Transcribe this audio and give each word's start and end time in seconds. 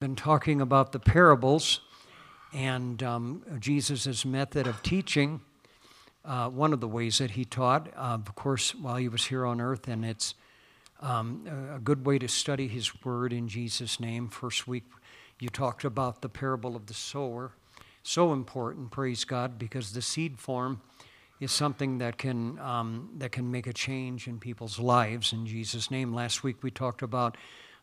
been 0.00 0.16
talking 0.16 0.62
about 0.62 0.92
the 0.92 0.98
parables 0.98 1.80
and 2.54 3.02
um, 3.02 3.42
Jesus' 3.58 4.24
method 4.24 4.66
of 4.66 4.82
teaching. 4.82 5.42
Uh, 6.24 6.48
one 6.48 6.72
of 6.72 6.80
the 6.80 6.88
ways 6.88 7.18
that 7.18 7.32
he 7.32 7.44
taught, 7.44 7.88
uh, 7.88 8.16
of 8.26 8.34
course, 8.34 8.74
while 8.74 8.96
he 8.96 9.10
was 9.10 9.26
here 9.26 9.44
on 9.44 9.60
earth, 9.60 9.88
and 9.88 10.02
it's 10.06 10.36
um, 11.02 11.46
a 11.74 11.78
good 11.78 12.06
way 12.06 12.18
to 12.18 12.28
study 12.28 12.66
his 12.66 13.04
word 13.04 13.30
in 13.30 13.46
Jesus' 13.46 14.00
name. 14.00 14.28
First 14.28 14.66
week, 14.66 14.84
you 15.38 15.50
talked 15.50 15.84
about 15.84 16.22
the 16.22 16.30
parable 16.30 16.76
of 16.76 16.86
the 16.86 16.94
sower. 16.94 17.52
So 18.02 18.32
important, 18.32 18.90
praise 18.90 19.24
God, 19.24 19.58
because 19.58 19.92
the 19.92 20.00
seed 20.00 20.38
form 20.38 20.80
is 21.40 21.52
something 21.52 21.98
that 21.98 22.16
can, 22.16 22.58
um, 22.60 23.10
that 23.18 23.32
can 23.32 23.50
make 23.50 23.66
a 23.66 23.74
change 23.74 24.28
in 24.28 24.38
people's 24.38 24.78
lives 24.78 25.34
in 25.34 25.44
Jesus' 25.44 25.90
name. 25.90 26.14
Last 26.14 26.42
week, 26.42 26.62
we 26.62 26.70
talked 26.70 27.02
about 27.02 27.36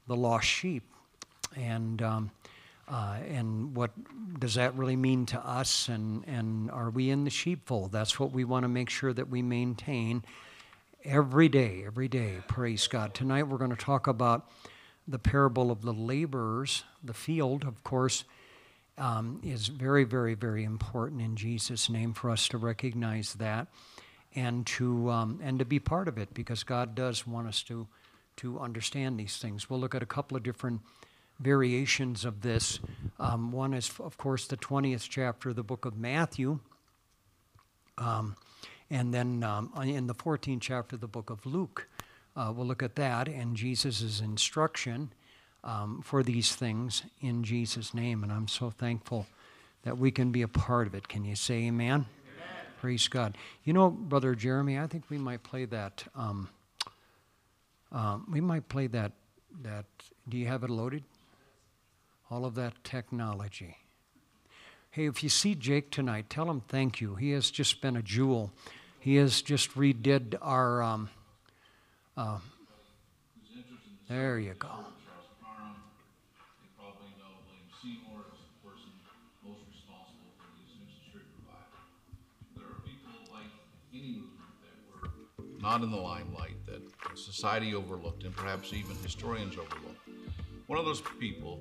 the 0.08 0.16
lost 0.16 0.48
sheep 0.48 0.82
and 1.56 2.02
um, 2.02 2.32
uh, 2.88 3.18
and 3.28 3.76
what 3.76 3.92
does 4.40 4.56
that 4.56 4.76
really 4.76 4.96
mean 4.96 5.26
to 5.28 5.40
us? 5.40 5.90
And 5.90 6.24
and 6.28 6.72
are 6.72 6.90
we 6.90 7.10
in 7.10 7.24
the 7.24 7.30
sheepfold? 7.30 7.92
That's 7.92 8.20
what 8.20 8.32
we 8.32 8.44
want 8.44 8.64
to 8.64 8.70
make 8.70 8.90
sure 8.90 9.14
that 9.14 9.30
we 9.30 9.42
maintain 9.42 10.24
every 11.04 11.50
day 11.50 11.84
every 11.86 12.08
day. 12.08 12.38
Praise 12.48 12.88
god. 12.88 13.14
Tonight 13.14 13.44
we're 13.44 13.58
going 13.58 13.72
to 13.72 13.78
talk 13.78 14.08
about 14.08 14.50
the 15.08 15.20
parable 15.20 15.72
of 15.72 15.82
the 15.82 15.94
laborers. 15.94 16.84
The 17.04 17.14
field 17.14 17.64
of 17.64 17.84
course 17.84 18.24
um, 18.98 19.42
is 19.44 19.68
very 19.68 20.04
very 20.04 20.34
very 20.34 20.64
important 20.64 21.22
in 21.22 21.36
jesus 21.36 21.88
name 21.88 22.14
for 22.14 22.32
us 22.32 22.48
to 22.48 22.58
recognize 22.58 23.36
that 23.36 23.68
and 24.36 24.66
to 24.66 25.12
um, 25.12 25.40
and 25.44 25.60
to 25.60 25.66
be 25.66 25.78
part 25.78 26.08
of 26.08 26.18
it 26.18 26.34
because 26.34 26.64
god 26.64 26.96
does 26.96 27.28
want 27.28 27.48
us 27.48 27.62
to 27.62 27.88
to 28.38 28.60
understand 28.60 29.20
these 29.20 29.38
things. 29.38 29.70
We'll 29.70 29.80
look 29.80 29.96
at 29.96 30.02
a 30.04 30.08
couple 30.08 30.38
of 30.38 30.44
different 30.44 30.82
variations 31.40 32.26
of 32.26 32.42
this. 32.42 32.80
Um, 33.20 33.52
one 33.52 33.74
is, 33.74 33.92
of 34.00 34.18
course, 34.18 34.48
the 34.48 34.58
20th 34.58 35.08
chapter 35.10 35.50
of 35.50 35.56
the 35.56 35.64
book 35.64 35.86
of 35.86 35.98
Matthew. 35.98 36.60
Um, 37.98 38.36
and 38.90 39.14
then 39.14 39.44
um, 39.44 39.72
in 39.84 40.08
the 40.08 40.16
14th 40.16 40.62
chapter 40.62 40.96
of 40.96 41.02
the 41.02 41.08
book 41.08 41.30
of 41.30 41.46
Luke, 41.46 41.88
uh, 42.36 42.54
we'll 42.56 42.68
look 42.68 42.84
at 42.84 42.96
that 42.96 43.28
and 43.28 43.56
Jesus' 43.56 44.22
instruction 44.22 45.12
um, 45.64 46.02
for 46.04 46.24
these 46.24 46.56
things 46.56 47.04
in 47.22 47.44
Jesus' 47.44 47.94
name. 47.94 48.24
And 48.24 48.32
I'm 48.32 48.48
so 48.48 48.70
thankful 48.70 49.26
that 49.84 49.98
we 49.98 50.12
can 50.12 50.32
be 50.32 50.42
a 50.42 50.48
part 50.48 50.88
of 50.88 50.96
it. 50.96 51.08
Can 51.08 51.26
you 51.26 51.36
say 51.36 51.66
amen? 51.66 51.92
amen. 51.92 52.06
Praise 52.80 53.08
God. 53.08 53.38
You 53.64 53.74
know, 53.74 53.90
Brother 53.90 54.36
Jeremy, 54.36 54.80
I 54.80 54.88
think 54.88 55.10
we 55.10 55.18
might 55.18 55.44
play 55.44 55.66
that. 55.66 56.04
Um, 56.16 56.50
uh, 57.92 58.20
we 58.30 58.42
might 58.42 58.70
play 58.70 58.88
that. 58.88 59.12
That. 59.64 59.86
Do 60.30 60.38
you 60.38 60.46
have 60.48 60.64
it 60.64 60.70
loaded? 60.70 61.04
All 62.30 62.46
of 62.46 62.56
that 62.56 62.84
technology. 62.84 63.78
Hey, 64.92 65.06
if 65.06 65.24
you 65.24 65.30
see 65.30 65.56
Jake 65.56 65.92
tonight, 65.92 66.30
tell 66.30 66.50
him 66.50 66.62
thank 66.68 67.02
you. 67.02 67.16
He 67.16 67.32
has 67.32 67.52
just 67.52 67.82
been 67.82 67.96
a 67.96 68.02
jewel. 68.02 68.52
He 69.00 69.16
has 69.16 69.42
just 69.42 69.76
redid 69.76 70.36
our. 70.42 70.82
Um, 70.82 71.10
uh, 72.16 72.40
there 74.10 74.40
you 74.40 74.54
go. 74.58 74.70
not 85.68 85.84
in 85.84 85.92
the 85.92 85.98
limelight 85.98 86.56
that 86.66 86.82
society 87.14 87.76
overlooked 87.76 88.24
and 88.24 88.34
perhaps 88.34 88.72
even 88.72 88.96
historians 89.04 89.56
overlooked. 89.58 90.00
One 90.68 90.80
of 90.80 90.86
those 90.86 91.02
people 91.20 91.60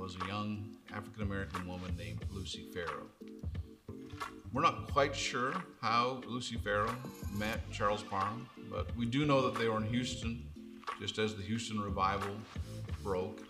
was 0.00 0.16
a 0.24 0.26
young 0.28 0.66
African 0.94 1.22
American 1.22 1.68
woman 1.68 1.94
named 1.94 2.24
Lucy 2.30 2.66
Farrow. 2.72 3.06
We're 4.50 4.62
not 4.62 4.90
quite 4.90 5.14
sure 5.14 5.52
how 5.82 6.22
Lucy 6.26 6.56
Farrow 6.56 6.90
met 7.34 7.70
Charles 7.70 8.02
Parham, 8.02 8.48
but 8.70 8.96
we 8.96 9.04
do 9.04 9.26
know 9.26 9.42
that 9.42 9.60
they 9.60 9.68
were 9.68 9.76
in 9.76 9.84
Houston 9.84 10.48
just 10.98 11.18
as 11.18 11.34
the 11.34 11.42
Houston 11.42 11.78
revival 11.78 12.34
broke. 13.02 13.42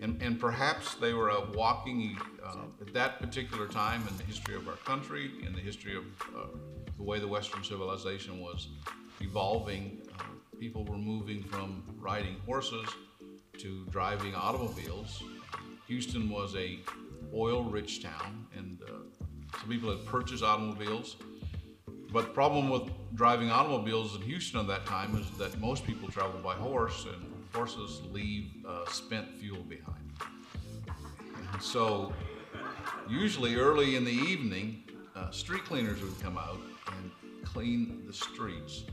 And, 0.00 0.22
and 0.22 0.38
perhaps 0.38 0.94
they 0.94 1.14
were 1.14 1.32
walking 1.54 2.16
uh, 2.46 2.66
at 2.80 2.94
that 2.94 3.18
particular 3.20 3.66
time 3.66 4.06
in 4.08 4.16
the 4.16 4.22
history 4.22 4.54
of 4.54 4.68
our 4.68 4.76
country, 4.76 5.32
in 5.44 5.52
the 5.52 5.60
history 5.60 5.96
of 5.96 6.04
uh, 6.36 6.46
the 6.96 7.02
way 7.02 7.18
the 7.18 7.26
Western 7.26 7.64
civilization 7.64 8.38
was 8.38 8.68
evolving. 9.20 10.00
Uh, 10.16 10.22
people 10.60 10.84
were 10.84 10.96
moving 10.96 11.42
from 11.42 11.82
riding 11.98 12.36
horses 12.46 12.88
to 13.58 13.84
driving 13.90 14.36
automobiles 14.36 15.24
Houston 15.88 16.28
was 16.28 16.54
a 16.54 16.78
oil-rich 17.34 18.02
town, 18.02 18.46
and 18.54 18.78
uh, 18.82 18.92
some 19.58 19.68
people 19.70 19.90
had 19.90 20.04
purchased 20.04 20.44
automobiles. 20.44 21.16
But 22.12 22.26
the 22.26 22.32
problem 22.32 22.68
with 22.68 22.90
driving 23.14 23.50
automobiles 23.50 24.14
in 24.14 24.22
Houston 24.22 24.60
at 24.60 24.66
that 24.68 24.84
time 24.84 25.16
is 25.16 25.30
that 25.38 25.58
most 25.58 25.86
people 25.86 26.08
traveled 26.08 26.42
by 26.42 26.54
horse, 26.54 27.06
and 27.06 27.32
horses 27.54 28.02
leave 28.12 28.52
uh, 28.66 28.86
spent 28.90 29.34
fuel 29.38 29.62
behind. 29.62 30.12
And 31.52 31.62
so, 31.62 32.12
usually 33.08 33.56
early 33.56 33.96
in 33.96 34.04
the 34.04 34.12
evening, 34.12 34.84
uh, 35.16 35.30
street 35.30 35.64
cleaners 35.64 36.02
would 36.02 36.20
come 36.20 36.36
out 36.36 36.60
and 36.98 37.10
clean 37.44 38.02
the 38.06 38.12
streets, 38.12 38.84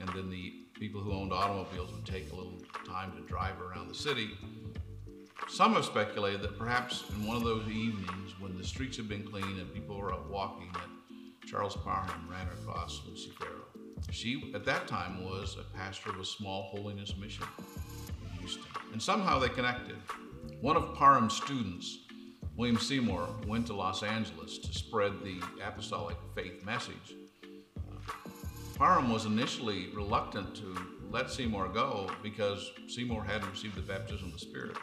and 0.00 0.08
then 0.08 0.28
the 0.28 0.54
people 0.74 1.00
who 1.00 1.12
owned 1.12 1.32
automobiles 1.32 1.92
would 1.92 2.04
take 2.04 2.32
a 2.32 2.34
little 2.34 2.60
time 2.84 3.12
to 3.12 3.20
drive 3.28 3.60
around 3.60 3.86
the 3.86 3.94
city 3.94 4.32
some 5.48 5.74
have 5.74 5.84
speculated 5.84 6.42
that 6.42 6.58
perhaps 6.58 7.04
in 7.10 7.26
one 7.26 7.36
of 7.36 7.44
those 7.44 7.68
evenings 7.68 8.38
when 8.40 8.56
the 8.56 8.64
streets 8.64 8.96
had 8.96 9.08
been 9.08 9.24
cleaned 9.24 9.58
and 9.58 9.72
people 9.74 9.96
were 9.96 10.12
out 10.12 10.30
walking 10.30 10.70
that 10.72 11.48
Charles 11.48 11.76
Parham 11.76 12.28
ran 12.30 12.48
across 12.48 13.02
Lucy 13.06 13.32
Farrow. 13.38 13.66
She, 14.10 14.52
at 14.54 14.64
that 14.64 14.88
time, 14.88 15.22
was 15.22 15.56
a 15.58 15.76
pastor 15.76 16.10
of 16.10 16.20
a 16.20 16.24
small 16.24 16.64
holiness 16.74 17.14
mission 17.16 17.44
in 17.58 18.38
Houston. 18.38 18.64
And 18.92 19.02
somehow 19.02 19.38
they 19.38 19.48
connected. 19.48 19.96
One 20.60 20.76
of 20.76 20.94
Parham's 20.94 21.36
students, 21.36 21.98
William 22.56 22.78
Seymour, 22.78 23.28
went 23.46 23.66
to 23.66 23.74
Los 23.74 24.02
Angeles 24.02 24.58
to 24.58 24.72
spread 24.72 25.12
the 25.22 25.40
apostolic 25.64 26.16
faith 26.34 26.64
message. 26.64 27.14
Parham 28.76 29.12
was 29.12 29.26
initially 29.26 29.88
reluctant 29.94 30.54
to 30.56 30.76
let 31.10 31.30
Seymour 31.30 31.68
go 31.68 32.10
because 32.22 32.72
Seymour 32.88 33.24
hadn't 33.24 33.50
received 33.50 33.76
the 33.76 33.82
baptism 33.82 34.28
of 34.28 34.32
the 34.32 34.38
Spirit. 34.38 34.76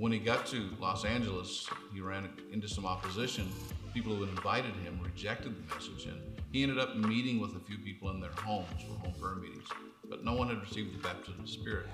When 0.00 0.12
he 0.12 0.18
got 0.18 0.46
to 0.46 0.70
Los 0.80 1.04
Angeles, 1.04 1.68
he 1.92 2.00
ran 2.00 2.30
into 2.50 2.66
some 2.66 2.86
opposition. 2.86 3.52
People 3.92 4.14
who 4.14 4.24
had 4.24 4.30
invited 4.30 4.74
him 4.76 4.98
rejected 5.04 5.54
the 5.54 5.74
message, 5.74 6.06
and 6.06 6.18
he 6.50 6.62
ended 6.62 6.78
up 6.78 6.96
meeting 6.96 7.38
with 7.38 7.54
a 7.54 7.60
few 7.60 7.76
people 7.76 8.08
in 8.08 8.18
their 8.18 8.30
homes 8.30 8.66
for 8.80 8.94
home 8.94 9.12
prayer 9.20 9.34
meetings. 9.34 9.68
But 10.08 10.24
no 10.24 10.32
one 10.32 10.48
had 10.48 10.62
received 10.62 10.94
the 10.94 11.02
baptism 11.02 11.40
of 11.40 11.44
the 11.44 11.52
Spirit. 11.52 11.86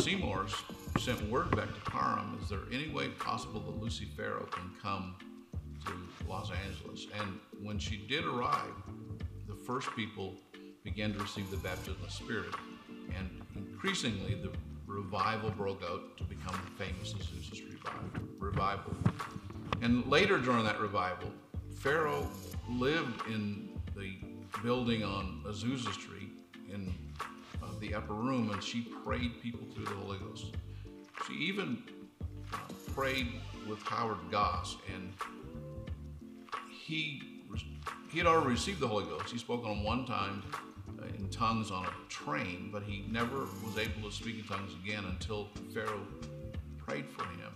Seymour 0.00 0.46
sent 0.98 1.22
word 1.30 1.54
back 1.54 1.72
to 1.72 1.80
Parham, 1.88 2.36
is 2.42 2.48
there 2.48 2.62
any 2.72 2.88
way 2.88 3.10
possible 3.10 3.60
that 3.60 3.80
Lucy 3.80 4.06
Farrow 4.16 4.48
can 4.50 4.72
come 4.82 5.14
to 5.86 5.92
Los 6.28 6.50
Angeles? 6.50 7.06
And 7.16 7.38
when 7.64 7.78
she 7.78 7.98
did 8.08 8.24
arrive, 8.24 8.74
the 9.46 9.54
first 9.54 9.88
people 9.94 10.34
began 10.82 11.12
to 11.12 11.20
receive 11.20 11.48
the 11.48 11.58
baptism 11.58 11.94
of 12.02 12.06
the 12.06 12.10
Spirit. 12.10 12.54
And 13.16 13.40
increasingly, 13.54 14.34
the 14.34 14.50
revival 14.92 15.50
broke 15.50 15.82
out 15.82 16.16
to 16.18 16.24
become 16.24 16.54
famous 16.76 17.14
Azusa 17.14 17.54
Street 17.54 17.78
revival. 18.38 18.94
And 19.80 20.06
later 20.06 20.38
during 20.38 20.64
that 20.64 20.80
revival, 20.80 21.30
Farrow 21.76 22.28
lived 22.68 23.26
in 23.28 23.70
the 23.96 24.18
building 24.62 25.02
on 25.02 25.42
Azusa 25.46 25.92
Street 25.92 26.30
in 26.72 26.94
uh, 27.62 27.66
the 27.80 27.94
upper 27.94 28.14
room, 28.14 28.50
and 28.50 28.62
she 28.62 28.82
prayed 29.04 29.42
people 29.42 29.66
through 29.74 29.86
the 29.86 29.94
Holy 29.94 30.18
Ghost. 30.18 30.54
She 31.26 31.34
even 31.34 31.82
uh, 32.52 32.58
prayed 32.94 33.28
with 33.68 33.82
Howard 33.82 34.18
Goss, 34.30 34.76
and 34.94 35.12
he 36.70 37.22
he 38.10 38.18
had 38.18 38.26
already 38.26 38.50
received 38.50 38.80
the 38.80 38.86
Holy 38.86 39.06
Ghost. 39.06 39.30
He 39.30 39.38
spoke 39.38 39.64
on 39.64 39.82
one 39.82 40.04
time 40.04 40.42
in 41.18 41.28
tongues 41.30 41.70
on 41.70 41.84
a 41.84 42.08
train, 42.08 42.70
but 42.72 42.82
he 42.82 43.04
never 43.10 43.46
was 43.64 43.78
able 43.78 44.08
to 44.08 44.14
speak 44.14 44.38
in 44.38 44.44
tongues 44.44 44.72
again 44.84 45.04
until 45.04 45.48
Farrow 45.72 46.06
prayed 46.78 47.08
for 47.08 47.24
him. 47.24 47.52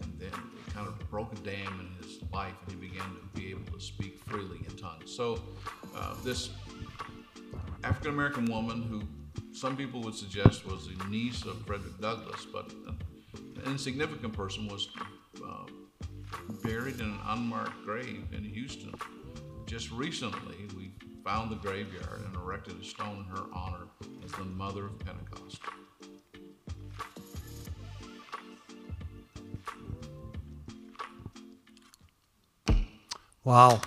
And 0.00 0.18
then 0.18 0.28
it 0.28 0.74
kind 0.74 0.88
of 0.88 0.98
broke 1.10 1.32
a 1.32 1.36
dam 1.36 1.80
in 1.80 2.04
his 2.04 2.18
life, 2.32 2.54
and 2.62 2.72
he 2.72 2.88
began 2.88 3.04
to 3.04 3.40
be 3.40 3.50
able 3.50 3.72
to 3.72 3.80
speak 3.80 4.18
freely 4.26 4.58
in 4.68 4.76
tongues. 4.76 5.14
So, 5.14 5.40
uh, 5.94 6.14
this 6.24 6.50
African 7.84 8.10
American 8.10 8.46
woman, 8.46 8.82
who 8.82 9.02
some 9.52 9.76
people 9.76 10.00
would 10.02 10.14
suggest 10.14 10.66
was 10.66 10.88
the 10.88 11.04
niece 11.08 11.44
of 11.44 11.64
Frederick 11.66 12.00
Douglass, 12.00 12.46
but 12.52 12.72
an 12.86 12.98
insignificant 13.66 14.32
person, 14.32 14.66
was 14.66 14.88
uh, 15.44 15.66
buried 16.62 16.96
in 16.96 17.06
an 17.06 17.18
unmarked 17.26 17.84
grave 17.84 18.24
in 18.32 18.44
Houston. 18.44 18.94
Just 19.66 19.90
recently, 19.90 20.56
found 21.24 21.50
the 21.50 21.56
graveyard, 21.56 22.22
and 22.24 22.34
erected 22.34 22.80
a 22.80 22.84
stone 22.84 23.18
in 23.18 23.36
her 23.36 23.44
honor 23.52 23.86
as 24.24 24.32
the 24.32 24.44
Mother 24.44 24.86
of 24.86 24.98
Pentecost. 24.98 25.60
Wow. 33.44 33.80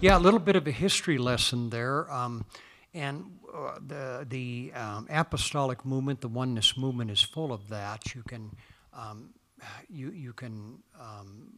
Yeah, 0.00 0.16
a 0.16 0.18
little 0.18 0.40
bit 0.40 0.56
of 0.56 0.66
a 0.66 0.70
history 0.70 1.18
lesson 1.18 1.68
there. 1.68 2.10
Um, 2.10 2.46
and 2.94 3.26
uh, 3.54 3.78
the, 3.86 4.26
the 4.28 4.72
um, 4.74 5.06
apostolic 5.10 5.84
movement, 5.84 6.22
the 6.22 6.28
oneness 6.28 6.76
movement, 6.78 7.10
is 7.10 7.20
full 7.20 7.52
of 7.52 7.68
that. 7.68 8.14
You 8.14 8.22
can, 8.22 8.50
um, 8.94 9.34
you, 9.90 10.10
you 10.10 10.32
can 10.32 10.78
um, 10.98 11.52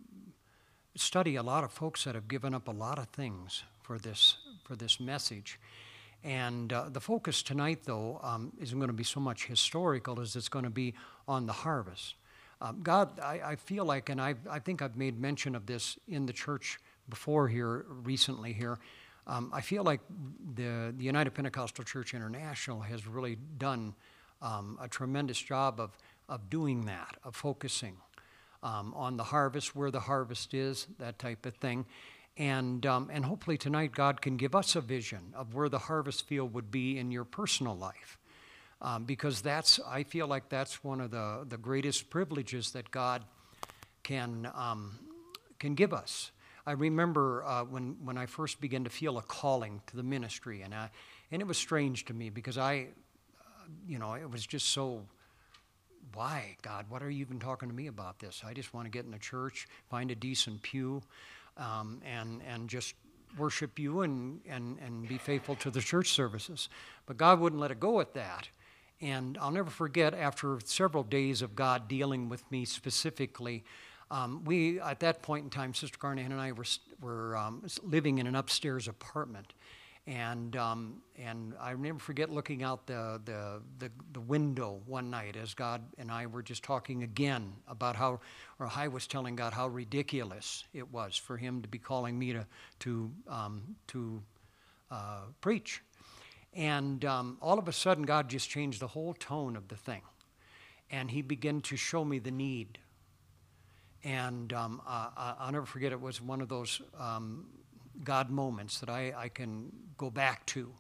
study 0.96 1.37
a 1.37 1.43
lot 1.43 1.62
of 1.62 1.72
folks 1.72 2.05
that 2.05 2.16
have 2.16 2.26
given 2.26 2.55
up 2.55 2.66
a 2.66 2.72
lot 2.72 2.98
of 2.98 3.08
things 3.08 3.62
for 3.82 3.98
this 3.98 4.38
for 4.64 4.76
this 4.76 5.00
message. 5.00 5.58
And 6.24 6.72
uh, 6.72 6.88
the 6.88 7.00
focus 7.00 7.42
tonight, 7.42 7.80
though, 7.84 8.20
um, 8.22 8.52
isn't 8.60 8.78
going 8.78 8.88
to 8.88 8.94
be 8.94 9.04
so 9.04 9.20
much 9.20 9.46
historical 9.46 10.20
as 10.20 10.36
it's 10.36 10.48
going 10.48 10.64
to 10.64 10.70
be 10.70 10.94
on 11.26 11.46
the 11.46 11.52
harvest. 11.52 12.14
Um, 12.60 12.80
God, 12.82 13.18
I, 13.18 13.40
I, 13.44 13.56
feel 13.56 13.84
like, 13.84 14.08
and 14.08 14.20
I, 14.20 14.36
I 14.48 14.60
think 14.60 14.82
I've 14.82 14.96
made 14.96 15.20
mention 15.20 15.56
of 15.56 15.66
this 15.66 15.98
in 16.06 16.26
the 16.26 16.32
church 16.32 16.78
before 17.08 17.48
here, 17.48 17.84
recently 17.88 18.52
here. 18.52 18.78
Um, 19.26 19.50
I 19.52 19.60
feel 19.60 19.82
like 19.82 20.00
the, 20.54 20.94
the 20.96 21.04
United 21.04 21.30
Pentecostal 21.30 21.84
Church 21.84 22.14
International 22.14 22.80
has 22.80 23.06
really 23.06 23.36
done 23.58 23.94
um, 24.40 24.78
a 24.80 24.86
tremendous 24.86 25.40
job 25.40 25.80
of, 25.80 25.96
of 26.28 26.50
doing 26.50 26.84
that, 26.86 27.16
of 27.24 27.34
focusing 27.34 27.96
um, 28.62 28.94
on 28.94 29.16
the 29.16 29.24
harvest, 29.24 29.74
where 29.74 29.90
the 29.90 30.00
harvest 30.00 30.54
is, 30.54 30.86
that 30.98 31.18
type 31.18 31.44
of 31.46 31.54
thing. 31.56 31.84
And, 32.37 32.87
um, 32.87 33.11
and 33.12 33.25
hopefully 33.25 33.58
tonight 33.58 33.93
God 33.93 34.23
can 34.23 34.37
give 34.37 34.55
us 34.55 34.75
a 34.75 34.81
vision 34.81 35.34
of 35.34 35.55
where 35.55 35.69
the 35.69 35.79
harvest 35.79 36.26
field 36.26 36.55
would 36.55 36.70
be 36.70 36.99
in 36.99 37.11
your 37.11 37.25
personal 37.25 37.76
life. 37.76 38.19
Um, 38.81 39.05
because 39.05 39.43
that's, 39.43 39.79
I 39.87 40.02
feel 40.02 40.26
like 40.26 40.49
that's 40.49 40.82
one 40.82 41.00
of 41.00 41.11
the, 41.11 41.44
the 41.49 41.58
greatest 41.58 42.11
privileges 42.11 42.73
that 42.73 42.90
God 42.90 43.23
can, 44.02 44.50
um, 44.55 44.99
can 45.58 45.75
give 45.75 45.93
us. 45.93 46.32
I 46.67 46.73
remember 46.73 47.44
uh, 47.44 47.64
when, 47.64 47.96
when 48.05 48.17
I 48.17 48.26
first 48.26 48.61
began 48.61 48.84
to 48.84 48.90
feel 48.90 49.19
a 49.19 49.23
calling 49.23 49.82
to 49.88 49.96
the 49.96 50.02
ministry, 50.02 50.62
and, 50.62 50.75
I, 50.75 50.90
and 51.31 51.43
it 51.43 51.46
was 51.46 51.58
strange 51.58 52.05
to 52.06 52.14
me 52.14 52.31
because 52.31 52.58
I, 52.58 52.88
uh, 53.40 53.69
you 53.87 53.99
know, 53.99 54.14
it 54.14 54.31
was 54.31 54.46
just 54.46 54.70
so, 54.70 55.02
why, 56.14 56.56
God, 56.62 56.87
what 56.88 57.02
are 57.02 57.11
you 57.11 57.20
even 57.20 57.38
talking 57.38 57.69
to 57.69 57.75
me 57.75 57.88
about 57.88 58.19
this? 58.19 58.43
I 58.44 58.52
just 58.52 58.75
want 58.75 58.87
to 58.87 58.90
get 58.90 59.05
in 59.05 59.11
the 59.12 59.19
church, 59.19 59.69
find 59.90 60.11
a 60.11 60.14
decent 60.14 60.62
pew, 60.62 61.02
um, 61.56 62.00
and, 62.04 62.40
and 62.49 62.69
just 62.69 62.94
worship 63.38 63.78
you 63.78 64.02
and, 64.02 64.40
and, 64.49 64.78
and 64.78 65.08
be 65.08 65.19
faithful 65.19 65.54
to 65.56 65.70
the 65.70 65.81
church 65.81 66.10
services. 66.10 66.69
But 67.06 67.16
God 67.16 67.40
wouldn't 67.40 67.60
let 67.60 67.70
it 67.70 67.81
go 67.81 68.00
at 68.00 68.14
that. 68.14 68.49
And 69.00 69.37
I'll 69.40 69.50
never 69.50 69.70
forget, 69.70 70.14
after 70.14 70.60
several 70.64 71.02
days 71.02 71.43
of 71.43 71.56
God 71.56 71.88
dealing 71.88 72.28
with 72.28 72.49
me 72.52 72.64
specifically, 72.64 73.64
um, 74.12 74.44
we, 74.44 74.78
at 74.78 75.00
that 75.00 75.22
point 75.22 75.44
in 75.44 75.50
time, 75.50 75.75
Sister 75.75 75.99
Carnahan 75.99 76.32
and 76.32 76.40
I 76.40 76.52
were, 76.52 76.66
were 77.00 77.37
um, 77.37 77.64
living 77.82 78.19
in 78.19 78.26
an 78.26 78.37
upstairs 78.37 78.87
apartment. 78.87 79.55
And, 80.06 80.56
um, 80.56 81.00
and 81.16 81.54
I 81.60 81.75
never 81.75 82.00
forget 82.00 82.28
looking 82.28 82.64
out 82.64 82.87
the, 82.87 83.20
the, 83.25 83.62
the, 83.78 83.90
the, 84.12 84.20
window 84.20 84.81
one 84.84 85.10
night 85.10 85.37
as 85.37 85.54
God 85.54 85.81
and 85.96 86.10
I 86.10 86.26
were 86.26 86.43
just 86.43 86.64
talking 86.64 87.04
again 87.04 87.52
about 87.69 87.94
how, 87.94 88.19
or 88.58 88.69
I 88.75 88.88
was 88.88 89.06
telling 89.06 89.37
God 89.37 89.52
how 89.52 89.69
ridiculous 89.69 90.64
it 90.75 90.90
was 90.90 91.16
for 91.16 91.37
Him 91.37 91.62
to 91.62 91.69
be 91.69 91.78
calling 91.78 92.19
me 92.19 92.32
to, 92.32 92.44
to, 92.81 93.12
um, 93.28 93.76
to 93.88 94.20
uh, 94.90 95.20
preach. 95.40 95.82
And 96.52 97.05
um, 97.05 97.38
all 97.40 97.60
of 97.60 97.69
a 97.69 97.72
sudden, 97.72 98.02
God 98.02 98.28
just 98.28 98.50
changed 98.50 98.81
the 98.81 98.88
whole 98.88 99.14
tone 99.14 99.55
of 99.55 99.69
the 99.69 99.76
thing. 99.76 100.02
And 100.90 101.12
He 101.12 101.22
began 101.22 101.60
to 101.60 101.76
show 101.76 102.05
me 102.05 102.19
the 102.19 102.32
need 102.32 102.81
and 104.05 104.52
um, 104.52 104.82
I, 104.87 105.44
will 105.44 105.52
never 105.52 105.66
forget, 105.66 105.93
it 105.93 106.00
was 106.00 106.20
one 106.20 106.40
of 106.40 106.48
those 106.48 106.82
um, 106.98 107.46
God 108.04 108.30
moments 108.30 108.80
that 108.80 108.88
I, 108.88 109.12
I 109.16 109.28
can 109.28 109.70
go 109.96 110.10
back 110.10 110.46
to. 110.46 110.72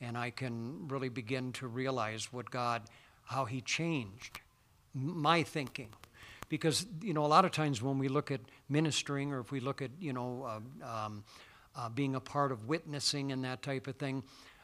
And 0.00 0.18
I 0.18 0.30
can 0.30 0.88
really 0.88 1.08
begin 1.08 1.52
to 1.52 1.66
realize 1.66 2.32
what 2.32 2.50
God, 2.50 2.82
how 3.24 3.44
He 3.44 3.60
changed 3.60 4.40
my 4.92 5.42
thinking. 5.42 5.88
Because, 6.48 6.86
you 7.00 7.14
know, 7.14 7.24
a 7.24 7.26
lot 7.26 7.44
of 7.44 7.52
times 7.52 7.82
when 7.82 7.98
we 7.98 8.08
look 8.08 8.30
at 8.30 8.40
ministering 8.68 9.32
or 9.32 9.40
if 9.40 9.50
we 9.50 9.60
look 9.60 9.82
at, 9.82 9.90
you 9.98 10.12
know, 10.12 10.44
uh, 10.82 10.86
um, 10.86 11.24
uh, 11.74 11.88
being 11.88 12.14
a 12.14 12.20
part 12.20 12.52
of 12.52 12.68
witnessing 12.68 13.32
and 13.32 13.44
that 13.44 13.62
type 13.62 13.86
of 13.86 13.96
thing, 13.96 14.22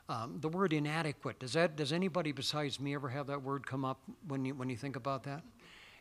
um, 0.09 0.39
the 0.41 0.49
word 0.49 0.73
inadequate, 0.73 1.39
does, 1.39 1.53
that, 1.53 1.77
does 1.77 1.93
anybody 1.93 2.33
besides 2.33 2.81
me 2.81 2.95
ever 2.95 3.09
have 3.09 3.29
that 3.29 3.43
word 3.43 3.67
come 3.67 3.85
up 3.85 4.01
when 4.27 4.45
you, 4.45 4.55
when 4.55 4.69
you 4.69 4.77
think 4.77 4.97
about 4.97 5.25
that? 5.25 5.43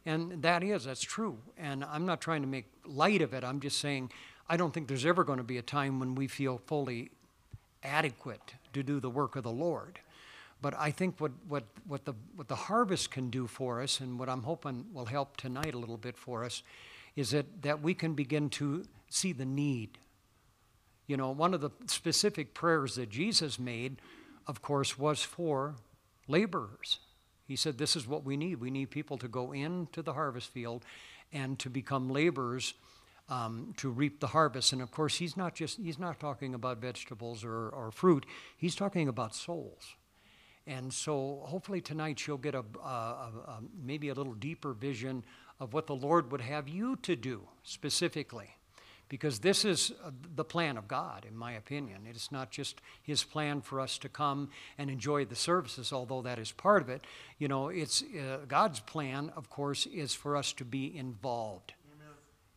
And 0.05 0.41
that 0.41 0.63
is, 0.63 0.85
that's 0.85 1.01
true. 1.01 1.37
And 1.57 1.83
I'm 1.83 2.05
not 2.05 2.21
trying 2.21 2.41
to 2.41 2.47
make 2.47 2.65
light 2.85 3.21
of 3.21 3.33
it. 3.33 3.43
I'm 3.43 3.59
just 3.59 3.79
saying 3.79 4.11
I 4.49 4.57
don't 4.57 4.73
think 4.73 4.87
there's 4.87 5.05
ever 5.05 5.23
going 5.23 5.37
to 5.37 5.43
be 5.43 5.57
a 5.57 5.61
time 5.61 5.99
when 5.99 6.15
we 6.15 6.27
feel 6.27 6.59
fully 6.65 7.11
adequate 7.83 8.55
to 8.73 8.81
do 8.81 8.99
the 8.99 9.09
work 9.09 9.35
of 9.35 9.43
the 9.43 9.51
Lord. 9.51 9.99
But 10.61 10.73
I 10.77 10.91
think 10.91 11.21
what, 11.21 11.31
what, 11.47 11.63
what, 11.87 12.05
the, 12.05 12.13
what 12.35 12.47
the 12.47 12.55
harvest 12.55 13.11
can 13.11 13.29
do 13.29 13.47
for 13.47 13.81
us, 13.81 13.99
and 13.99 14.19
what 14.19 14.27
I'm 14.27 14.43
hoping 14.43 14.85
will 14.91 15.05
help 15.05 15.37
tonight 15.37 15.73
a 15.73 15.77
little 15.77 15.97
bit 15.97 16.17
for 16.17 16.43
us, 16.43 16.63
is 17.15 17.31
that, 17.31 17.61
that 17.61 17.81
we 17.81 17.93
can 17.93 18.13
begin 18.13 18.49
to 18.51 18.83
see 19.09 19.31
the 19.31 19.45
need. 19.45 19.97
You 21.07 21.15
know, 21.15 21.29
one 21.31 21.53
of 21.53 21.61
the 21.61 21.69
specific 21.87 22.53
prayers 22.53 22.95
that 22.95 23.09
Jesus 23.09 23.59
made, 23.59 23.97
of 24.47 24.61
course, 24.61 24.97
was 24.97 25.21
for 25.21 25.75
laborers. 26.27 26.99
He 27.47 27.55
said, 27.55 27.77
This 27.77 27.95
is 27.95 28.07
what 28.07 28.25
we 28.25 28.35
need. 28.35 28.59
We 28.59 28.69
need 28.69 28.91
people 28.91 29.17
to 29.19 29.27
go 29.27 29.53
into 29.53 30.01
the 30.01 30.13
harvest 30.13 30.51
field 30.51 30.83
and 31.31 31.57
to 31.59 31.69
become 31.69 32.09
laborers 32.09 32.73
um, 33.29 33.73
to 33.77 33.89
reap 33.89 34.19
the 34.19 34.27
harvest. 34.27 34.73
And 34.73 34.81
of 34.81 34.91
course, 34.91 35.17
he's 35.17 35.37
not 35.37 35.55
just 35.55 35.77
he's 35.77 35.99
not 35.99 36.19
talking 36.19 36.53
about 36.53 36.79
vegetables 36.79 37.43
or, 37.43 37.69
or 37.69 37.91
fruit. 37.91 38.25
He's 38.57 38.75
talking 38.75 39.07
about 39.07 39.35
souls. 39.35 39.95
And 40.67 40.93
so, 40.93 41.41
hopefully 41.45 41.81
tonight 41.81 42.27
you'll 42.27 42.37
get 42.37 42.53
a, 42.53 42.63
a, 42.83 42.87
a, 42.87 43.59
maybe 43.83 44.09
a 44.09 44.13
little 44.13 44.33
deeper 44.33 44.73
vision 44.73 45.23
of 45.59 45.73
what 45.73 45.87
the 45.87 45.95
Lord 45.95 46.31
would 46.31 46.41
have 46.41 46.67
you 46.67 46.95
to 46.97 47.15
do 47.15 47.47
specifically 47.63 48.55
because 49.09 49.39
this 49.39 49.65
is 49.65 49.91
uh, 50.03 50.11
the 50.35 50.45
plan 50.45 50.77
of 50.77 50.87
God, 50.87 51.25
in 51.27 51.35
my 51.35 51.53
opinion. 51.53 52.05
It 52.07 52.15
is 52.15 52.31
not 52.31 52.51
just 52.51 52.79
His 53.01 53.23
plan 53.23 53.61
for 53.61 53.81
us 53.81 53.97
to 53.97 54.09
come 54.09 54.49
and 54.77 54.89
enjoy 54.89 55.25
the 55.25 55.35
services, 55.35 55.91
although 55.91 56.21
that 56.21 56.39
is 56.39 56.51
part 56.51 56.83
of 56.83 56.89
it. 56.89 57.03
You 57.39 57.47
know, 57.47 57.69
it's 57.69 58.03
uh, 58.03 58.37
God's 58.47 58.79
plan, 58.79 59.31
of 59.35 59.49
course, 59.49 59.87
is 59.87 60.13
for 60.13 60.37
us 60.37 60.53
to 60.53 60.63
be 60.63 60.95
involved 60.95 61.73
Amen. 61.91 62.13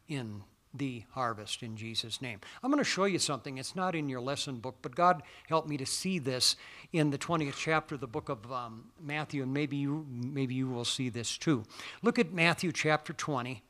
in 0.08 0.42
the 0.74 1.04
harvest 1.10 1.62
in 1.62 1.76
Jesus' 1.76 2.22
name. 2.22 2.40
I'm 2.62 2.70
going 2.70 2.82
to 2.82 2.88
show 2.88 3.04
you 3.04 3.18
something. 3.18 3.58
It's 3.58 3.76
not 3.76 3.94
in 3.94 4.08
your 4.08 4.20
lesson 4.20 4.56
book, 4.56 4.76
but 4.82 4.94
God 4.94 5.22
helped 5.48 5.68
me 5.68 5.76
to 5.76 5.86
see 5.86 6.18
this 6.18 6.56
in 6.92 7.10
the 7.10 7.18
20th 7.18 7.56
chapter 7.56 7.94
of 7.94 8.00
the 8.00 8.06
book 8.06 8.28
of 8.28 8.50
um, 8.50 8.84
Matthew, 9.00 9.42
and 9.42 9.52
maybe 9.52 9.76
you, 9.76 10.06
maybe 10.10 10.54
you 10.54 10.68
will 10.68 10.84
see 10.84 11.08
this 11.08 11.36
too. 11.36 11.64
Look 12.02 12.18
at 12.18 12.32
Matthew 12.32 12.72
chapter 12.72 13.12
20. 13.12 13.62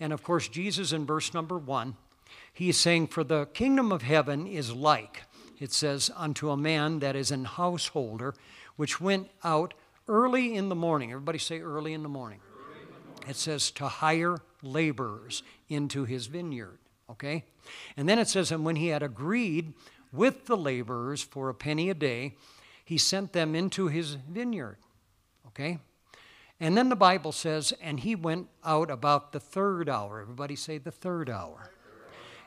And 0.00 0.12
of 0.12 0.22
course, 0.22 0.48
Jesus 0.48 0.92
in 0.92 1.06
verse 1.06 1.34
number 1.34 1.58
1 1.58 1.96
he 2.52 2.70
is 2.70 2.78
saying, 2.78 3.08
For 3.08 3.22
the 3.22 3.46
kingdom 3.52 3.92
of 3.92 4.00
heaven 4.00 4.46
is 4.46 4.72
like, 4.72 5.24
it 5.58 5.72
says, 5.72 6.10
unto 6.16 6.50
a 6.50 6.56
man 6.56 7.00
that 7.00 7.14
is 7.14 7.30
an 7.30 7.44
householder, 7.44 8.34
which 8.76 8.98
went 8.98 9.28
out 9.44 9.74
early 10.08 10.54
in 10.54 10.70
the 10.70 10.74
morning. 10.74 11.12
Everybody 11.12 11.38
say 11.38 11.60
early 11.60 11.92
in 11.92 12.02
the 12.02 12.08
morning. 12.08 12.40
It 13.28 13.36
says 13.36 13.70
to 13.72 13.88
hire 13.88 14.38
laborers 14.66 15.42
into 15.68 16.04
his 16.04 16.26
vineyard. 16.26 16.78
Okay? 17.10 17.44
And 17.96 18.08
then 18.08 18.18
it 18.18 18.28
says, 18.28 18.50
And 18.50 18.64
when 18.64 18.76
he 18.76 18.88
had 18.88 19.02
agreed 19.02 19.72
with 20.12 20.46
the 20.46 20.56
laborers 20.56 21.22
for 21.22 21.48
a 21.48 21.54
penny 21.54 21.88
a 21.88 21.94
day, 21.94 22.34
he 22.84 22.98
sent 22.98 23.32
them 23.32 23.54
into 23.54 23.88
his 23.88 24.14
vineyard. 24.14 24.78
Okay? 25.48 25.78
And 26.58 26.76
then 26.76 26.88
the 26.88 26.96
Bible 26.96 27.32
says, 27.32 27.72
And 27.80 28.00
he 28.00 28.14
went 28.14 28.48
out 28.64 28.90
about 28.90 29.32
the 29.32 29.40
third 29.40 29.88
hour. 29.88 30.20
Everybody 30.20 30.56
say 30.56 30.78
the 30.78 30.90
third 30.90 31.30
hour 31.30 31.70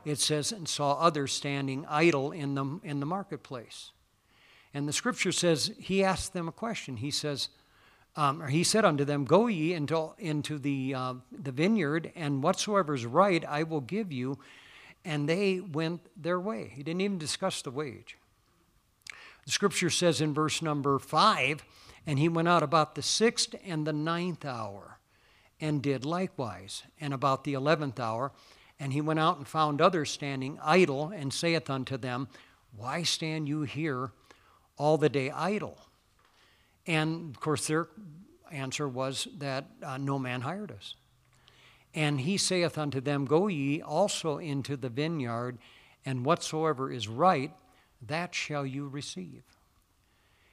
it 0.06 0.20
says, 0.20 0.52
and 0.52 0.68
saw 0.68 0.94
others 0.94 1.34
standing 1.34 1.86
idle 1.88 2.32
in 2.32 2.56
the, 2.56 2.80
in 2.84 3.00
the 3.00 3.06
marketplace. 3.06 3.92
And 4.74 4.88
the 4.88 4.94
scripture 4.94 5.32
says, 5.32 5.72
he 5.80 6.04
asked 6.04 6.34
them 6.34 6.48
a 6.48 6.54
question. 6.54 6.98
He 6.98 7.12
says, 7.12 7.50
um, 8.16 8.42
or 8.42 8.48
he 8.48 8.64
said 8.64 8.86
unto 8.86 9.06
them, 9.06 9.26
Go 9.26 9.48
ye 9.48 9.74
into, 9.74 10.12
into 10.18 10.58
the, 10.58 10.94
uh, 10.94 11.14
the 11.32 11.52
vineyard, 11.52 12.12
and 12.16 12.44
whatsoever 12.44 12.94
is 12.94 13.06
right 13.06 13.44
I 13.46 13.64
will 13.64 13.82
give 13.82 14.12
you. 14.12 14.40
And 15.06 15.30
they 15.30 15.60
went 15.60 16.02
their 16.22 16.40
way. 16.40 16.72
He 16.76 16.84
didn't 16.84 17.02
even 17.02 17.18
discuss 17.18 17.62
the 17.62 17.72
wage. 17.72 18.18
The 19.46 19.52
scripture 19.52 19.90
says 19.90 20.22
in 20.22 20.34
verse 20.34 20.62
number 20.62 21.00
five, 21.00 21.64
and 22.06 22.20
he 22.20 22.28
went 22.28 22.48
out 22.48 22.64
about 22.64 22.96
the 22.96 23.02
sixth 23.02 23.56
and 23.66 23.88
the 23.88 23.94
ninth 23.94 24.44
hour, 24.44 25.00
and 25.62 25.82
did 25.82 26.06
likewise. 26.06 26.84
And 27.00 27.14
about 27.14 27.44
the 27.44 27.54
eleventh 27.54 28.00
hour, 28.00 28.32
and 28.80 28.94
he 28.94 29.02
went 29.02 29.20
out 29.20 29.38
and 29.38 29.48
found 29.48 29.82
others 29.82 30.10
standing 30.10 30.60
idle, 30.62 31.08
and 31.08 31.34
saith 31.34 31.70
unto 31.70 31.98
them, 31.98 32.28
Why 32.76 33.04
stand 33.04 33.48
you 33.48 33.62
here 33.62 34.12
all 34.78 34.98
the 34.98 35.10
day 35.10 35.32
idle? 35.32 35.78
And 36.88 37.36
of 37.36 37.40
course, 37.40 37.68
their 37.68 37.88
answer 38.52 38.88
was 38.88 39.28
that 39.38 39.66
uh, 39.84 39.98
no 39.98 40.20
man 40.20 40.42
hired 40.42 40.72
us. 40.72 40.96
And 41.94 42.22
he 42.22 42.38
saith 42.38 42.78
unto 42.78 43.02
them, 43.02 43.26
Go 43.26 43.48
ye 43.48 43.82
also 43.82 44.38
into 44.38 44.78
the 44.78 44.90
vineyard, 44.90 45.58
and 46.06 46.24
whatsoever 46.24 46.92
is 46.92 47.08
right, 47.08 47.52
that 48.08 48.34
shall 48.36 48.66
you 48.66 48.88
receive. 48.88 49.44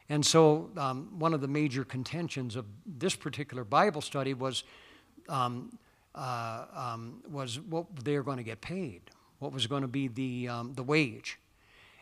And 0.08 0.24
so, 0.24 0.70
um, 0.76 1.18
one 1.18 1.34
of 1.34 1.40
the 1.40 1.48
major 1.48 1.84
contentions 1.84 2.56
of 2.56 2.64
this 2.86 3.16
particular 3.16 3.64
Bible 3.64 4.00
study 4.00 4.34
was, 4.34 4.62
um, 5.28 5.76
uh, 6.14 6.64
um, 6.72 7.22
was 7.28 7.60
what 7.60 7.86
they 8.04 8.16
were 8.16 8.22
going 8.22 8.38
to 8.38 8.44
get 8.44 8.60
paid, 8.60 9.02
what 9.40 9.52
was 9.52 9.66
going 9.66 9.82
to 9.82 9.88
be 9.88 10.08
the, 10.08 10.48
um, 10.48 10.74
the 10.74 10.82
wage. 10.82 11.38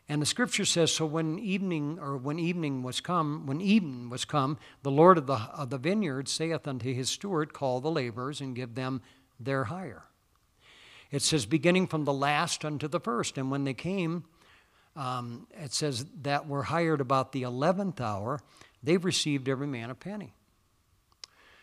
And 0.09 0.21
the 0.21 0.27
scripture 0.27 0.67
says, 0.67 0.93
so 0.93 1.07
when 1.07 1.39
evening 1.39 1.99
or 1.99 2.19
when 2.19 2.39
evening 2.39 2.83
was 2.83 3.01
come, 3.01 3.47
when 3.47 3.61
even 3.61 4.11
was 4.11 4.27
come, 4.27 4.59
the 4.83 4.91
Lord 4.91 5.17
of 5.17 5.27
the, 5.27 5.35
of 5.55 5.71
the 5.71 5.79
vineyard 5.79 6.29
saith 6.29 6.69
unto 6.69 6.93
his 6.93 7.09
steward, 7.09 7.55
Call 7.55 7.81
the 7.81 7.91
laborers 7.91 8.41
and 8.43 8.55
give 8.55 8.75
them 8.75 9.01
their 9.41 9.65
hire. 9.65 10.05
It 11.11 11.23
says, 11.23 11.47
beginning 11.47 11.87
from 11.87 12.05
the 12.05 12.13
last 12.13 12.65
unto 12.65 12.87
the 12.87 13.01
first. 13.01 13.39
And 13.39 13.51
when 13.51 13.65
they 13.65 13.73
came, 13.73 14.25
um, 14.97 15.47
it 15.53 15.73
says 15.73 16.05
that 16.23 16.49
were 16.49 16.65
hired 16.65 17.01
about 17.01 17.33
the 17.33 17.43
11th 17.43 18.01
hour, 18.01 18.41
they 18.83 18.97
received 18.97 19.49
every 19.49 19.67
man 19.67 19.91
a 19.91 19.95
penny. 19.95 20.35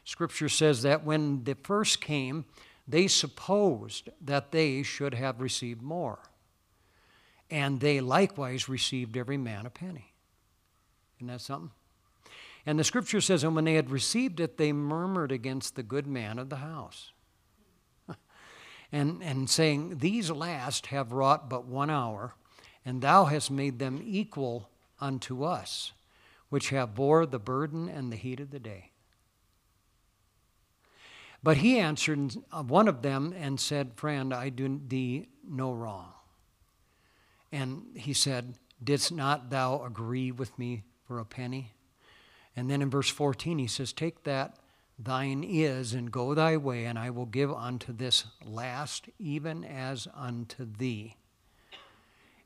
Scripture 0.04 0.50
says 0.50 0.82
that 0.82 1.04
when 1.04 1.44
the 1.44 1.56
first 1.64 2.02
came, 2.02 2.46
they 2.88 3.08
supposed 3.08 4.10
that 4.20 4.52
they 4.52 4.82
should 4.82 5.14
have 5.14 5.40
received 5.40 5.82
more. 5.82 6.20
And 7.52 7.80
they 7.80 8.00
likewise 8.00 8.68
received 8.68 9.18
every 9.18 9.38
man 9.38 9.66
a 9.66 9.70
penny. 9.70 10.14
Isn't 11.18 11.28
that 11.28 11.42
something? 11.42 11.72
And 12.66 12.80
the 12.80 12.84
scripture 12.84 13.22
says, 13.22 13.44
And 13.44 13.56
when 13.56 13.66
they 13.66 13.76
had 13.76 13.92
received 13.92 14.40
it, 14.40 14.58
they 14.58 14.72
murmured 14.72 15.32
against 15.32 15.76
the 15.76 15.84
good 15.84 16.08
man 16.08 16.40
of 16.40 16.50
the 16.50 16.58
house. 16.58 17.12
and, 18.92 19.22
and 19.22 19.50
saying, 19.50 19.98
These 19.98 20.32
last 20.32 20.88
have 20.88 21.12
wrought 21.12 21.50
but 21.50 21.66
one 21.66 21.90
hour 21.90 22.34
and 22.86 23.02
thou 23.02 23.26
hast 23.26 23.52
made 23.52 23.80
them 23.80 24.02
equal 24.04 24.70
unto 25.00 25.44
us, 25.44 25.92
which 26.50 26.70
have 26.70 26.96
bore 26.96 27.26
the 27.26 27.40
burden 27.40 27.88
and 27.88 28.12
the 28.12 28.18
heat 28.18 28.40
of 28.40 28.52
the 28.52 28.60
day. 28.60 28.92
But 31.44 31.58
he 31.58 31.80
answered 31.80 32.36
uh, 32.52 32.64
one 32.64 32.88
of 32.88 33.02
them 33.02 33.34
and 33.36 33.60
said, 33.60 33.94
Friend, 33.96 34.34
I 34.34 34.50
do 34.50 34.80
thee 34.88 35.28
no 35.48 35.74
wrong. 35.74 36.14
And 37.52 37.84
he 37.96 38.14
said, 38.14 38.56
Didst 38.84 39.12
not 39.12 39.50
thou 39.50 39.84
agree 39.84 40.32
with 40.32 40.58
me 40.58 40.84
for 41.06 41.20
a 41.20 41.26
penny? 41.26 41.74
And 42.56 42.70
then 42.70 42.82
in 42.82 42.90
verse 42.90 43.10
14 43.10 43.60
he 43.60 43.68
says, 43.68 43.94
Take 43.94 44.24
that 44.24 44.58
thine 44.98 45.44
is 45.44 45.94
and 45.94 46.12
go 46.12 46.34
thy 46.34 46.58
way, 46.58 46.86
and 46.86 46.98
I 46.98 47.10
will 47.10 47.26
give 47.26 47.52
unto 47.52 47.94
this 47.94 48.26
last 48.44 49.10
even 49.20 49.64
as 49.64 50.08
unto 50.14 50.66
thee. 50.66 51.16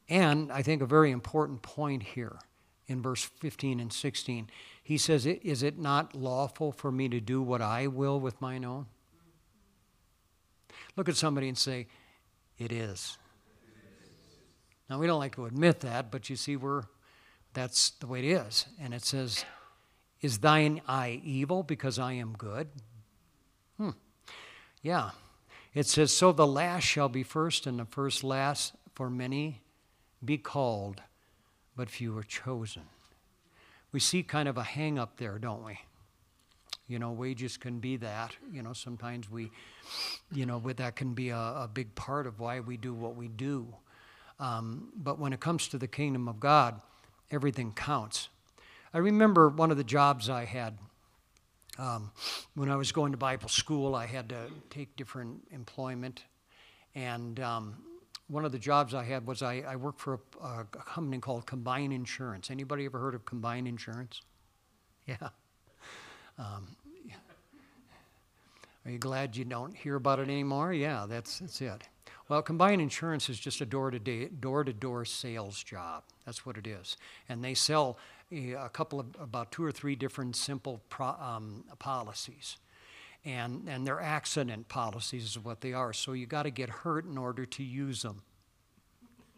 And 0.08 0.52
I 0.52 0.62
think 0.62 0.82
a 0.82 0.86
very 0.86 1.12
important 1.12 1.62
point 1.62 2.04
here 2.04 2.38
in 2.88 3.02
verse 3.02 3.24
15 3.24 3.80
and 3.80 3.92
16. 3.92 4.50
He 4.84 4.98
says, 4.98 5.26
Is 5.26 5.64
it 5.64 5.80
not 5.80 6.16
lawful 6.16 6.72
for 6.72 6.92
me 6.92 7.10
to 7.10 7.20
do 7.20 7.42
what 7.42 7.62
I 7.62 7.88
will 7.88 8.20
with 8.20 8.40
mine 8.40 8.64
own? 8.64 8.86
Look 10.96 11.10
at 11.10 11.16
somebody 11.16 11.48
and 11.50 11.58
say, 11.58 11.88
It 12.58 12.72
is. 12.72 13.18
Now, 14.90 15.00
we 15.00 15.08
don't 15.08 15.20
like 15.20 15.36
to 15.36 15.46
admit 15.46 15.80
that, 15.82 16.12
but 16.12 16.30
you 16.30 16.36
see, 16.36 16.56
we're, 16.56 16.84
that's 17.54 17.92
the 17.92 18.08
way 18.08 18.20
it 18.20 18.26
is. 18.26 18.66
And 18.80 18.94
it 18.94 19.04
says, 19.04 19.44
Is 20.22 20.40
thine 20.40 20.82
eye 20.88 21.22
evil 21.24 21.64
because 21.64 21.98
I 21.98 22.14
am 22.14 22.34
good? 22.38 22.68
Hmm. 23.78 23.92
Yeah. 24.82 25.12
It 25.74 25.88
says, 25.88 26.12
So 26.12 26.32
the 26.32 26.48
last 26.48 26.84
shall 26.84 27.10
be 27.10 27.24
first, 27.24 27.66
and 27.66 27.80
the 27.80 27.86
first 27.86 28.24
last, 28.24 28.74
for 28.94 29.10
many 29.10 29.62
be 30.24 30.38
called, 30.38 31.02
but 31.76 31.90
few 31.90 32.18
are 32.18 32.24
chosen. 32.24 32.84
We 33.92 34.00
see 34.00 34.24
kind 34.24 34.48
of 34.48 34.58
a 34.58 34.64
hang 34.64 35.00
up 35.00 35.18
there, 35.18 35.40
don't 35.40 35.64
we? 35.64 35.80
You 36.88 37.00
know, 37.00 37.12
wages 37.12 37.58
can 37.58 37.80
be 37.80 37.98
that. 37.98 38.36
You 38.52 38.62
know, 38.62 38.74
sometimes 38.74 39.30
we, 39.30 39.52
you 40.32 40.46
know, 40.46 40.60
that 40.60 40.96
can 40.96 41.14
be 41.14 41.30
a, 41.30 41.38
a 41.38 41.70
big 41.72 41.96
part 41.96 42.28
of 42.28 42.40
why 42.40 42.60
we 42.60 42.78
do 42.78 42.94
what 42.94 43.16
we 43.16 43.28
do. 43.28 43.74
Um, 44.40 44.92
but 44.96 45.20
when 45.20 45.34
it 45.34 45.40
comes 45.40 45.68
to 45.70 45.78
the 45.78 45.88
kingdom 45.88 46.28
of 46.28 46.40
God, 46.40 46.82
everything 47.32 47.72
counts. 47.74 48.30
I 48.94 49.00
remember 49.00 49.50
one 49.50 49.72
of 49.72 49.78
the 49.78 49.84
jobs 49.84 50.30
I 50.30 50.46
had 50.46 50.78
um, 51.78 52.12
when 52.54 52.70
I 52.70 52.76
was 52.76 52.92
going 52.92 53.12
to 53.12 53.18
Bible 53.18 53.50
school. 53.50 53.96
I 53.96 54.06
had 54.06 54.30
to 54.30 54.48
take 54.70 54.96
different 54.96 55.48
employment, 55.52 56.24
and 56.96 57.40
um, 57.40 57.76
one 58.28 58.46
of 58.46 58.52
the 58.52 58.60
jobs 58.60 58.94
I 58.94 59.04
had 59.04 59.28
was 59.28 59.42
I, 59.42 59.64
I 59.68 59.76
worked 59.76 60.00
for 60.00 60.20
a, 60.42 60.48
a, 60.48 60.66
company 60.66 61.20
called 61.20 61.46
Combine 61.46 61.92
Insurance. 61.92 62.50
Anybody 62.50 62.86
ever 62.86 63.00
heard 63.00 63.16
of 63.16 63.26
Combine 63.26 63.68
Insurance? 63.68 64.22
Yeah. 65.08 65.30
Um, 66.40 66.76
Are 68.86 68.92
you 68.92 68.98
glad 68.98 69.36
you 69.36 69.46
don't 69.46 69.76
hear 69.76 69.96
about 69.98 70.18
it 70.18 70.30
anymore? 70.30 70.74
Yeah, 70.74 71.06
that's, 71.08 71.38
that's 71.38 71.62
it. 71.62 71.84
Well, 72.28 72.42
combined 72.42 72.82
Insurance 72.82 73.30
is 73.30 73.40
just 73.40 73.62
a 73.62 73.66
door 73.66 73.92
to 73.92 74.00
door 74.74 75.06
sales 75.06 75.64
job. 75.64 76.04
That's 76.26 76.46
what 76.46 76.58
it 76.58 76.66
is, 76.66 76.98
and 77.30 77.44
they 77.44 77.54
sell 77.54 77.98
a, 78.32 78.54
a 78.54 78.70
couple 78.70 79.00
of 79.00 79.08
about 79.20 79.52
two 79.52 79.64
or 79.64 79.72
three 79.72 79.96
different 79.96 80.36
simple 80.36 80.82
pro, 80.90 81.08
um, 81.08 81.66
policies 81.78 82.58
and, 83.26 83.68
and 83.68 83.86
their 83.86 84.00
accident 84.00 84.70
policies 84.70 85.24
is 85.24 85.40
what 85.40 85.62
they 85.62 85.74
are. 85.74 85.92
So 85.94 86.14
you 86.14 86.28
got 86.28 86.44
to 86.44 86.52
get 86.52 86.70
hurt 86.70 87.06
in 87.06 87.18
order 87.18 87.46
to 87.46 87.64
use 87.64 88.04
them. 88.04 88.22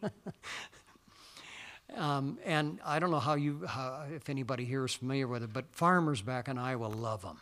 um, 1.96 2.38
and 2.44 2.80
I 2.84 2.98
don't 2.98 3.10
know 3.10 3.18
how 3.18 3.34
you, 3.34 3.64
how, 3.66 4.04
if 4.14 4.28
anybody 4.28 4.66
here 4.66 4.84
is 4.84 4.94
familiar 4.94 5.26
with 5.26 5.42
it, 5.42 5.52
but 5.52 5.64
farmers 5.72 6.20
back 6.20 6.48
in 6.48 6.58
Iowa 6.58 6.86
love 6.86 7.22
them 7.22 7.40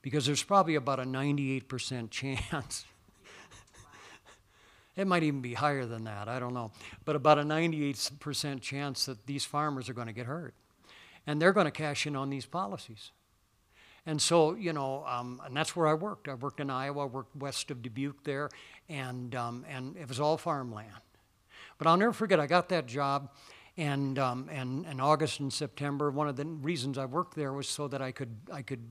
because 0.00 0.24
there's 0.24 0.44
probably 0.44 0.76
about 0.76 1.00
a 1.00 1.04
98% 1.04 2.10
chance. 2.10 2.84
It 4.98 5.06
might 5.06 5.22
even 5.22 5.40
be 5.40 5.54
higher 5.54 5.86
than 5.86 6.04
that, 6.04 6.28
I 6.28 6.40
don't 6.40 6.52
know. 6.52 6.72
But 7.04 7.14
about 7.14 7.38
a 7.38 7.42
98% 7.42 8.60
chance 8.60 9.06
that 9.06 9.26
these 9.26 9.44
farmers 9.44 9.88
are 9.88 9.92
going 9.92 10.08
to 10.08 10.12
get 10.12 10.26
hurt. 10.26 10.54
And 11.24 11.40
they're 11.40 11.52
going 11.52 11.66
to 11.66 11.70
cash 11.70 12.06
in 12.06 12.16
on 12.16 12.30
these 12.30 12.46
policies. 12.46 13.12
And 14.06 14.20
so, 14.20 14.54
you 14.54 14.72
know, 14.72 15.04
um, 15.06 15.40
and 15.44 15.56
that's 15.56 15.76
where 15.76 15.86
I 15.86 15.94
worked. 15.94 16.28
I 16.28 16.34
worked 16.34 16.58
in 16.58 16.68
Iowa, 16.68 17.06
worked 17.06 17.36
west 17.36 17.70
of 17.70 17.80
Dubuque 17.80 18.24
there, 18.24 18.50
and, 18.88 19.34
um, 19.36 19.64
and 19.68 19.96
it 19.96 20.08
was 20.08 20.18
all 20.18 20.36
farmland. 20.36 20.88
But 21.76 21.86
I'll 21.86 21.96
never 21.96 22.12
forget, 22.12 22.40
I 22.40 22.46
got 22.46 22.68
that 22.70 22.86
job, 22.86 23.30
and, 23.76 24.18
um, 24.18 24.48
and 24.50 24.84
in 24.86 24.98
August 24.98 25.38
and 25.38 25.52
September, 25.52 26.10
one 26.10 26.26
of 26.26 26.34
the 26.34 26.44
reasons 26.44 26.98
I 26.98 27.04
worked 27.04 27.36
there 27.36 27.52
was 27.52 27.68
so 27.68 27.86
that 27.86 28.02
I 28.02 28.10
could, 28.10 28.34
I 28.52 28.62
could 28.62 28.82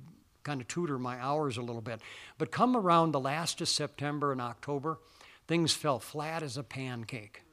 kind 0.44 0.62
of 0.62 0.68
tutor 0.70 0.98
my 0.98 1.20
hours 1.20 1.58
a 1.58 1.62
little 1.62 1.82
bit. 1.82 2.00
But 2.38 2.52
come 2.52 2.78
around 2.78 3.12
the 3.12 3.20
last 3.20 3.60
of 3.60 3.68
September 3.68 4.32
and 4.32 4.40
October, 4.40 5.00
things 5.48 5.74
fell 5.74 6.00
flat 6.00 6.44
as 6.44 6.58
a 6.58 6.64
pancake. 6.64 7.44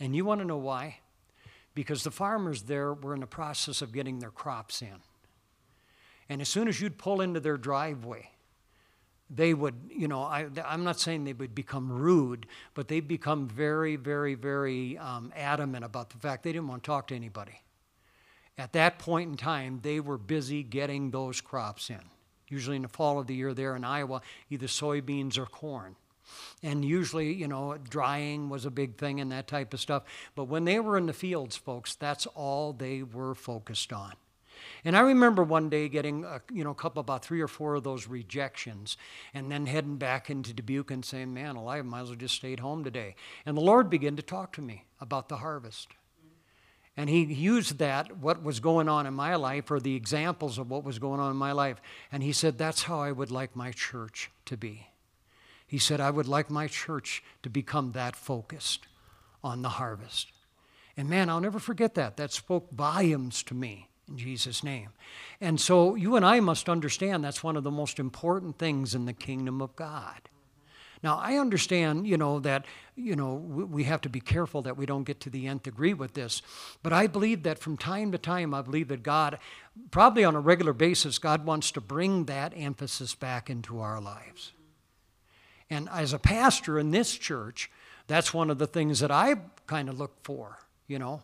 And 0.00 0.14
you 0.14 0.24
want 0.24 0.40
to 0.40 0.46
know 0.46 0.58
why? 0.58 0.98
Because 1.74 2.02
the 2.02 2.10
farmers 2.10 2.62
there 2.62 2.92
were 2.92 3.14
in 3.14 3.20
the 3.20 3.26
process 3.26 3.82
of 3.82 3.92
getting 3.92 4.18
their 4.18 4.30
crops 4.30 4.82
in. 4.82 5.00
And 6.28 6.40
as 6.40 6.48
soon 6.48 6.68
as 6.68 6.80
you'd 6.80 6.98
pull 6.98 7.20
into 7.20 7.40
their 7.40 7.56
driveway, 7.56 8.30
they 9.30 9.54
would, 9.54 9.74
you 9.90 10.08
know, 10.08 10.22
I, 10.22 10.46
am 10.64 10.84
not 10.84 10.98
saying 10.98 11.24
they 11.24 11.32
would 11.32 11.54
become 11.54 11.90
rude, 11.92 12.46
but 12.74 12.88
they'd 12.88 13.06
become 13.06 13.46
very, 13.48 13.96
very, 13.96 14.34
very 14.34 14.96
um, 14.98 15.32
adamant 15.36 15.84
about 15.84 16.10
the 16.10 16.16
fact 16.16 16.42
they 16.42 16.52
didn't 16.52 16.68
want 16.68 16.82
to 16.82 16.86
talk 16.86 17.08
to 17.08 17.14
anybody. 17.14 17.60
At 18.56 18.72
that 18.72 18.98
point 18.98 19.30
in 19.30 19.36
time, 19.36 19.80
they 19.82 20.00
were 20.00 20.18
busy 20.18 20.62
getting 20.62 21.10
those 21.10 21.40
crops 21.40 21.90
in. 21.90 22.00
Usually 22.48 22.76
in 22.76 22.82
the 22.82 22.88
fall 22.88 23.18
of 23.18 23.26
the 23.26 23.34
year 23.34 23.52
there 23.52 23.76
in 23.76 23.84
Iowa, 23.84 24.22
either 24.50 24.66
soybeans 24.66 25.36
or 25.36 25.46
corn. 25.46 25.96
And 26.62 26.84
usually, 26.84 27.32
you 27.32 27.48
know, 27.48 27.76
drying 27.76 28.48
was 28.48 28.64
a 28.64 28.70
big 28.70 28.96
thing 28.96 29.20
and 29.20 29.30
that 29.32 29.48
type 29.48 29.72
of 29.74 29.80
stuff. 29.80 30.04
But 30.34 30.44
when 30.44 30.64
they 30.64 30.80
were 30.80 30.96
in 30.98 31.06
the 31.06 31.12
fields, 31.12 31.56
folks, 31.56 31.94
that's 31.94 32.26
all 32.26 32.72
they 32.72 33.02
were 33.02 33.34
focused 33.34 33.92
on. 33.92 34.14
And 34.84 34.96
I 34.96 35.00
remember 35.00 35.42
one 35.42 35.68
day 35.68 35.88
getting, 35.88 36.24
a, 36.24 36.40
you 36.52 36.64
know, 36.64 36.70
a 36.70 36.74
couple, 36.74 37.00
about 37.00 37.24
three 37.24 37.40
or 37.40 37.48
four 37.48 37.76
of 37.76 37.84
those 37.84 38.06
rejections, 38.06 38.96
and 39.34 39.50
then 39.50 39.66
heading 39.66 39.96
back 39.96 40.30
into 40.30 40.52
Dubuque 40.52 40.90
and 40.90 41.04
saying, 41.04 41.32
man, 41.32 41.56
I 41.56 41.82
might 41.82 42.00
as 42.00 42.08
well 42.08 42.16
just 42.16 42.34
stayed 42.34 42.60
home 42.60 42.84
today. 42.84 43.14
And 43.46 43.56
the 43.56 43.62
Lord 43.62 43.90
began 43.90 44.16
to 44.16 44.22
talk 44.22 44.52
to 44.54 44.62
me 44.62 44.84
about 45.00 45.28
the 45.28 45.38
harvest. 45.38 45.88
And 46.96 47.08
he 47.08 47.22
used 47.22 47.78
that, 47.78 48.16
what 48.16 48.42
was 48.42 48.58
going 48.58 48.88
on 48.88 49.06
in 49.06 49.14
my 49.14 49.36
life, 49.36 49.70
or 49.70 49.78
the 49.78 49.94
examples 49.94 50.58
of 50.58 50.68
what 50.68 50.82
was 50.82 50.98
going 50.98 51.20
on 51.20 51.30
in 51.30 51.36
my 51.36 51.52
life. 51.52 51.80
And 52.10 52.24
he 52.24 52.32
said, 52.32 52.58
That's 52.58 52.82
how 52.82 53.00
I 53.00 53.12
would 53.12 53.30
like 53.30 53.54
my 53.54 53.70
church 53.70 54.32
to 54.46 54.56
be. 54.56 54.88
He 55.68 55.78
said, 55.78 56.00
I 56.00 56.10
would 56.10 56.26
like 56.26 56.50
my 56.50 56.66
church 56.66 57.22
to 57.42 57.50
become 57.50 57.92
that 57.92 58.16
focused 58.16 58.86
on 59.44 59.62
the 59.62 59.68
harvest. 59.68 60.32
And 60.96 61.08
man, 61.08 61.28
I'll 61.28 61.40
never 61.40 61.60
forget 61.60 61.94
that. 61.94 62.16
That 62.16 62.32
spoke 62.32 62.72
volumes 62.72 63.42
to 63.44 63.54
me 63.54 63.88
in 64.08 64.16
Jesus' 64.16 64.64
name. 64.64 64.88
And 65.40 65.60
so 65.60 65.94
you 65.94 66.16
and 66.16 66.24
I 66.24 66.40
must 66.40 66.68
understand 66.68 67.22
that's 67.22 67.44
one 67.44 67.56
of 67.56 67.64
the 67.64 67.70
most 67.70 68.00
important 68.00 68.58
things 68.58 68.94
in 68.94 69.04
the 69.04 69.12
kingdom 69.12 69.60
of 69.60 69.76
God. 69.76 70.28
Now, 71.02 71.18
I 71.18 71.36
understand, 71.36 72.08
you 72.08 72.16
know, 72.16 72.40
that, 72.40 72.64
you 72.96 73.14
know, 73.14 73.34
we 73.34 73.84
have 73.84 74.00
to 74.00 74.08
be 74.08 74.20
careful 74.20 74.62
that 74.62 74.76
we 74.76 74.86
don't 74.86 75.04
get 75.04 75.20
to 75.20 75.30
the 75.30 75.46
nth 75.46 75.62
degree 75.62 75.94
with 75.94 76.14
this. 76.14 76.42
But 76.82 76.92
I 76.92 77.06
believe 77.06 77.44
that 77.44 77.60
from 77.60 77.76
time 77.76 78.10
to 78.10 78.18
time, 78.18 78.52
I 78.52 78.62
believe 78.62 78.88
that 78.88 79.04
God, 79.04 79.38
probably 79.92 80.24
on 80.24 80.34
a 80.34 80.40
regular 80.40 80.72
basis, 80.72 81.18
God 81.18 81.44
wants 81.44 81.70
to 81.72 81.80
bring 81.80 82.24
that 82.24 82.52
emphasis 82.56 83.14
back 83.14 83.48
into 83.48 83.78
our 83.78 84.00
lives. 84.00 84.52
And 85.70 85.88
as 85.90 86.12
a 86.12 86.18
pastor 86.18 86.78
in 86.78 86.90
this 86.90 87.16
church, 87.16 87.70
that's 88.06 88.32
one 88.32 88.50
of 88.50 88.58
the 88.58 88.66
things 88.66 89.00
that 89.00 89.10
I 89.10 89.36
kind 89.66 89.88
of 89.88 89.98
look 89.98 90.14
for, 90.22 90.58
you 90.86 90.98
know. 90.98 91.22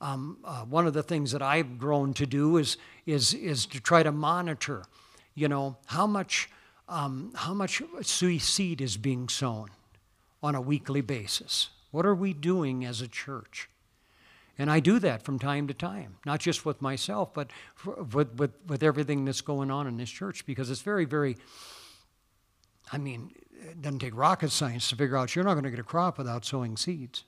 Um, 0.00 0.38
uh, 0.44 0.64
one 0.64 0.86
of 0.86 0.92
the 0.92 1.02
things 1.02 1.32
that 1.32 1.42
I've 1.42 1.78
grown 1.78 2.12
to 2.14 2.26
do 2.26 2.56
is, 2.56 2.76
is, 3.06 3.32
is 3.32 3.66
to 3.66 3.80
try 3.80 4.02
to 4.02 4.12
monitor, 4.12 4.82
you 5.34 5.48
know, 5.48 5.76
how 5.86 6.06
much 6.06 6.48
um, 6.88 7.32
how 7.34 7.54
much 7.54 7.82
seed 8.02 8.80
is 8.80 8.96
being 8.96 9.28
sown 9.28 9.70
on 10.42 10.54
a 10.54 10.60
weekly 10.60 11.00
basis. 11.00 11.70
What 11.90 12.04
are 12.04 12.14
we 12.14 12.34
doing 12.34 12.84
as 12.84 13.00
a 13.00 13.08
church? 13.08 13.68
And 14.58 14.70
I 14.70 14.80
do 14.80 14.98
that 15.00 15.22
from 15.22 15.38
time 15.38 15.66
to 15.68 15.74
time, 15.74 16.16
not 16.24 16.40
just 16.40 16.64
with 16.64 16.80
myself, 16.80 17.34
but 17.34 17.50
with, 18.12 18.34
with, 18.38 18.52
with 18.66 18.82
everything 18.82 19.24
that's 19.24 19.40
going 19.40 19.70
on 19.70 19.86
in 19.86 19.96
this 19.96 20.10
church, 20.10 20.46
because 20.46 20.70
it's 20.70 20.82
very, 20.82 21.06
very, 21.06 21.36
I 22.92 22.98
mean, 22.98 23.32
it 23.64 23.82
doesn't 23.82 24.00
take 24.00 24.16
rocket 24.16 24.50
science 24.50 24.88
to 24.90 24.96
figure 24.96 25.16
out 25.16 25.34
you're 25.34 25.44
not 25.44 25.54
going 25.54 25.64
to 25.64 25.70
get 25.70 25.78
a 25.78 25.84
crop 25.84 26.18
without 26.18 26.44
sowing 26.44 26.76
seeds. 26.76 27.24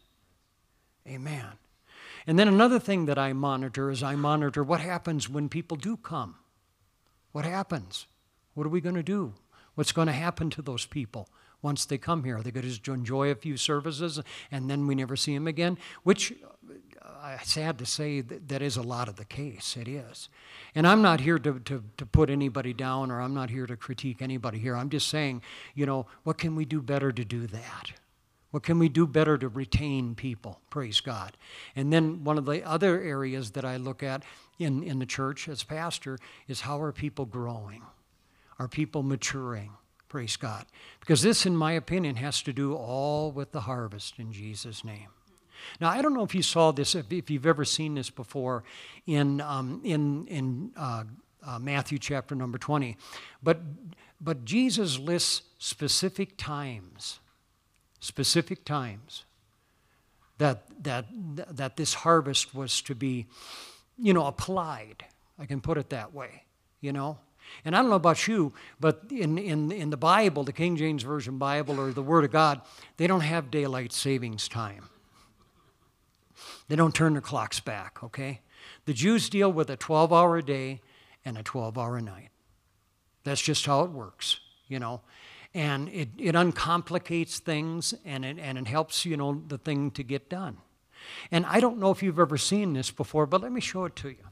Amen. 1.07 1.47
And 2.27 2.39
then 2.39 2.49
another 2.49 2.79
thing 2.79 3.07
that 3.07 3.19
I 3.19 3.33
monitor 3.33 3.91
is 3.91 4.03
I 4.03 4.17
monitor 4.17 4.63
what 4.63 4.81
happens 4.81 5.29
when 5.29 5.49
people 5.49 5.77
do 5.77 5.97
come. 5.97 6.37
What 7.33 7.45
happens? 7.45 8.07
What 8.55 8.67
are 8.67 8.71
we 8.71 8.81
going 8.81 8.97
to 8.97 9.03
do? 9.03 9.35
What's 9.75 9.93
going 9.93 10.07
to 10.07 10.13
happen 10.13 10.51
to 10.51 10.63
those 10.63 10.87
people 10.87 11.29
once 11.63 11.85
they 11.85 11.99
come 11.99 12.25
here? 12.25 12.39
Are 12.39 12.43
they 12.43 12.51
going 12.51 12.69
to 12.69 12.93
enjoy 12.93 13.31
a 13.31 13.35
few 13.35 13.57
services 13.57 14.21
and 14.51 14.69
then 14.69 14.87
we 14.87 14.95
never 14.95 15.17
see 15.17 15.35
them 15.35 15.47
again? 15.47 15.79
Which, 16.03 16.33
uh, 17.07 17.39
sad 17.43 17.79
to 17.79 17.87
say, 17.87 18.21
that, 18.21 18.49
that 18.49 18.63
is 18.63 18.77
a 18.77 18.83
lot 18.83 19.09
of 19.09 19.17
the 19.17 19.25
case. 19.25 19.77
It 19.77 19.89
is. 19.89 20.29
And 20.75 20.87
I'm 20.87 21.03
not 21.03 21.21
here 21.21 21.39
to, 21.39 21.59
to, 21.61 21.83
to 21.97 22.07
put 22.07 22.31
anybody 22.31 22.73
down 22.73 23.11
or 23.11 23.21
I'm 23.21 23.35
not 23.35 23.51
here 23.51 23.67
to 23.67 23.77
critique 23.77 24.21
anybody 24.21 24.59
here. 24.59 24.77
I'm 24.77 24.91
just 24.91 25.09
saying, 25.09 25.43
you 25.75 25.87
know, 25.87 26.07
what 26.25 26.39
can 26.39 26.57
we 26.57 26.65
do 26.65 26.83
better 26.83 27.13
to 27.13 27.25
do 27.25 27.47
that? 27.47 27.93
What 28.51 28.63
can 28.63 28.79
we 28.79 28.89
do 28.89 29.07
better 29.07 29.37
to 29.37 29.49
retain 29.49 30.15
people? 30.15 30.61
Praise 30.71 31.01
God. 31.01 31.37
And 31.75 31.93
then 31.93 32.25
one 32.25 32.39
of 32.39 32.47
the 32.47 32.67
other 32.67 33.01
areas 33.01 33.51
that 33.53 33.65
I 33.65 33.77
look 33.77 34.03
at 34.03 34.23
in, 34.59 34.83
in 34.83 34.99
the 34.99 35.07
church 35.07 35.49
as 35.49 35.63
pastor 35.63 36.19
is 36.49 36.63
how 36.63 36.81
are 36.81 36.93
people 36.93 37.27
growing? 37.27 37.83
Are 38.59 38.69
people 38.69 39.03
maturing? 39.03 39.73
Praise 40.09 40.37
God. 40.37 40.65
Because 41.01 41.23
this, 41.23 41.45
in 41.45 41.57
my 41.57 41.73
opinion, 41.73 42.17
has 42.17 42.41
to 42.43 42.53
do 42.53 42.75
all 42.75 43.33
with 43.33 43.53
the 43.53 43.63
harvest 43.63 44.19
in 44.19 44.33
Jesus' 44.33 44.85
name. 44.85 45.09
Now, 45.81 45.91
I 45.91 46.03
don't 46.03 46.15
know 46.15 46.23
if 46.23 46.35
you 46.35 46.43
saw 46.43 46.73
this, 46.73 46.95
if 46.95 47.31
you've 47.31 47.47
ever 47.47 47.65
seen 47.65 47.95
this 47.95 48.11
before 48.11 48.65
in, 49.07 49.41
um, 49.41 49.81
in, 49.85 50.27
in 50.27 50.73
uh, 50.77 51.05
uh, 51.47 51.59
Matthew 51.59 51.99
chapter 51.99 52.35
number 52.35 52.59
20, 52.59 52.97
but, 53.43 53.61
but 54.21 54.45
Jesus 54.45 54.99
lists 54.99 55.43
specific 55.59 56.37
times, 56.37 57.21
specific 58.01 58.65
times 58.65 59.25
that, 60.39 60.65
that, 60.83 61.07
that 61.57 61.77
this 61.77 61.95
harvest 61.95 62.55
was 62.55 62.83
to 62.83 62.95
be, 62.95 63.27
you 63.99 64.13
know, 64.13 64.27
applied. 64.27 65.05
I 65.39 65.47
can 65.47 65.61
put 65.61 65.79
it 65.79 65.91
that 65.91 66.15
way, 66.15 66.45
you 66.81 66.93
know. 66.93 67.19
And 67.65 67.77
I 67.77 67.81
don't 67.81 67.91
know 67.91 67.97
about 67.97 68.27
you, 68.27 68.53
but 68.81 69.05
in, 69.11 69.39
in, 69.39 69.71
in 69.73 69.91
the 69.91 69.97
Bible, 69.97 70.45
the 70.45 70.53
King 70.53 70.77
James 70.77 71.03
Version 71.03 71.39
Bible 71.39 71.81
or 71.81 71.93
the 71.93 72.03
Word 72.03 72.25
of 72.25 72.33
God, 72.33 72.61
they 72.97 73.07
don't 73.07 73.21
have 73.21 73.51
daylight 73.51 73.93
savings 73.93 74.49
time. 74.49 74.89
They 76.69 76.77
don't 76.77 76.95
turn 76.95 77.13
their 77.13 77.23
clocks 77.23 77.61
back, 77.61 78.03
okay? 78.03 78.41
The 78.87 78.93
Jews 78.93 79.29
deal 79.29 79.53
with 79.53 79.71
a 79.71 79.77
12 79.77 80.13
hour 80.13 80.43
day 80.43 80.81
and 81.25 81.39
a 81.39 81.43
12 81.43 81.79
hour 81.79 82.01
night. 82.01 82.31
That's 83.25 83.41
just 83.41 83.67
how 83.67 83.83
it 83.83 83.91
works, 83.91 84.41
you 84.69 84.79
know. 84.79 85.01
And 85.55 85.89
it, 85.89 86.11
it 86.19 86.35
uncomplicates 86.35 87.39
things 87.39 87.95
and 88.05 88.25
it, 88.25 88.39
and 88.39 88.59
it 88.59 88.67
helps, 88.67 89.05
you 89.05 89.17
know, 89.17 89.43
the 89.49 89.59
thing 89.59 89.91
to 89.93 90.03
get 90.03 90.29
done. 90.29 90.59
And 91.31 91.47
I 91.47 91.61
don't 91.61 91.79
know 91.79 91.91
if 91.91 92.03
you've 92.03 92.19
ever 92.19 92.37
seen 92.37 92.73
this 92.73 92.91
before, 92.91 93.27
but 93.27 93.41
let 93.41 93.53
me 93.53 93.61
show 93.61 93.85
it 93.85 93.97
to 93.97 94.11
you. 94.11 94.25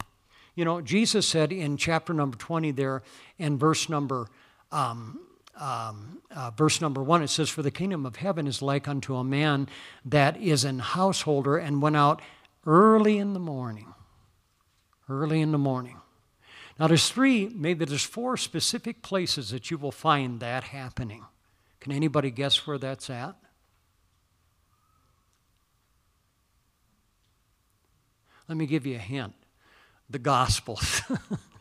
You 0.54 0.64
know, 0.64 0.80
Jesus 0.80 1.26
said 1.26 1.52
in 1.52 1.76
chapter 1.76 2.14
number 2.14 2.36
20 2.36 2.70
there, 2.72 3.02
and 3.38 3.58
verse 3.58 3.88
number 3.88 4.28
um, 4.70 5.20
um, 5.56 6.20
uh, 6.34 6.50
verse 6.50 6.80
number 6.80 7.02
one, 7.02 7.22
it 7.22 7.28
says, 7.28 7.48
For 7.48 7.62
the 7.62 7.70
kingdom 7.70 8.04
of 8.06 8.16
heaven 8.16 8.46
is 8.46 8.60
like 8.60 8.88
unto 8.88 9.16
a 9.16 9.24
man 9.24 9.68
that 10.04 10.36
is 10.40 10.64
an 10.64 10.80
householder 10.80 11.56
and 11.56 11.80
went 11.80 11.96
out 11.96 12.20
early 12.66 13.18
in 13.18 13.34
the 13.34 13.40
morning. 13.40 13.94
Early 15.08 15.40
in 15.40 15.52
the 15.52 15.58
morning. 15.58 16.00
Now, 16.78 16.88
there's 16.88 17.08
three, 17.08 17.48
maybe 17.54 17.84
there's 17.84 18.04
four 18.04 18.36
specific 18.36 19.02
places 19.02 19.50
that 19.50 19.70
you 19.70 19.78
will 19.78 19.92
find 19.92 20.40
that 20.40 20.64
happening. 20.64 21.24
Can 21.80 21.92
anybody 21.92 22.30
guess 22.30 22.66
where 22.66 22.78
that's 22.78 23.08
at? 23.10 23.36
Let 28.48 28.58
me 28.58 28.66
give 28.66 28.86
you 28.86 28.96
a 28.96 28.98
hint 28.98 29.34
the 30.10 30.18
Gospels. 30.18 31.02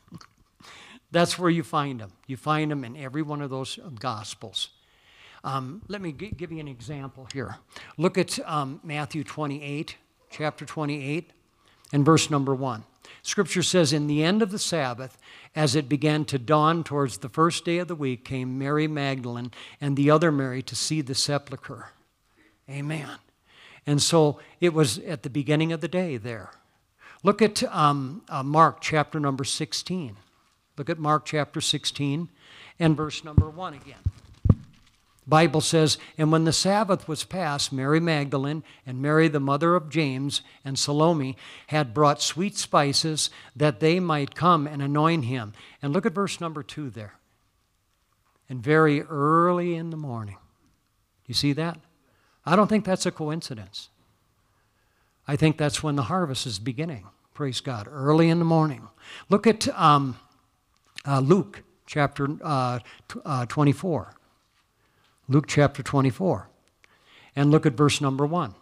That's 1.13 1.38
where 1.38 1.52
you 1.52 1.62
find 1.62 1.99
them. 1.99 2.12
You 2.26 2.38
find 2.38 2.71
them 2.71 2.84
in 2.84 2.97
every 2.97 3.21
one 3.21 3.41
of 3.41 3.52
those 3.52 3.78
Gospels. 3.99 4.69
Um, 5.43 5.84
let 5.88 6.02
me 6.02 6.12
g- 6.12 6.34
give 6.36 6.52
you 6.52 6.60
an 6.60 6.67
example 6.67 7.28
here. 7.32 7.58
Look 7.97 8.17
at 8.17 8.39
um, 8.49 8.80
Matthew 8.84 9.23
28, 9.23 9.95
chapter 10.32 10.65
28, 10.65 11.32
and 11.91 12.04
verse 12.04 12.32
number 12.32 12.56
1. 12.56 12.84
Scripture 13.21 13.62
says, 13.62 13.93
In 13.93 14.08
the 14.08 14.23
end 14.23 14.41
of 14.41 14.49
the 14.49 14.58
Sabbath, 14.58 15.19
as 15.56 15.76
it 15.76 15.88
began 15.88 16.26
to 16.26 16.39
dawn 16.39 16.84
towards 16.84 17.19
the 17.19 17.30
first 17.30 17.63
day 17.63 17.78
of 17.78 17.88
the 17.88 17.95
week, 17.95 18.26
came 18.26 18.58
Mary 18.58 18.88
Magdalene 18.88 19.52
and 19.80 19.95
the 19.95 20.10
other 20.10 20.32
Mary 20.32 20.63
to 20.63 20.76
see 20.76 21.02
the 21.02 21.13
sepulchre. 21.13 21.89
Amen. 22.67 23.19
And 23.86 24.02
so 24.02 24.39
it 24.60 24.73
was 24.73 24.97
at 24.97 25.21
the 25.21 25.30
beginning 25.30 25.71
of 25.71 25.82
the 25.82 25.88
day 25.88 26.17
there. 26.17 26.49
Look 27.21 27.39
at 27.43 27.62
um, 27.65 28.23
uh, 28.30 28.41
Mark 28.41 28.82
chapter 28.82 29.19
number 29.19 29.43
16. 29.43 30.17
Look 30.77 30.89
at 30.89 30.99
Mark 30.99 31.25
chapter 31.25 31.62
16 31.62 32.29
and 32.79 32.97
verse 32.97 33.23
number 33.23 33.49
1 33.49 33.73
again. 33.75 33.99
Bible 35.25 35.62
says, 35.62 35.97
And 36.17 36.31
when 36.31 36.43
the 36.43 36.51
Sabbath 36.51 37.07
was 37.07 37.23
past, 37.23 37.71
Mary 37.71 37.99
Magdalene 37.99 38.63
and 38.86 39.01
Mary 39.01 39.27
the 39.27 39.39
mother 39.39 39.75
of 39.75 39.89
James 39.89 40.41
and 40.65 40.77
Salome 40.77 41.38
had 41.67 41.93
brought 41.93 42.21
sweet 42.21 42.57
spices 42.57 43.29
that 43.55 43.79
they 43.79 43.99
might 43.99 44.36
come 44.36 44.67
and 44.67 44.81
anoint 44.81 45.25
him. 45.25 45.53
And 45.81 45.93
look 45.93 46.05
at 46.05 46.13
verse 46.13 46.41
number 46.41 46.62
2 46.62 46.89
there. 46.89 47.13
And 48.49 48.62
very 48.62 49.01
early 49.03 49.75
in 49.75 49.91
the 49.91 49.97
morning. 49.97 50.38
You 51.25 51.33
see 51.33 51.53
that? 51.53 51.79
I 52.45 52.55
don't 52.57 52.67
think 52.67 52.83
that's 52.83 53.05
a 53.05 53.12
coincidence. 53.12 53.89
I 55.25 55.38
think 55.38 55.57
that's 55.57 55.81
when 55.81 55.95
the 55.95 56.03
harvest 56.03 56.45
is 56.45 56.59
beginning. 56.59 57.05
Praise 57.33 57.62
God. 57.62 57.88
Early 57.89 58.29
in 58.29 58.39
the 58.39 58.45
morning. 58.45 58.89
Look 59.29 59.47
at 59.47 59.69
um, 59.69 60.17
uh, 61.05 61.19
Luke 61.19 61.63
chapter 61.85 62.27
uh, 62.41 62.79
t- 63.07 63.19
uh, 63.25 63.45
24. 63.45 64.13
Luke 65.27 65.45
chapter 65.47 65.83
24. 65.83 66.49
And 67.35 67.51
look 67.51 67.65
at 67.65 67.73
verse 67.73 68.01
number 68.01 68.25
1. 68.25 68.53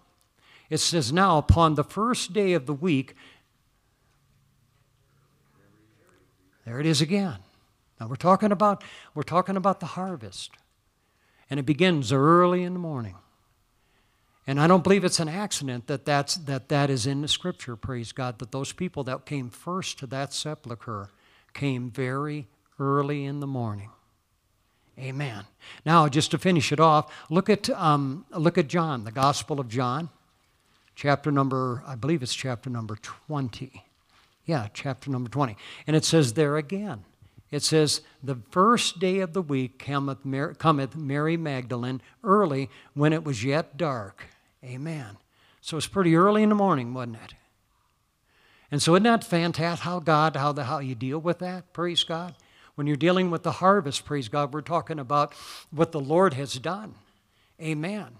It 0.70 0.78
says, 0.78 1.12
Now 1.12 1.38
upon 1.38 1.76
the 1.76 1.84
first 1.84 2.34
day 2.34 2.54
of 2.54 2.66
the 2.66 2.74
week, 2.74 3.16
there 6.66 6.80
it 6.80 6.86
is 6.86 7.02
again. 7.02 7.40
Now 8.00 8.08
we're 8.08 8.16
talking 8.16 8.52
about 8.52 8.84
we're 9.14 9.24
talking 9.24 9.58
about 9.58 9.80
the 9.80 9.88
harvest. 9.88 10.52
And 11.50 11.60
it 11.60 11.66
begins 11.66 12.14
early 12.14 12.64
in 12.64 12.74
the 12.74 12.80
morning. 12.80 13.16
And 14.48 14.60
I 14.60 14.68
don't 14.68 14.84
believe 14.84 15.04
it's 15.04 15.20
an 15.20 15.30
accident 15.30 15.88
that 15.88 16.06
that's, 16.06 16.36
that, 16.36 16.70
that 16.70 16.90
is 16.90 17.06
in 17.06 17.22
the 17.22 17.28
scripture, 17.28 17.76
praise 17.76 18.12
God, 18.12 18.40
that 18.40 18.52
those 18.52 18.72
people 18.72 19.04
that 19.04 19.26
came 19.26 19.50
first 19.50 20.00
to 20.00 20.08
that 20.08 20.34
sepulchre 20.34 21.10
came 21.54 21.90
very 21.90 22.48
early 22.80 23.26
in 23.26 23.40
the 23.40 23.48
morning. 23.48 23.90
Amen. 25.00 25.46
Now, 25.86 26.08
just 26.08 26.32
to 26.32 26.38
finish 26.38 26.72
it 26.72 26.80
off, 26.80 27.12
look 27.30 27.50
at, 27.50 27.70
um, 27.72 28.26
look 28.32 28.58
at 28.58 28.68
John, 28.68 29.04
the 29.04 29.12
Gospel 29.12 29.60
of 29.60 29.68
John, 29.68 30.10
chapter 30.96 31.32
number, 31.32 31.84
I 31.88 31.96
believe 31.96 32.22
it's 32.22 32.36
chapter 32.36 32.70
number 32.70 32.98
20. 32.98 33.84
Yeah, 34.46 34.68
chapter 34.74 35.10
number 35.10 35.30
20. 35.30 35.56
And 35.88 35.96
it 35.96 36.06
says 36.06 36.34
there 36.34 36.58
again, 36.58 37.04
it 37.52 37.64
says, 37.64 38.02
The 38.24 38.38
first 38.50 39.00
day 39.00 39.20
of 39.20 39.34
the 39.34 39.42
week 39.42 39.80
cometh 39.80 40.24
Mary, 40.26 40.56
cometh 40.56 40.96
Mary 40.96 41.38
Magdalene 41.38 42.02
early 42.24 42.70
when 42.94 43.14
it 43.14 43.24
was 43.24 43.44
yet 43.44 43.78
dark. 43.78 44.26
Amen. 44.64 45.18
So 45.62 45.78
it's 45.78 45.88
pretty 45.88 46.16
early 46.16 46.44
in 46.44 46.50
the 46.50 46.56
morning, 46.56 46.94
wasn't 46.94 47.18
it? 47.24 47.34
And 48.72 48.82
so 48.82 48.96
isn't 48.96 49.04
that 49.04 49.24
fantastic 49.24 49.84
how 49.84 50.00
God, 50.00 50.36
how, 50.36 50.54
the, 50.54 50.64
how 50.64 50.80
you 50.80 50.96
deal 50.96 51.20
with 51.20 51.40
that? 51.40 51.74
Praise 51.74 52.04
God. 52.04 52.36
When 52.76 52.88
you're 52.88 52.96
dealing 52.96 53.30
with 53.30 53.44
the 53.44 53.52
harvest, 53.52 54.06
praise 54.06 54.30
God, 54.30 54.54
we're 54.54 54.62
talking 54.62 54.98
about 54.98 55.34
what 55.72 55.92
the 55.92 56.00
Lord 56.00 56.34
has 56.36 56.54
done. 56.54 56.96
Amen. 57.62 58.18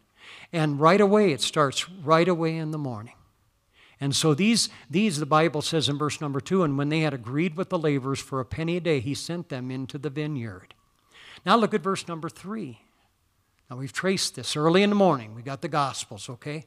And 0.52 0.80
right 0.80 1.00
away, 1.00 1.32
it 1.32 1.42
starts 1.42 1.90
right 1.90 2.28
away 2.28 2.58
in 2.58 2.72
the 2.72 2.78
morning. 2.78 3.16
And 4.02 4.16
so 4.16 4.34
these, 4.34 4.70
these, 4.90 5.20
the 5.20 5.26
Bible 5.26 5.62
says 5.62 5.88
in 5.88 5.98
verse 5.98 6.20
number 6.20 6.42
two, 6.42 6.64
and 6.64 6.78
when 6.78 6.90
they 6.90 7.02
had 7.02 7.14
agreed 7.14 7.56
with 7.56 7.70
the 7.70 7.80
laborers 7.80 8.20
for 8.20 8.40
a 8.40 8.46
penny 8.46 8.78
a 8.78 8.82
day, 8.82 9.00
he 9.00 9.14
sent 9.14 9.50
them 9.50 9.72
into 9.72 9.98
the 9.98 10.10
vineyard. 10.10 10.74
Now 11.46 11.56
look 11.56 11.74
at 11.74 11.82
verse 11.82 12.08
number 12.08 12.28
three. 12.28 12.82
Now 13.70 13.78
we've 13.78 13.94
traced 13.94 14.36
this 14.36 14.58
early 14.58 14.84
in 14.84 14.90
the 14.90 14.96
morning. 14.96 15.34
We 15.34 15.44
got 15.44 15.62
the 15.62 15.68
Gospels, 15.70 16.30
okay? 16.30 16.66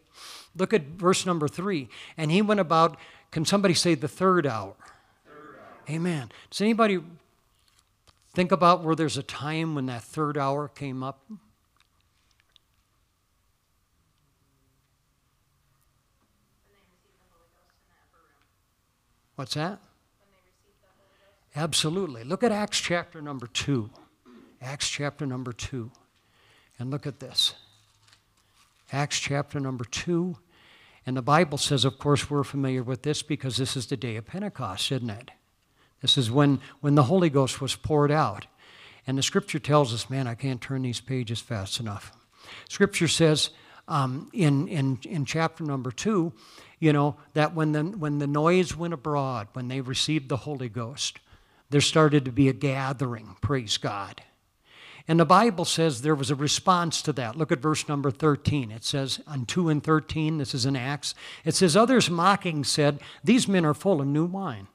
Look 0.56 0.72
at 0.72 0.82
verse 0.86 1.26
number 1.26 1.48
three. 1.48 1.88
And 2.16 2.30
he 2.30 2.40
went 2.40 2.60
about, 2.60 2.96
can 3.34 3.44
somebody 3.44 3.74
say 3.74 3.96
the 3.96 4.06
third 4.06 4.46
hour? 4.46 4.76
Third 5.26 5.56
hour. 5.58 5.96
Amen. 5.96 6.30
Does 6.50 6.60
anybody 6.60 7.00
think 8.32 8.52
about 8.52 8.84
where 8.84 8.94
there's 8.94 9.18
a 9.18 9.24
time 9.24 9.74
when 9.74 9.86
that 9.86 10.04
third 10.04 10.38
hour 10.38 10.68
came 10.68 11.02
up? 11.02 11.18
What's 19.34 19.54
that? 19.54 19.80
Absolutely. 21.56 22.22
Look 22.22 22.44
at 22.44 22.52
Acts 22.52 22.78
chapter 22.78 23.20
number 23.20 23.48
2. 23.48 23.90
Acts 24.62 24.88
chapter 24.88 25.26
number 25.26 25.52
2. 25.52 25.90
And 26.78 26.92
look 26.92 27.04
at 27.04 27.18
this. 27.18 27.54
Acts 28.92 29.18
chapter 29.18 29.58
number 29.58 29.84
2. 29.84 30.36
And 31.06 31.16
the 31.16 31.22
Bible 31.22 31.58
says, 31.58 31.84
of 31.84 31.98
course, 31.98 32.30
we're 32.30 32.44
familiar 32.44 32.82
with 32.82 33.02
this 33.02 33.22
because 33.22 33.56
this 33.56 33.76
is 33.76 33.86
the 33.86 33.96
day 33.96 34.16
of 34.16 34.26
Pentecost, 34.26 34.90
isn't 34.90 35.10
it? 35.10 35.30
This 36.00 36.16
is 36.16 36.30
when, 36.30 36.60
when 36.80 36.94
the 36.94 37.04
Holy 37.04 37.30
Ghost 37.30 37.60
was 37.60 37.76
poured 37.76 38.10
out. 38.10 38.46
And 39.06 39.18
the 39.18 39.22
scripture 39.22 39.58
tells 39.58 39.92
us, 39.92 40.08
man, 40.08 40.26
I 40.26 40.34
can't 40.34 40.60
turn 40.60 40.82
these 40.82 41.00
pages 41.00 41.40
fast 41.40 41.78
enough. 41.78 42.12
Scripture 42.68 43.08
says 43.08 43.50
um, 43.86 44.30
in, 44.32 44.66
in, 44.68 44.98
in 45.04 45.24
chapter 45.24 45.62
number 45.62 45.90
2 45.90 46.32
you 46.84 46.92
know, 46.92 47.16
that 47.32 47.54
when 47.54 47.72
the, 47.72 47.82
when 47.82 48.18
the 48.18 48.26
noise 48.26 48.76
went 48.76 48.92
abroad, 48.92 49.48
when 49.54 49.68
they 49.68 49.80
received 49.80 50.28
the 50.28 50.36
Holy 50.36 50.68
Ghost, 50.68 51.18
there 51.70 51.80
started 51.80 52.26
to 52.26 52.30
be 52.30 52.50
a 52.50 52.52
gathering, 52.52 53.36
praise 53.40 53.78
God. 53.78 54.22
And 55.06 55.20
the 55.20 55.26
Bible 55.26 55.66
says 55.66 56.00
there 56.00 56.14
was 56.14 56.30
a 56.30 56.34
response 56.34 57.02
to 57.02 57.12
that. 57.12 57.36
Look 57.36 57.52
at 57.52 57.60
verse 57.60 57.86
number 57.88 58.10
13. 58.10 58.70
It 58.70 58.84
says, 58.84 59.20
on 59.26 59.44
2 59.44 59.68
and 59.68 59.82
13, 59.82 60.38
this 60.38 60.54
is 60.54 60.64
in 60.64 60.76
Acts, 60.76 61.14
it 61.44 61.54
says, 61.54 61.76
Others 61.76 62.08
mocking 62.08 62.64
said, 62.64 63.00
These 63.22 63.46
men 63.46 63.66
are 63.66 63.74
full 63.74 64.00
of 64.00 64.06
new 64.06 64.24
wine. 64.24 64.66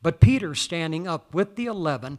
But 0.00 0.20
Peter, 0.20 0.54
standing 0.54 1.08
up 1.08 1.34
with 1.34 1.56
the 1.56 1.66
eleven, 1.66 2.18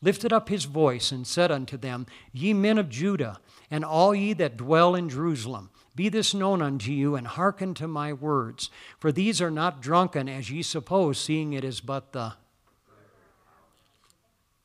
lifted 0.00 0.32
up 0.32 0.48
his 0.48 0.64
voice 0.64 1.10
and 1.10 1.26
said 1.26 1.50
unto 1.50 1.76
them, 1.76 2.06
Ye 2.32 2.52
men 2.52 2.78
of 2.78 2.88
Judah, 2.88 3.38
and 3.70 3.84
all 3.84 4.14
ye 4.14 4.32
that 4.34 4.56
dwell 4.56 4.94
in 4.94 5.08
Jerusalem, 5.08 5.70
be 5.94 6.08
this 6.08 6.34
known 6.34 6.62
unto 6.62 6.90
you, 6.90 7.16
and 7.16 7.26
hearken 7.26 7.74
to 7.74 7.86
my 7.86 8.12
words. 8.12 8.70
For 8.98 9.12
these 9.12 9.40
are 9.40 9.50
not 9.50 9.82
drunken, 9.82 10.28
as 10.28 10.50
ye 10.50 10.62
suppose, 10.62 11.18
seeing 11.18 11.52
it 11.52 11.64
is 11.64 11.80
but 11.80 12.12
the. 12.12 12.34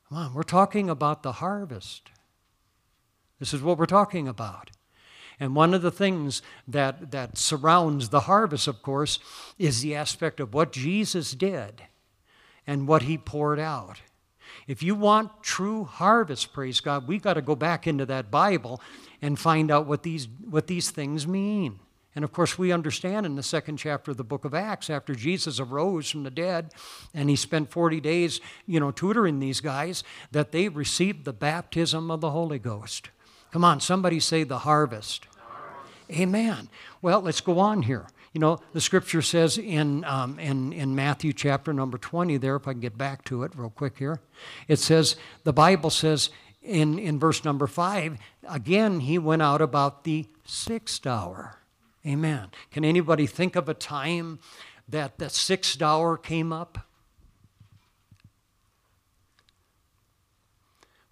Come 0.10 0.18
on, 0.18 0.34
we're 0.34 0.44
talking 0.44 0.90
about 0.90 1.22
the 1.22 1.34
harvest. 1.34 2.10
This 3.40 3.54
is 3.54 3.62
what 3.62 3.78
we're 3.78 3.86
talking 3.86 4.28
about. 4.28 4.72
And 5.40 5.56
one 5.56 5.74
of 5.74 5.84
the 5.84 5.92
things 5.92 6.42
that, 6.68 7.12
that 7.12 7.38
surrounds 7.38 8.10
the 8.10 8.22
harvest, 8.22 8.68
of 8.68 8.82
course, 8.82 9.20
is 9.60 9.82
the 9.82 9.96
aspect 9.96 10.40
of 10.40 10.54
what 10.54 10.72
Jesus 10.72 11.34
did 11.34 11.84
and 12.66 12.88
what 12.88 13.04
he 13.04 13.18
poured 13.18 13.60
out. 13.60 14.02
If 14.68 14.82
you 14.82 14.96
want 14.96 15.44
true 15.44 15.84
harvest, 15.84 16.54
praise 16.54 16.80
God, 16.80 17.08
we've 17.08 17.22
got 17.22 17.36
to 17.36 17.42
go 17.42 17.56
back 17.56 17.86
into 17.86 18.06
that 18.08 18.32
Bible 18.32 18.82
and 19.22 19.38
find 19.38 19.70
out 19.70 19.86
what 19.86 20.04
these, 20.04 20.28
what 20.50 20.68
these 20.68 20.90
things 20.90 21.28
mean. 21.28 21.80
And 22.16 22.24
of 22.24 22.34
course, 22.34 22.58
we 22.58 22.72
understand 22.72 23.28
in 23.28 23.36
the 23.36 23.44
second 23.44 23.78
chapter 23.78 24.10
of 24.10 24.18
the 24.18 24.24
book 24.24 24.44
of 24.44 24.56
Acts, 24.56 24.90
after 24.90 25.14
Jesus 25.14 25.60
arose 25.60 26.10
from 26.10 26.24
the 26.24 26.32
dead 26.32 26.74
and 27.14 27.30
he 27.30 27.36
spent 27.36 27.70
40 27.70 28.02
days, 28.02 28.42
you 28.66 28.80
know, 28.80 28.90
tutoring 28.90 29.40
these 29.40 29.62
guys, 29.62 30.04
that 30.32 30.52
they 30.52 30.68
received 30.68 31.26
the 31.26 31.34
baptism 31.34 32.10
of 32.10 32.22
the 32.22 32.32
Holy 32.32 32.58
Ghost. 32.58 33.12
Come 33.52 33.64
on, 33.64 33.80
somebody 33.80 34.20
say 34.20 34.44
the 34.44 34.60
harvest. 34.60 35.28
Amen. 36.12 36.70
Well, 37.02 37.22
let's 37.22 37.42
go 37.42 37.60
on 37.60 37.84
here. 37.84 38.08
You 38.34 38.42
know, 38.42 38.60
the 38.74 38.82
scripture 38.82 39.22
says 39.22 39.58
in, 39.58 40.04
um, 40.04 40.40
in, 40.40 40.72
in 40.74 40.96
Matthew 40.96 41.34
chapter 41.34 41.74
number 41.74 41.98
20, 41.98 42.38
there, 42.38 42.56
if 42.56 42.68
I 42.68 42.74
can 42.74 42.82
get 42.82 42.98
back 42.98 43.24
to 43.26 43.44
it 43.44 43.52
real 43.56 43.70
quick 43.70 43.98
here, 43.98 44.20
it 44.68 44.78
says, 44.78 45.16
the 45.44 45.54
Bible 45.54 45.90
says 45.90 46.30
in, 46.62 47.00
in 47.00 47.20
verse 47.20 47.44
number 47.44 47.68
5, 47.68 48.18
again, 48.48 49.00
he 49.00 49.18
went 49.18 49.42
out 49.42 49.62
about 49.62 50.04
the 50.04 50.28
sixth 50.46 51.08
hour. 51.08 51.58
Amen. 52.06 52.50
Can 52.72 52.86
anybody 52.86 53.26
think 53.26 53.56
of 53.56 53.68
a 53.68 53.74
time 53.74 54.40
that 54.88 55.18
the 55.18 55.30
sixth 55.30 55.82
hour 55.82 56.16
came 56.16 56.54
up? 56.54 56.87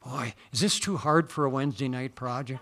Boy, 0.05 0.33
is 0.53 0.59
this 0.59 0.79
too 0.79 0.97
hard 0.97 1.31
for 1.31 1.45
a 1.45 1.49
Wednesday 1.49 1.87
night 1.87 2.13
project? 2.13 2.61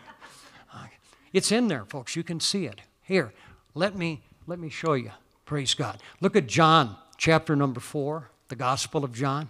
Uh, 0.73 0.85
it's 1.33 1.51
in 1.51 1.67
there, 1.67 1.83
folks. 1.85 2.15
You 2.15 2.23
can 2.23 2.39
see 2.39 2.65
it. 2.65 2.81
Here, 3.01 3.33
let 3.75 3.95
me 3.95 4.21
let 4.47 4.59
me 4.59 4.69
show 4.69 4.93
you. 4.93 5.11
Praise 5.45 5.73
God. 5.73 5.99
Look 6.21 6.35
at 6.35 6.47
John 6.47 6.95
chapter 7.17 7.55
number 7.55 7.79
4, 7.79 8.29
the 8.47 8.55
Gospel 8.55 9.03
of 9.03 9.13
John. 9.13 9.49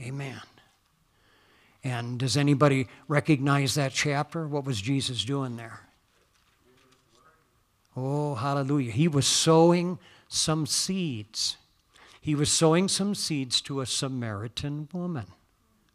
Amen. 0.00 0.40
And 1.84 2.18
does 2.18 2.36
anybody 2.36 2.88
recognize 3.08 3.74
that 3.74 3.92
chapter? 3.92 4.46
What 4.46 4.64
was 4.64 4.80
Jesus 4.80 5.24
doing 5.24 5.56
there? 5.56 5.80
Oh, 7.96 8.34
hallelujah. 8.34 8.92
He 8.92 9.08
was 9.08 9.26
sowing 9.26 9.98
some 10.28 10.66
seeds. 10.66 11.56
He 12.20 12.34
was 12.34 12.50
sowing 12.50 12.88
some 12.88 13.14
seeds 13.14 13.60
to 13.62 13.80
a 13.80 13.86
Samaritan 13.86 14.88
woman. 14.92 15.26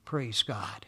Praise 0.07 0.41
God. 0.41 0.85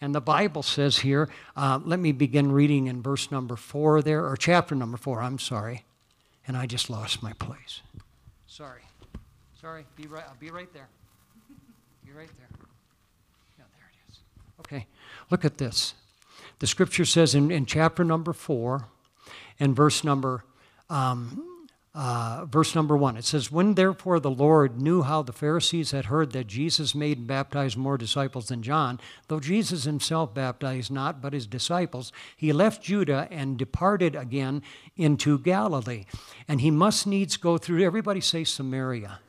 And 0.00 0.14
the 0.14 0.20
Bible 0.20 0.62
says 0.62 1.00
here, 1.00 1.28
uh, 1.56 1.80
let 1.84 1.98
me 1.98 2.12
begin 2.12 2.52
reading 2.52 2.86
in 2.86 3.02
verse 3.02 3.32
number 3.32 3.56
four 3.56 4.02
there, 4.02 4.24
or 4.24 4.36
chapter 4.36 4.76
number 4.76 4.96
four, 4.96 5.20
I'm 5.20 5.40
sorry 5.40 5.82
and 6.46 6.56
I 6.56 6.66
just 6.66 6.88
lost 6.88 7.24
my 7.24 7.32
place. 7.32 7.82
Sorry. 8.46 8.82
Sorry. 9.60 9.84
Be 9.96 10.06
right, 10.06 10.22
I'll 10.28 10.36
be 10.38 10.52
right 10.52 10.72
there. 10.72 10.86
Be 12.04 12.12
right 12.12 12.30
there. 12.38 12.46
Yeah, 13.58 13.64
there 13.74 13.90
it 13.90 14.12
is. 14.12 14.18
Okay. 14.60 14.86
Look 15.28 15.44
at 15.44 15.58
this. 15.58 15.94
The 16.60 16.68
scripture 16.68 17.04
says 17.04 17.34
in, 17.34 17.50
in 17.50 17.66
chapter 17.66 18.04
number 18.04 18.32
four 18.32 18.86
and 19.58 19.74
verse 19.74 20.04
number 20.04 20.44
um, 20.88 21.42
uh, 21.96 22.44
verse 22.44 22.74
number 22.74 22.94
one. 22.94 23.16
It 23.16 23.24
says, 23.24 23.50
When 23.50 23.72
therefore 23.72 24.20
the 24.20 24.30
Lord 24.30 24.78
knew 24.80 25.02
how 25.02 25.22
the 25.22 25.32
Pharisees 25.32 25.92
had 25.92 26.04
heard 26.04 26.32
that 26.32 26.46
Jesus 26.46 26.94
made 26.94 27.16
and 27.16 27.26
baptized 27.26 27.78
more 27.78 27.96
disciples 27.96 28.48
than 28.48 28.62
John, 28.62 29.00
though 29.28 29.40
Jesus 29.40 29.84
himself 29.84 30.34
baptized 30.34 30.90
not, 30.90 31.22
but 31.22 31.32
his 31.32 31.46
disciples, 31.46 32.12
he 32.36 32.52
left 32.52 32.82
Judah 32.82 33.26
and 33.30 33.56
departed 33.56 34.14
again 34.14 34.62
into 34.96 35.38
Galilee. 35.38 36.04
And 36.46 36.60
he 36.60 36.70
must 36.70 37.06
needs 37.06 37.38
go 37.38 37.56
through, 37.56 37.82
everybody 37.82 38.20
say 38.20 38.44
Samaria. 38.44 39.20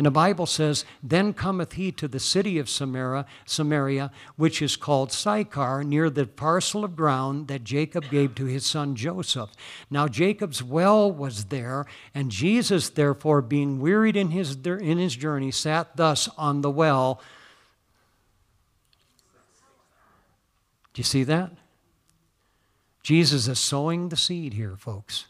And 0.00 0.06
the 0.06 0.10
Bible 0.10 0.46
says, 0.46 0.86
Then 1.02 1.34
cometh 1.34 1.74
he 1.74 1.92
to 1.92 2.08
the 2.08 2.18
city 2.18 2.58
of 2.58 2.70
Samaria, 2.70 3.26
Samaria, 3.44 4.10
which 4.36 4.62
is 4.62 4.74
called 4.74 5.12
Sychar, 5.12 5.84
near 5.84 6.08
the 6.08 6.24
parcel 6.24 6.84
of 6.84 6.96
ground 6.96 7.48
that 7.48 7.64
Jacob 7.64 8.08
gave 8.08 8.34
to 8.36 8.46
his 8.46 8.64
son 8.64 8.96
Joseph. 8.96 9.50
Now 9.90 10.08
Jacob's 10.08 10.62
well 10.62 11.12
was 11.12 11.44
there, 11.44 11.84
and 12.14 12.30
Jesus, 12.30 12.88
therefore, 12.88 13.42
being 13.42 13.78
wearied 13.78 14.16
in 14.16 14.30
his, 14.30 14.56
in 14.64 14.96
his 14.96 15.16
journey, 15.16 15.50
sat 15.50 15.98
thus 15.98 16.30
on 16.38 16.62
the 16.62 16.70
well. 16.70 17.20
Do 20.94 21.00
you 21.00 21.04
see 21.04 21.24
that? 21.24 21.52
Jesus 23.02 23.48
is 23.48 23.60
sowing 23.60 24.08
the 24.08 24.16
seed 24.16 24.54
here, 24.54 24.78
folks. 24.78 25.26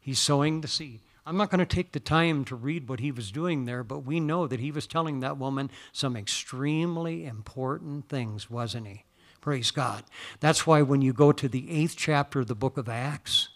He's 0.00 0.18
sowing 0.18 0.60
the 0.60 0.66
seed. 0.66 1.02
I'm 1.28 1.36
not 1.36 1.50
going 1.50 1.58
to 1.58 1.66
take 1.66 1.92
the 1.92 2.00
time 2.00 2.46
to 2.46 2.56
read 2.56 2.88
what 2.88 3.00
he 3.00 3.12
was 3.12 3.30
doing 3.30 3.66
there, 3.66 3.84
but 3.84 3.98
we 3.98 4.18
know 4.18 4.46
that 4.46 4.60
he 4.60 4.72
was 4.72 4.86
telling 4.86 5.20
that 5.20 5.36
woman 5.36 5.70
some 5.92 6.16
extremely 6.16 7.26
important 7.26 8.08
things, 8.08 8.48
wasn't 8.48 8.86
he? 8.86 9.04
Praise 9.42 9.70
God. 9.70 10.04
That's 10.40 10.66
why 10.66 10.80
when 10.80 11.02
you 11.02 11.12
go 11.12 11.32
to 11.32 11.46
the 11.46 11.70
eighth 11.70 11.96
chapter 11.98 12.40
of 12.40 12.46
the 12.46 12.54
book 12.54 12.78
of 12.78 12.88
Acts, 12.88 13.50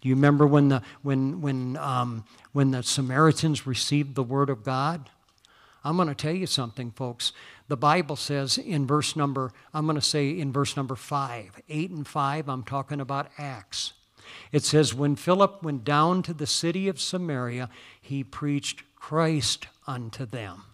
do 0.00 0.08
you 0.08 0.16
remember 0.16 0.44
when 0.44 0.70
the, 0.70 0.82
when, 1.02 1.40
when, 1.40 1.76
um, 1.76 2.24
when 2.52 2.72
the 2.72 2.82
Samaritans 2.82 3.64
received 3.64 4.16
the 4.16 4.24
word 4.24 4.50
of 4.50 4.64
God? 4.64 5.08
I'm 5.84 5.94
going 5.94 6.08
to 6.08 6.16
tell 6.16 6.34
you 6.34 6.48
something, 6.48 6.90
folks. 6.90 7.32
The 7.68 7.76
Bible 7.76 8.16
says 8.16 8.58
in 8.58 8.88
verse 8.88 9.14
number, 9.14 9.52
I'm 9.72 9.86
going 9.86 9.94
to 9.94 10.02
say 10.02 10.30
in 10.30 10.52
verse 10.52 10.76
number 10.76 10.96
five, 10.96 11.62
eight 11.68 11.90
and 11.90 12.08
five, 12.08 12.48
I'm 12.48 12.64
talking 12.64 13.00
about 13.00 13.30
Acts. 13.38 13.92
It 14.50 14.64
says, 14.64 14.94
When 14.94 15.16
Philip 15.16 15.62
went 15.62 15.84
down 15.84 16.22
to 16.24 16.34
the 16.34 16.46
city 16.46 16.88
of 16.88 17.00
Samaria, 17.00 17.68
he 18.00 18.24
preached 18.24 18.82
Christ 18.96 19.66
unto 19.86 20.26
them. 20.26 20.64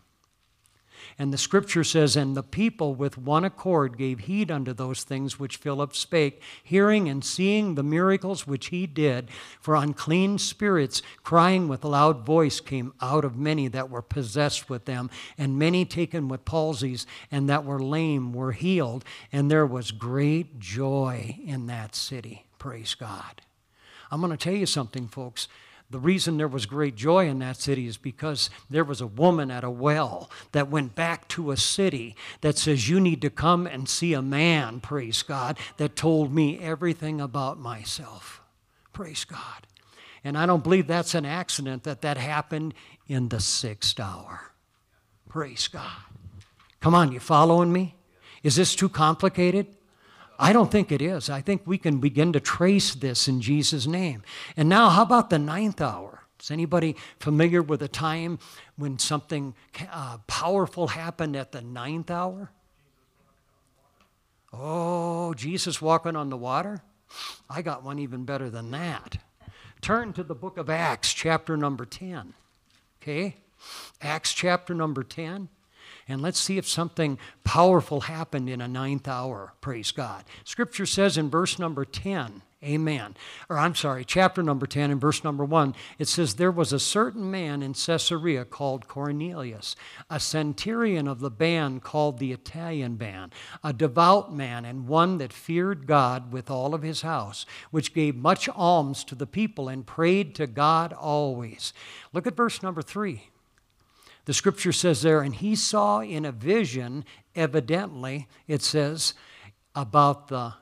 And 1.18 1.32
the 1.32 1.38
scripture 1.38 1.82
says, 1.82 2.16
And 2.16 2.36
the 2.36 2.42
people 2.42 2.94
with 2.94 3.18
one 3.18 3.44
accord 3.44 3.98
gave 3.98 4.20
heed 4.20 4.50
unto 4.50 4.72
those 4.72 5.02
things 5.02 5.38
which 5.38 5.56
Philip 5.56 5.94
spake, 5.96 6.40
hearing 6.62 7.08
and 7.08 7.24
seeing 7.24 7.74
the 7.74 7.82
miracles 7.82 8.46
which 8.46 8.66
he 8.66 8.86
did. 8.86 9.28
For 9.60 9.74
unclean 9.74 10.38
spirits, 10.38 11.02
crying 11.24 11.66
with 11.66 11.84
a 11.84 11.88
loud 11.88 12.24
voice, 12.24 12.60
came 12.60 12.92
out 13.00 13.24
of 13.24 13.36
many 13.36 13.66
that 13.68 13.90
were 13.90 14.02
possessed 14.02 14.70
with 14.70 14.84
them, 14.84 15.10
and 15.36 15.58
many 15.58 15.84
taken 15.84 16.28
with 16.28 16.44
palsies, 16.44 17.06
and 17.32 17.48
that 17.48 17.64
were 17.64 17.80
lame 17.80 18.32
were 18.32 18.52
healed. 18.52 19.04
And 19.32 19.50
there 19.50 19.66
was 19.66 19.90
great 19.90 20.60
joy 20.60 21.36
in 21.44 21.66
that 21.66 21.94
city. 21.94 22.46
Praise 22.58 22.94
God. 22.94 23.42
I'm 24.10 24.20
going 24.20 24.30
to 24.30 24.36
tell 24.36 24.54
you 24.54 24.66
something, 24.66 25.08
folks. 25.08 25.48
The 25.90 25.98
reason 25.98 26.36
there 26.36 26.48
was 26.48 26.66
great 26.66 26.96
joy 26.96 27.28
in 27.28 27.38
that 27.38 27.56
city 27.56 27.86
is 27.86 27.96
because 27.96 28.50
there 28.68 28.84
was 28.84 29.00
a 29.00 29.06
woman 29.06 29.50
at 29.50 29.64
a 29.64 29.70
well 29.70 30.30
that 30.52 30.68
went 30.68 30.94
back 30.94 31.26
to 31.28 31.50
a 31.50 31.56
city 31.56 32.14
that 32.42 32.58
says, 32.58 32.90
You 32.90 33.00
need 33.00 33.22
to 33.22 33.30
come 33.30 33.66
and 33.66 33.88
see 33.88 34.12
a 34.12 34.20
man, 34.20 34.80
praise 34.80 35.22
God, 35.22 35.58
that 35.78 35.96
told 35.96 36.34
me 36.34 36.58
everything 36.58 37.22
about 37.22 37.58
myself. 37.58 38.42
Praise 38.92 39.24
God. 39.24 39.66
And 40.24 40.36
I 40.36 40.44
don't 40.44 40.64
believe 40.64 40.86
that's 40.86 41.14
an 41.14 41.24
accident 41.24 41.84
that 41.84 42.02
that 42.02 42.18
happened 42.18 42.74
in 43.06 43.30
the 43.30 43.40
sixth 43.40 43.98
hour. 43.98 44.52
Praise 45.28 45.68
God. 45.68 46.02
Come 46.80 46.94
on, 46.94 47.12
you 47.12 47.20
following 47.20 47.72
me? 47.72 47.94
Is 48.42 48.56
this 48.56 48.74
too 48.74 48.90
complicated? 48.90 49.66
I 50.38 50.52
don't 50.52 50.70
think 50.70 50.92
it 50.92 51.02
is. 51.02 51.28
I 51.28 51.40
think 51.40 51.62
we 51.64 51.78
can 51.78 51.98
begin 51.98 52.32
to 52.32 52.40
trace 52.40 52.94
this 52.94 53.26
in 53.26 53.40
Jesus' 53.40 53.86
name. 53.86 54.22
And 54.56 54.68
now, 54.68 54.88
how 54.88 55.02
about 55.02 55.30
the 55.30 55.38
ninth 55.38 55.80
hour? 55.80 56.22
Is 56.40 56.52
anybody 56.52 56.94
familiar 57.18 57.60
with 57.60 57.82
a 57.82 57.88
time 57.88 58.38
when 58.76 58.98
something 58.98 59.54
uh, 59.90 60.18
powerful 60.28 60.88
happened 60.88 61.34
at 61.34 61.50
the 61.50 61.60
ninth 61.60 62.10
hour? 62.10 62.52
Oh, 64.52 65.34
Jesus 65.34 65.82
walking 65.82 66.14
on 66.14 66.30
the 66.30 66.36
water? 66.36 66.82
I 67.50 67.62
got 67.62 67.82
one 67.82 67.98
even 67.98 68.24
better 68.24 68.48
than 68.48 68.70
that. 68.70 69.18
Turn 69.80 70.12
to 70.12 70.22
the 70.22 70.34
book 70.34 70.56
of 70.56 70.70
Acts, 70.70 71.12
chapter 71.12 71.56
number 71.56 71.84
10. 71.84 72.34
Okay? 73.02 73.36
Acts 74.00 74.32
chapter 74.32 74.74
number 74.74 75.02
10. 75.02 75.48
And 76.08 76.22
let's 76.22 76.40
see 76.40 76.56
if 76.56 76.66
something 76.66 77.18
powerful 77.44 78.02
happened 78.02 78.48
in 78.48 78.60
a 78.60 78.68
ninth 78.68 79.06
hour. 79.06 79.52
Praise 79.60 79.92
God. 79.92 80.24
Scripture 80.44 80.86
says 80.86 81.18
in 81.18 81.28
verse 81.28 81.58
number 81.58 81.84
10, 81.84 82.42
Amen. 82.64 83.14
Or 83.48 83.56
I'm 83.56 83.76
sorry, 83.76 84.04
chapter 84.04 84.42
number 84.42 84.66
10 84.66 84.90
and 84.90 85.00
verse 85.00 85.22
number 85.22 85.44
1, 85.44 85.76
it 86.00 86.08
says, 86.08 86.34
There 86.34 86.50
was 86.50 86.72
a 86.72 86.80
certain 86.80 87.30
man 87.30 87.62
in 87.62 87.72
Caesarea 87.72 88.44
called 88.44 88.88
Cornelius, 88.88 89.76
a 90.10 90.18
centurion 90.18 91.06
of 91.06 91.20
the 91.20 91.30
band 91.30 91.84
called 91.84 92.18
the 92.18 92.32
Italian 92.32 92.96
band, 92.96 93.32
a 93.62 93.72
devout 93.72 94.34
man 94.34 94.64
and 94.64 94.88
one 94.88 95.18
that 95.18 95.32
feared 95.32 95.86
God 95.86 96.32
with 96.32 96.50
all 96.50 96.74
of 96.74 96.82
his 96.82 97.02
house, 97.02 97.46
which 97.70 97.94
gave 97.94 98.16
much 98.16 98.48
alms 98.48 99.04
to 99.04 99.14
the 99.14 99.26
people 99.26 99.68
and 99.68 99.86
prayed 99.86 100.34
to 100.34 100.48
God 100.48 100.92
always. 100.92 101.72
Look 102.12 102.26
at 102.26 102.36
verse 102.36 102.60
number 102.60 102.82
3. 102.82 103.22
The 104.28 104.34
scripture 104.34 104.72
says 104.72 105.00
there, 105.00 105.22
and 105.22 105.34
he 105.34 105.56
saw 105.56 106.00
in 106.00 106.26
a 106.26 106.32
vision, 106.32 107.06
evidently, 107.34 108.28
it 108.46 108.60
says, 108.60 109.14
about 109.74 110.28
the. 110.28 110.52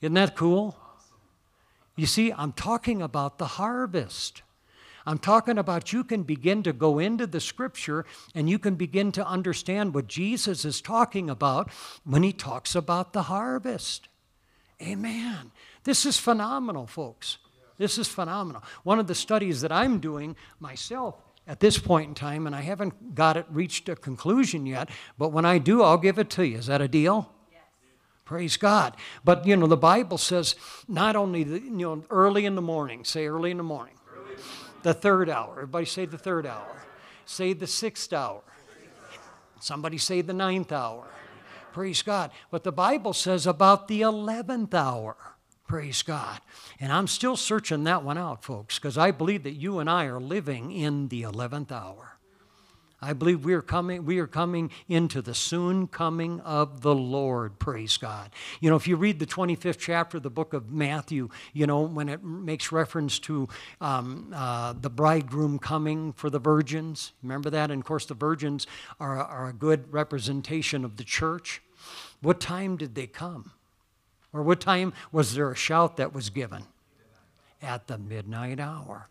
Isn't 0.00 0.14
that 0.14 0.34
cool? 0.34 0.76
You 1.94 2.06
see, 2.06 2.32
I'm 2.32 2.50
talking 2.50 3.02
about 3.02 3.38
the 3.38 3.46
harvest. 3.46 4.42
I'm 5.06 5.18
talking 5.18 5.58
about 5.58 5.92
you 5.92 6.02
can 6.02 6.24
begin 6.24 6.64
to 6.64 6.72
go 6.72 6.98
into 6.98 7.24
the 7.24 7.38
scripture 7.38 8.04
and 8.34 8.50
you 8.50 8.58
can 8.58 8.74
begin 8.74 9.12
to 9.12 9.24
understand 9.24 9.94
what 9.94 10.08
Jesus 10.08 10.64
is 10.64 10.80
talking 10.80 11.30
about 11.30 11.70
when 12.02 12.24
he 12.24 12.32
talks 12.32 12.74
about 12.74 13.12
the 13.12 13.22
harvest. 13.22 14.08
Amen. 14.82 15.52
This 15.84 16.04
is 16.04 16.18
phenomenal, 16.18 16.88
folks. 16.88 17.38
This 17.76 17.96
is 17.96 18.08
phenomenal. 18.08 18.64
One 18.82 18.98
of 18.98 19.06
the 19.06 19.14
studies 19.14 19.60
that 19.60 19.70
I'm 19.70 20.00
doing 20.00 20.34
myself 20.58 21.14
at 21.48 21.60
this 21.60 21.78
point 21.78 22.08
in 22.08 22.14
time, 22.14 22.46
and 22.46 22.54
I 22.54 22.60
haven't 22.60 23.14
got 23.14 23.38
it 23.38 23.46
reached 23.50 23.88
a 23.88 23.96
conclusion 23.96 24.66
yet, 24.66 24.90
but 25.16 25.30
when 25.30 25.46
I 25.46 25.56
do, 25.56 25.82
I'll 25.82 25.96
give 25.96 26.18
it 26.18 26.28
to 26.30 26.46
you. 26.46 26.58
Is 26.58 26.66
that 26.66 26.82
a 26.82 26.88
deal? 26.88 27.32
Yes. 27.50 27.62
Praise 28.26 28.58
God. 28.58 28.94
But 29.24 29.46
you 29.46 29.56
know, 29.56 29.66
the 29.66 29.76
Bible 29.76 30.18
says 30.18 30.54
not 30.86 31.16
only 31.16 31.44
the, 31.44 31.58
you 31.58 31.70
know 31.70 32.04
early 32.10 32.44
in 32.44 32.54
the 32.54 32.62
morning, 32.62 33.02
say 33.02 33.26
early 33.26 33.50
in 33.50 33.56
the 33.56 33.62
morning. 33.62 33.94
Early. 34.14 34.36
The 34.82 34.92
third 34.92 35.30
hour. 35.30 35.52
Everybody 35.52 35.86
say 35.86 36.04
the 36.04 36.18
third 36.18 36.44
hour. 36.46 36.84
Say 37.24 37.54
the 37.54 37.66
sixth 37.66 38.12
hour. 38.12 38.42
Somebody 39.58 39.98
say 39.98 40.20
the 40.20 40.34
ninth 40.34 40.70
hour. 40.70 41.08
Praise 41.72 42.02
God. 42.02 42.30
But 42.50 42.62
the 42.62 42.72
Bible 42.72 43.14
says 43.14 43.46
about 43.46 43.88
the 43.88 44.02
eleventh 44.02 44.74
hour. 44.74 45.16
Praise 45.68 46.02
God. 46.02 46.40
And 46.80 46.90
I'm 46.90 47.06
still 47.06 47.36
searching 47.36 47.84
that 47.84 48.02
one 48.02 48.16
out, 48.16 48.42
folks, 48.42 48.78
because 48.78 48.96
I 48.96 49.10
believe 49.10 49.42
that 49.42 49.52
you 49.52 49.78
and 49.80 49.88
I 49.88 50.06
are 50.06 50.18
living 50.18 50.72
in 50.72 51.08
the 51.08 51.22
11th 51.22 51.70
hour. 51.70 52.18
I 53.00 53.12
believe 53.12 53.44
we 53.44 53.54
are 53.54 53.62
coming 53.62 54.04
we 54.04 54.18
are 54.18 54.26
coming 54.26 54.72
into 54.88 55.22
the 55.22 55.34
soon 55.34 55.86
coming 55.86 56.40
of 56.40 56.80
the 56.80 56.94
Lord. 56.94 57.58
Praise 57.60 57.96
God. 57.96 58.30
You 58.60 58.70
know, 58.70 58.76
if 58.76 58.88
you 58.88 58.96
read 58.96 59.20
the 59.20 59.26
25th 59.26 59.78
chapter 59.78 60.16
of 60.16 60.24
the 60.24 60.30
book 60.30 60.52
of 60.52 60.72
Matthew, 60.72 61.28
you 61.52 61.66
know, 61.66 61.82
when 61.82 62.08
it 62.08 62.24
makes 62.24 62.72
reference 62.72 63.20
to 63.20 63.48
um, 63.80 64.32
uh, 64.34 64.72
the 64.72 64.90
bridegroom 64.90 65.60
coming 65.60 66.12
for 66.14 66.28
the 66.28 66.40
virgins, 66.40 67.12
remember 67.22 67.50
that? 67.50 67.70
And 67.70 67.80
of 67.80 67.86
course, 67.86 68.06
the 68.06 68.14
virgins 68.14 68.66
are, 68.98 69.18
are 69.18 69.50
a 69.50 69.52
good 69.52 69.92
representation 69.92 70.84
of 70.84 70.96
the 70.96 71.04
church. 71.04 71.62
What 72.20 72.40
time 72.40 72.76
did 72.76 72.96
they 72.96 73.06
come? 73.06 73.52
Or 74.38 74.42
what 74.42 74.60
time 74.60 74.92
was 75.10 75.34
there 75.34 75.50
a 75.50 75.56
shout 75.56 75.96
that 75.96 76.14
was 76.14 76.30
given? 76.30 76.62
At 77.60 77.88
the 77.88 77.98
midnight 77.98 78.60
hour. 78.60 79.08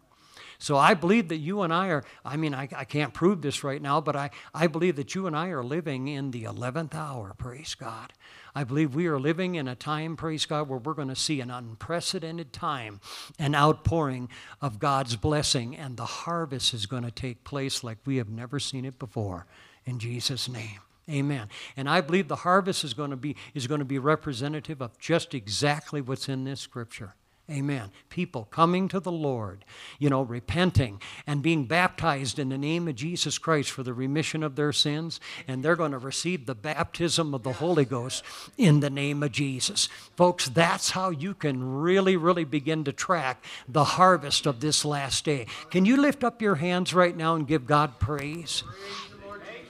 So 0.59 0.77
I 0.77 0.93
believe 0.93 1.27
that 1.27 1.37
you 1.37 1.61
and 1.61 1.73
I 1.73 1.89
are, 1.89 2.03
I 2.25 2.37
mean, 2.37 2.53
I, 2.55 2.67
I 2.75 2.85
can't 2.85 3.13
prove 3.13 3.41
this 3.41 3.63
right 3.63 3.81
now, 3.81 4.01
but 4.01 4.15
I, 4.15 4.31
I 4.53 4.67
believe 4.67 4.95
that 4.95 5.13
you 5.13 5.27
and 5.27 5.35
I 5.35 5.49
are 5.49 5.63
living 5.63 6.07
in 6.07 6.31
the 6.31 6.45
11th 6.45 6.95
hour, 6.95 7.35
praise 7.37 7.75
God. 7.75 8.13
I 8.55 8.63
believe 8.63 8.95
we 8.95 9.05
are 9.07 9.19
living 9.19 9.55
in 9.55 9.67
a 9.67 9.75
time, 9.75 10.15
praise 10.15 10.45
God, 10.45 10.67
where 10.67 10.79
we're 10.79 10.93
going 10.93 11.09
to 11.09 11.15
see 11.15 11.41
an 11.41 11.51
unprecedented 11.51 12.53
time, 12.53 13.01
an 13.37 13.53
outpouring 13.53 14.29
of 14.61 14.79
God's 14.79 15.15
blessing, 15.15 15.75
and 15.75 15.95
the 15.95 16.05
harvest 16.05 16.73
is 16.73 16.85
going 16.87 17.03
to 17.03 17.11
take 17.11 17.43
place 17.43 17.83
like 17.83 17.97
we 18.05 18.15
have 18.15 18.29
never 18.29 18.59
seen 18.59 18.85
it 18.85 18.97
before. 18.97 19.45
In 19.85 19.99
Jesus' 19.99 20.49
name. 20.49 20.79
Amen. 21.09 21.47
And 21.77 21.89
I 21.89 22.01
believe 22.01 22.27
the 22.27 22.37
harvest 22.37 22.83
is 22.83 22.93
going 22.93 23.11
to 23.11 23.17
be 23.17 23.35
is 23.53 23.65
going 23.65 23.79
to 23.79 23.85
be 23.85 23.99
representative 23.99 24.81
of 24.81 24.97
just 24.99 25.33
exactly 25.33 26.01
what's 26.01 26.27
in 26.27 26.43
this 26.43 26.59
scripture. 26.59 27.13
Amen. 27.49 27.91
People 28.09 28.43
coming 28.51 28.89
to 28.89 28.99
the 28.99 29.11
Lord, 29.11 29.63
you 29.99 30.09
know, 30.09 30.21
repenting 30.21 31.01
and 31.25 31.41
being 31.41 31.63
baptized 31.63 32.39
in 32.39 32.49
the 32.49 32.57
name 32.57 32.89
of 32.89 32.95
Jesus 32.95 33.37
Christ 33.37 33.71
for 33.71 33.83
the 33.83 33.93
remission 33.93 34.43
of 34.43 34.57
their 34.57 34.73
sins, 34.73 35.21
and 35.47 35.63
they're 35.63 35.77
going 35.77 35.93
to 35.93 35.97
receive 35.97 36.45
the 36.45 36.55
baptism 36.55 37.33
of 37.33 37.43
the 37.43 37.53
Holy 37.53 37.85
Ghost 37.85 38.21
in 38.57 38.81
the 38.81 38.89
name 38.89 39.23
of 39.23 39.31
Jesus. 39.31 39.87
Folks, 40.17 40.49
that's 40.49 40.89
how 40.89 41.09
you 41.09 41.33
can 41.33 41.63
really, 41.79 42.17
really 42.17 42.43
begin 42.43 42.83
to 42.83 42.91
track 42.91 43.41
the 43.65 43.85
harvest 43.85 44.45
of 44.45 44.59
this 44.59 44.83
last 44.83 45.23
day. 45.23 45.47
Can 45.71 45.85
you 45.85 45.95
lift 45.95 46.25
up 46.25 46.41
your 46.41 46.55
hands 46.55 46.93
right 46.93 47.15
now 47.15 47.35
and 47.35 47.47
give 47.47 47.65
God 47.65 47.97
praise? 47.97 48.63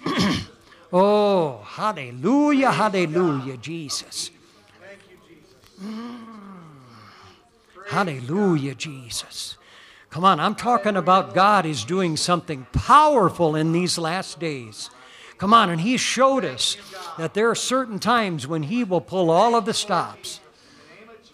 praise 0.01 0.47
Oh, 0.91 1.63
hallelujah, 1.65 2.71
hallelujah, 2.71 3.57
Jesus. 3.57 4.31
Mm. 5.83 6.17
Hallelujah, 7.87 8.75
Jesus. 8.75 9.57
Come 10.09 10.23
on, 10.23 10.39
I'm 10.39 10.55
talking 10.55 10.95
about 10.95 11.33
God 11.33 11.65
is 11.65 11.83
doing 11.83 12.17
something 12.17 12.65
powerful 12.71 13.55
in 13.55 13.71
these 13.71 13.97
last 13.97 14.39
days. 14.39 14.89
Come 15.37 15.53
on, 15.53 15.69
and 15.69 15.81
He 15.81 15.97
showed 15.97 16.43
us 16.43 16.77
that 17.17 17.33
there 17.33 17.49
are 17.49 17.55
certain 17.55 17.99
times 17.99 18.47
when 18.47 18.63
He 18.63 18.83
will 18.83 19.01
pull 19.01 19.29
all 19.29 19.55
of 19.55 19.65
the 19.65 19.73
stops. 19.73 20.39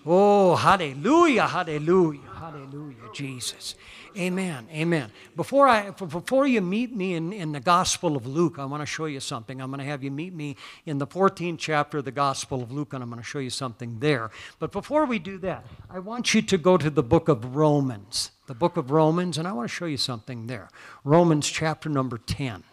Oh, 0.05 0.55
hallelujah, 0.55 1.47
hallelujah, 1.47 2.19
hallelujah, 2.35 3.09
Jesus. 3.13 3.75
Amen. 4.17 4.67
Amen. 4.71 5.11
Before, 5.35 5.67
I, 5.67 5.89
before 5.89 6.45
you 6.45 6.61
meet 6.61 6.95
me 6.95 7.15
in, 7.15 7.33
in 7.33 7.51
the 7.51 7.59
Gospel 7.59 8.15
of 8.15 8.27
Luke, 8.27 8.59
I 8.59 8.65
want 8.65 8.81
to 8.81 8.85
show 8.85 9.05
you 9.05 9.19
something. 9.19 9.59
I'm 9.59 9.69
going 9.69 9.79
to 9.79 9.85
have 9.85 10.03
you 10.03 10.11
meet 10.11 10.33
me 10.33 10.55
in 10.85 10.99
the 10.99 11.07
14th 11.07 11.57
chapter 11.57 11.97
of 11.97 12.05
the 12.05 12.11
Gospel 12.11 12.61
of 12.61 12.71
Luke, 12.71 12.93
and 12.93 13.01
I'm 13.01 13.09
going 13.09 13.21
to 13.21 13.27
show 13.27 13.39
you 13.39 13.49
something 13.49 13.99
there. 13.99 14.29
But 14.59 14.71
before 14.71 15.05
we 15.05 15.17
do 15.17 15.37
that, 15.39 15.65
I 15.89 15.99
want 15.99 16.33
you 16.33 16.41
to 16.43 16.57
go 16.57 16.77
to 16.77 16.89
the 16.89 17.01
book 17.01 17.27
of 17.27 17.55
Romans. 17.55 18.31
The 18.47 18.53
book 18.53 18.77
of 18.77 18.91
Romans, 18.91 19.37
and 19.37 19.47
I 19.47 19.53
want 19.53 19.69
to 19.69 19.75
show 19.75 19.85
you 19.85 19.97
something 19.97 20.47
there. 20.47 20.69
Romans 21.03 21.49
chapter 21.49 21.89
number 21.89 22.17
10. 22.17 22.63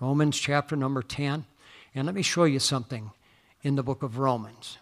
Romans 0.00 0.38
chapter 0.38 0.76
number 0.76 1.02
10. 1.02 1.46
And 1.94 2.06
let 2.06 2.14
me 2.14 2.22
show 2.22 2.44
you 2.44 2.58
something 2.58 3.10
in 3.62 3.76
the 3.76 3.82
book 3.82 4.02
of 4.02 4.18
Romans. 4.18 4.78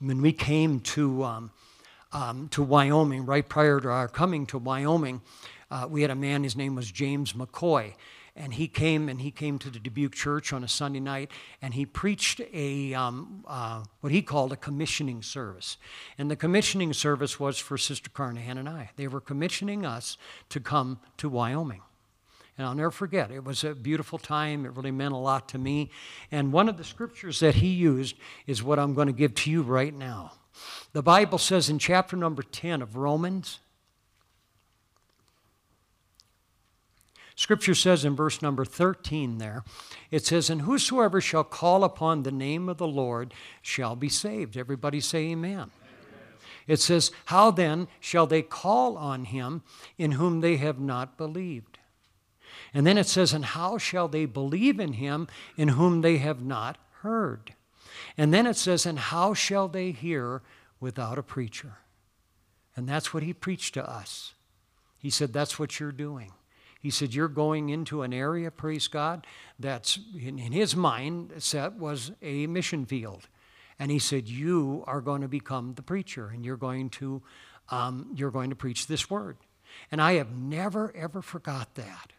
When 0.00 0.20
we 0.22 0.32
came 0.32 0.80
to. 0.80 1.22
Um, 1.22 1.50
um, 2.12 2.48
to 2.48 2.62
Wyoming, 2.62 3.26
right 3.26 3.48
prior 3.48 3.80
to 3.80 3.88
our 3.88 4.08
coming 4.08 4.46
to 4.46 4.58
Wyoming, 4.58 5.22
uh, 5.70 5.86
we 5.88 6.02
had 6.02 6.10
a 6.10 6.14
man, 6.14 6.44
his 6.44 6.56
name 6.56 6.74
was 6.74 6.90
James 6.90 7.32
McCoy. 7.32 7.94
and 8.34 8.54
he 8.54 8.66
came 8.66 9.08
and 9.08 9.20
he 9.20 9.30
came 9.30 9.58
to 9.58 9.68
the 9.68 9.78
Dubuque 9.78 10.14
church 10.14 10.52
on 10.52 10.64
a 10.64 10.68
Sunday 10.68 11.00
night 11.00 11.30
and 11.60 11.74
he 11.74 11.84
preached 11.84 12.40
a 12.52 12.94
um, 12.94 13.44
uh, 13.46 13.84
what 14.00 14.12
he 14.12 14.22
called 14.22 14.52
a 14.52 14.56
commissioning 14.56 15.22
service. 15.22 15.76
And 16.16 16.30
the 16.30 16.36
commissioning 16.36 16.92
service 16.94 17.38
was 17.38 17.58
for 17.58 17.76
Sister 17.76 18.10
Carnahan 18.10 18.58
and 18.58 18.68
I. 18.68 18.90
They 18.96 19.06
were 19.06 19.20
commissioning 19.20 19.84
us 19.84 20.16
to 20.48 20.60
come 20.60 21.00
to 21.18 21.28
Wyoming. 21.28 21.82
And 22.58 22.66
I'll 22.66 22.74
never 22.74 22.90
forget, 22.90 23.30
it 23.30 23.44
was 23.44 23.64
a 23.64 23.74
beautiful 23.74 24.18
time. 24.18 24.66
It 24.66 24.76
really 24.76 24.90
meant 24.90 25.14
a 25.14 25.18
lot 25.18 25.48
to 25.50 25.58
me. 25.58 25.90
And 26.30 26.52
one 26.52 26.68
of 26.68 26.76
the 26.76 26.84
scriptures 26.84 27.40
that 27.40 27.56
he 27.56 27.68
used 27.68 28.16
is 28.46 28.62
what 28.62 28.78
I'm 28.78 28.94
going 28.94 29.06
to 29.06 29.12
give 29.12 29.34
to 29.36 29.50
you 29.50 29.62
right 29.62 29.94
now. 29.94 30.32
The 30.92 31.02
Bible 31.02 31.38
says 31.38 31.68
in 31.68 31.78
chapter 31.78 32.16
number 32.16 32.42
10 32.42 32.82
of 32.82 32.96
Romans, 32.96 33.60
Scripture 37.34 37.74
says 37.74 38.04
in 38.04 38.14
verse 38.14 38.42
number 38.42 38.64
13 38.64 39.38
there, 39.38 39.64
it 40.10 40.24
says, 40.24 40.50
And 40.50 40.62
whosoever 40.62 41.20
shall 41.20 41.44
call 41.44 41.82
upon 41.82 42.22
the 42.22 42.30
name 42.30 42.68
of 42.68 42.76
the 42.76 42.86
Lord 42.86 43.32
shall 43.62 43.96
be 43.96 44.08
saved. 44.08 44.56
Everybody 44.56 45.00
say 45.00 45.30
amen. 45.30 45.52
amen. 45.52 45.70
It 46.66 46.78
says, 46.80 47.10
How 47.26 47.50
then 47.50 47.88
shall 48.00 48.26
they 48.26 48.42
call 48.42 48.96
on 48.96 49.24
him 49.24 49.62
in 49.96 50.12
whom 50.12 50.40
they 50.40 50.56
have 50.58 50.78
not 50.78 51.16
believed? 51.16 51.78
And 52.74 52.86
then 52.86 52.98
it 52.98 53.06
says, 53.06 53.32
And 53.32 53.44
how 53.44 53.78
shall 53.78 54.08
they 54.08 54.26
believe 54.26 54.78
in 54.78 54.94
him 54.94 55.26
in 55.56 55.68
whom 55.68 56.02
they 56.02 56.18
have 56.18 56.44
not 56.44 56.78
heard? 57.00 57.54
And 58.16 58.32
then 58.32 58.46
it 58.46 58.56
says, 58.56 58.86
And 58.86 58.98
how 58.98 59.34
shall 59.34 59.68
they 59.68 59.90
hear 59.90 60.42
without 60.80 61.18
a 61.18 61.22
preacher? 61.22 61.78
And 62.76 62.88
that's 62.88 63.12
what 63.12 63.22
he 63.22 63.32
preached 63.32 63.74
to 63.74 63.88
us. 63.88 64.34
He 64.98 65.10
said, 65.10 65.32
That's 65.32 65.58
what 65.58 65.80
you're 65.80 65.92
doing. 65.92 66.32
He 66.80 66.90
said, 66.90 67.14
You're 67.14 67.28
going 67.28 67.68
into 67.68 68.02
an 68.02 68.12
area, 68.12 68.50
praise 68.50 68.88
God, 68.88 69.26
that's 69.58 69.98
in, 70.18 70.38
in 70.38 70.52
his 70.52 70.74
mind 70.74 71.32
set 71.38 71.74
was 71.74 72.12
a 72.20 72.46
mission 72.46 72.86
field. 72.86 73.28
And 73.78 73.90
he 73.90 73.98
said, 73.98 74.28
You 74.28 74.84
are 74.86 75.00
going 75.00 75.22
to 75.22 75.28
become 75.28 75.74
the 75.74 75.82
preacher 75.82 76.28
and 76.28 76.44
you're 76.44 76.56
going 76.56 76.90
to, 76.90 77.22
um, 77.70 78.10
you're 78.14 78.30
going 78.30 78.50
to 78.50 78.56
preach 78.56 78.86
this 78.86 79.10
word. 79.10 79.36
And 79.90 80.00
I 80.00 80.14
have 80.14 80.32
never, 80.32 80.94
ever 80.94 81.22
forgot 81.22 81.74
that. 81.76 82.12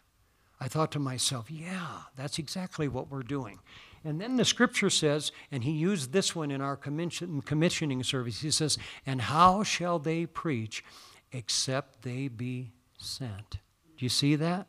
I 0.60 0.68
thought 0.68 0.92
to 0.94 1.00
myself, 1.00 1.52
yeah, 1.52 2.04
that's 2.16 2.40
exactly 2.40 2.88
what 2.88 3.12
we're 3.12 3.24
doing. 3.24 3.60
And 4.06 4.20
then 4.20 4.36
the 4.36 4.46
scripture 4.46 4.90
says, 4.90 5.32
and 5.52 5.64
he 5.64 5.72
used 5.72 6.12
this 6.12 6.36
one 6.36 6.52
in 6.52 6.62
our 6.62 6.76
commissioning 6.76 8.04
service, 8.04 8.42
he 8.42 8.52
says, 8.52 8.78
And 9.06 9.22
how 9.22 9.64
shall 9.64 9.98
they 9.98 10.26
preach 10.26 10.84
except 11.32 12.02
they 12.02 12.28
be 12.28 12.72
sent? 12.98 13.52
Do 13.98 14.06
you 14.06 14.10
see 14.10 14.36
that? 14.36 14.68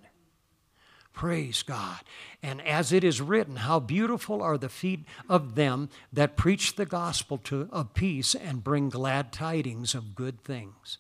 Praise 1.13 1.63
God. 1.63 2.01
And 2.43 2.61
as 2.67 2.93
it 2.93 3.05
is 3.05 3.21
written, 3.21 3.57
how 3.57 3.79
beautiful 3.79 4.43
are 4.43 4.59
the 4.59 4.69
feet 4.69 5.05
of 5.29 5.55
them 5.55 5.89
that 6.13 6.37
preach 6.37 6.75
the 6.75 6.87
gospel 6.87 7.39
to, 7.39 7.69
of 7.71 7.95
peace 7.95 8.35
and 8.35 8.65
bring 8.65 8.89
glad 8.89 9.33
tidings 9.33 9.95
of 9.95 10.17
good 10.17 10.43
things. 10.43 10.99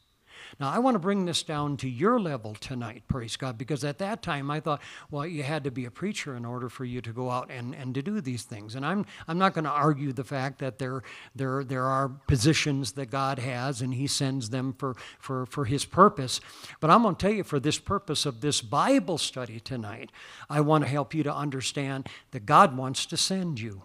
Now, 0.60 0.70
I 0.70 0.78
want 0.78 0.94
to 0.94 1.00
bring 1.00 1.24
this 1.24 1.42
down 1.42 1.76
to 1.78 1.88
your 1.88 2.20
level 2.20 2.54
tonight, 2.54 3.02
praise 3.08 3.36
God, 3.36 3.58
because 3.58 3.82
at 3.82 3.98
that 3.98 4.22
time 4.22 4.50
I 4.50 4.60
thought, 4.60 4.80
well, 5.10 5.26
you 5.26 5.42
had 5.42 5.64
to 5.64 5.70
be 5.70 5.84
a 5.84 5.90
preacher 5.90 6.36
in 6.36 6.44
order 6.44 6.68
for 6.68 6.84
you 6.84 7.00
to 7.00 7.12
go 7.12 7.30
out 7.30 7.50
and, 7.50 7.74
and 7.74 7.94
to 7.94 8.02
do 8.02 8.20
these 8.20 8.44
things. 8.44 8.74
And 8.74 8.86
I'm, 8.86 9.04
I'm 9.26 9.38
not 9.38 9.54
going 9.54 9.64
to 9.64 9.70
argue 9.70 10.12
the 10.12 10.22
fact 10.22 10.60
that 10.60 10.78
there, 10.78 11.02
there, 11.34 11.64
there 11.64 11.84
are 11.84 12.08
positions 12.08 12.92
that 12.92 13.10
God 13.10 13.40
has 13.40 13.82
and 13.82 13.94
He 13.94 14.06
sends 14.06 14.50
them 14.50 14.74
for, 14.78 14.94
for, 15.18 15.46
for 15.46 15.64
His 15.64 15.84
purpose. 15.84 16.40
But 16.80 16.90
I'm 16.90 17.02
going 17.02 17.16
to 17.16 17.20
tell 17.20 17.34
you, 17.34 17.44
for 17.44 17.58
this 17.58 17.78
purpose 17.78 18.24
of 18.24 18.40
this 18.40 18.60
Bible 18.60 19.18
study 19.18 19.58
tonight, 19.58 20.10
I 20.48 20.60
want 20.60 20.84
to 20.84 20.90
help 20.90 21.14
you 21.14 21.24
to 21.24 21.34
understand 21.34 22.08
that 22.30 22.46
God 22.46 22.76
wants 22.76 23.06
to 23.06 23.16
send 23.16 23.58
you. 23.58 23.82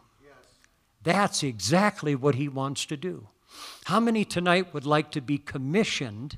That's 1.02 1.44
exactly 1.44 2.14
what 2.14 2.36
He 2.36 2.48
wants 2.48 2.86
to 2.88 2.98
do. 2.98 3.28
How 3.86 4.00
many 4.00 4.26
tonight 4.26 4.74
would 4.74 4.86
like 4.86 5.12
to 5.12 5.22
be 5.22 5.38
commissioned 5.38 6.38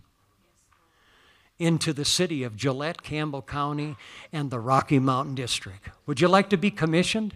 into 1.61 1.93
the 1.93 2.03
city 2.03 2.43
of 2.43 2.55
Gillette, 2.55 3.03
Campbell 3.03 3.43
County, 3.43 3.95
and 4.33 4.49
the 4.49 4.59
Rocky 4.59 4.97
Mountain 4.97 5.35
District. 5.35 5.89
Would 6.07 6.19
you 6.19 6.27
like 6.27 6.49
to 6.49 6.57
be 6.57 6.71
commissioned? 6.71 7.35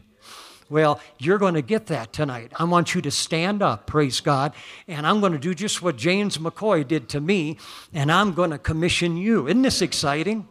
Well, 0.68 1.00
you're 1.20 1.38
going 1.38 1.54
to 1.54 1.62
get 1.62 1.86
that 1.88 2.12
tonight. 2.12 2.52
I 2.56 2.64
want 2.64 2.96
you 2.96 3.02
to 3.02 3.12
stand 3.12 3.62
up, 3.62 3.86
praise 3.86 4.20
God, 4.22 4.54
and 4.88 5.06
I'm 5.06 5.20
going 5.20 5.34
to 5.34 5.38
do 5.38 5.54
just 5.54 5.84
what 5.84 5.96
James 5.96 6.40
McCoy 6.40 6.88
did 6.88 7.08
to 7.10 7.22
me, 7.22 7.58
and 7.94 8.12
I'm 8.12 8.34
going 8.34 8.50
to 8.50 8.58
commission 8.58 9.16
you. 9.16 9.48
Isn't 9.48 9.62
this 9.62 9.84
exciting? 9.84 10.48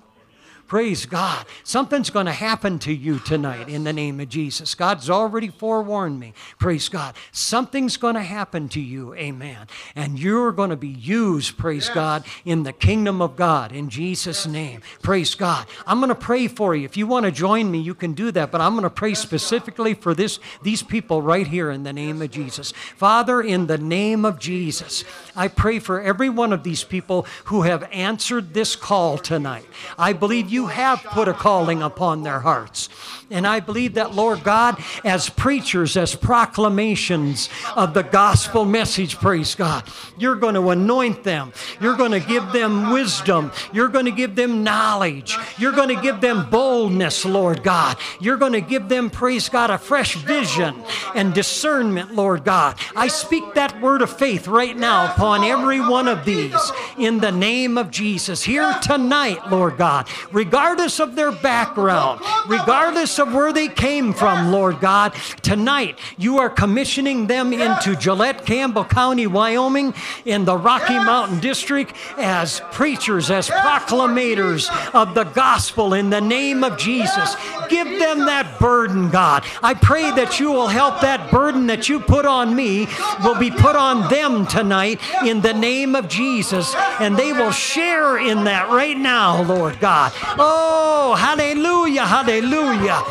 Praise 0.66 1.06
God. 1.06 1.46
Something's 1.62 2.10
going 2.10 2.26
to 2.26 2.32
happen 2.32 2.78
to 2.80 2.92
you 2.92 3.18
tonight 3.18 3.68
in 3.68 3.84
the 3.84 3.92
name 3.92 4.18
of 4.20 4.28
Jesus. 4.28 4.74
God's 4.74 5.10
already 5.10 5.48
forewarned 5.48 6.18
me. 6.18 6.32
Praise 6.58 6.88
God. 6.88 7.14
Something's 7.32 7.96
going 7.96 8.14
to 8.14 8.22
happen 8.22 8.68
to 8.70 8.80
you. 8.80 9.14
Amen. 9.14 9.66
And 9.94 10.18
you're 10.18 10.52
going 10.52 10.70
to 10.70 10.76
be 10.76 10.88
used, 10.88 11.58
praise 11.58 11.86
yes. 11.86 11.94
God, 11.94 12.24
in 12.44 12.62
the 12.62 12.72
kingdom 12.72 13.20
of 13.20 13.36
God 13.36 13.72
in 13.72 13.90
Jesus' 13.90 14.46
name. 14.46 14.80
Praise 15.02 15.34
God. 15.34 15.66
I'm 15.86 15.98
going 15.98 16.08
to 16.08 16.14
pray 16.14 16.48
for 16.48 16.74
you. 16.74 16.84
If 16.84 16.96
you 16.96 17.06
want 17.06 17.26
to 17.26 17.32
join 17.32 17.70
me, 17.70 17.78
you 17.78 17.94
can 17.94 18.14
do 18.14 18.30
that, 18.32 18.50
but 18.50 18.60
I'm 18.60 18.72
going 18.72 18.84
to 18.84 18.90
pray 18.90 19.14
specifically 19.14 19.94
for 19.94 20.14
this 20.14 20.38
these 20.62 20.82
people 20.82 21.20
right 21.22 21.46
here 21.46 21.70
in 21.70 21.82
the 21.82 21.92
name 21.92 22.22
of 22.22 22.30
Jesus. 22.30 22.72
Father, 22.96 23.40
in 23.40 23.66
the 23.66 23.78
name 23.78 24.24
of 24.24 24.38
Jesus, 24.38 25.04
I 25.36 25.48
pray 25.48 25.78
for 25.78 26.00
every 26.00 26.28
one 26.28 26.52
of 26.52 26.62
these 26.62 26.84
people 26.84 27.26
who 27.44 27.62
have 27.62 27.88
answered 27.92 28.54
this 28.54 28.76
call 28.76 29.18
tonight. 29.18 29.66
I 29.98 30.12
believe 30.12 30.50
you 30.54 30.66
have 30.68 31.02
put 31.02 31.26
a 31.28 31.34
calling 31.34 31.82
upon 31.82 32.22
their 32.22 32.40
hearts. 32.40 32.88
And 33.34 33.48
I 33.48 33.58
believe 33.58 33.94
that, 33.94 34.14
Lord 34.14 34.44
God, 34.44 34.78
as 35.02 35.28
preachers, 35.28 35.96
as 35.96 36.14
proclamations 36.14 37.48
of 37.74 37.92
the 37.92 38.02
gospel 38.02 38.64
message, 38.64 39.16
praise 39.16 39.56
God, 39.56 39.82
you're 40.16 40.36
going 40.36 40.54
to 40.54 40.70
anoint 40.70 41.24
them. 41.24 41.52
You're 41.80 41.96
going 41.96 42.12
to 42.12 42.20
give 42.20 42.52
them 42.52 42.92
wisdom. 42.92 43.50
You're 43.72 43.88
going 43.88 44.04
to 44.04 44.12
give 44.12 44.36
them 44.36 44.62
knowledge. 44.62 45.36
You're 45.58 45.72
going 45.72 45.88
to 45.88 46.00
give 46.00 46.20
them 46.20 46.48
boldness, 46.48 47.24
Lord 47.24 47.64
God. 47.64 47.96
You're 48.20 48.36
going 48.36 48.52
to 48.52 48.60
give 48.60 48.88
them, 48.88 49.10
praise 49.10 49.48
God, 49.48 49.70
a 49.70 49.78
fresh 49.78 50.14
vision 50.14 50.80
and 51.16 51.34
discernment, 51.34 52.14
Lord 52.14 52.44
God. 52.44 52.78
I 52.94 53.08
speak 53.08 53.54
that 53.54 53.80
word 53.82 54.00
of 54.00 54.16
faith 54.16 54.46
right 54.46 54.76
now 54.76 55.12
upon 55.12 55.42
every 55.42 55.80
one 55.80 56.06
of 56.06 56.24
these 56.24 56.54
in 56.96 57.18
the 57.18 57.32
name 57.32 57.76
of 57.78 57.90
Jesus. 57.90 58.44
Here 58.44 58.72
tonight, 58.80 59.50
Lord 59.50 59.76
God, 59.76 60.08
regardless 60.30 61.00
of 61.00 61.16
their 61.16 61.32
background, 61.32 62.20
regardless 62.46 63.18
of 63.18 63.23
where 63.32 63.52
they 63.52 63.68
came 63.68 64.12
from, 64.12 64.52
Lord 64.52 64.80
God, 64.80 65.14
tonight 65.42 65.98
you 66.18 66.38
are 66.38 66.50
commissioning 66.50 67.26
them 67.26 67.52
into 67.52 67.96
Gillette, 67.96 68.44
Campbell 68.44 68.84
County, 68.84 69.26
Wyoming, 69.26 69.94
in 70.24 70.44
the 70.44 70.56
Rocky 70.56 70.94
Mountain 70.94 71.40
District 71.40 71.92
as 72.18 72.60
preachers, 72.72 73.30
as 73.30 73.48
proclamators 73.48 74.68
of 74.94 75.14
the 75.14 75.24
gospel 75.24 75.94
in 75.94 76.10
the 76.10 76.20
name 76.20 76.64
of 76.64 76.78
Jesus. 76.78 77.36
Give 77.68 77.86
them 77.86 78.26
that 78.26 78.58
burden, 78.58 79.10
God. 79.10 79.44
I 79.62 79.74
pray 79.74 80.10
that 80.12 80.40
you 80.40 80.50
will 80.50 80.68
help 80.68 81.00
that 81.00 81.30
burden 81.30 81.66
that 81.68 81.88
you 81.88 82.00
put 82.00 82.26
on 82.26 82.54
me 82.54 82.86
will 83.22 83.38
be 83.38 83.50
put 83.50 83.76
on 83.76 84.08
them 84.10 84.46
tonight 84.46 85.00
in 85.24 85.40
the 85.40 85.54
name 85.54 85.94
of 85.94 86.08
Jesus, 86.08 86.74
and 87.00 87.16
they 87.16 87.32
will 87.32 87.52
share 87.52 88.18
in 88.18 88.44
that 88.44 88.68
right 88.68 88.96
now, 88.96 89.42
Lord 89.42 89.80
God. 89.80 90.12
Oh, 90.38 91.14
hallelujah, 91.18 92.06
hallelujah. 92.06 93.02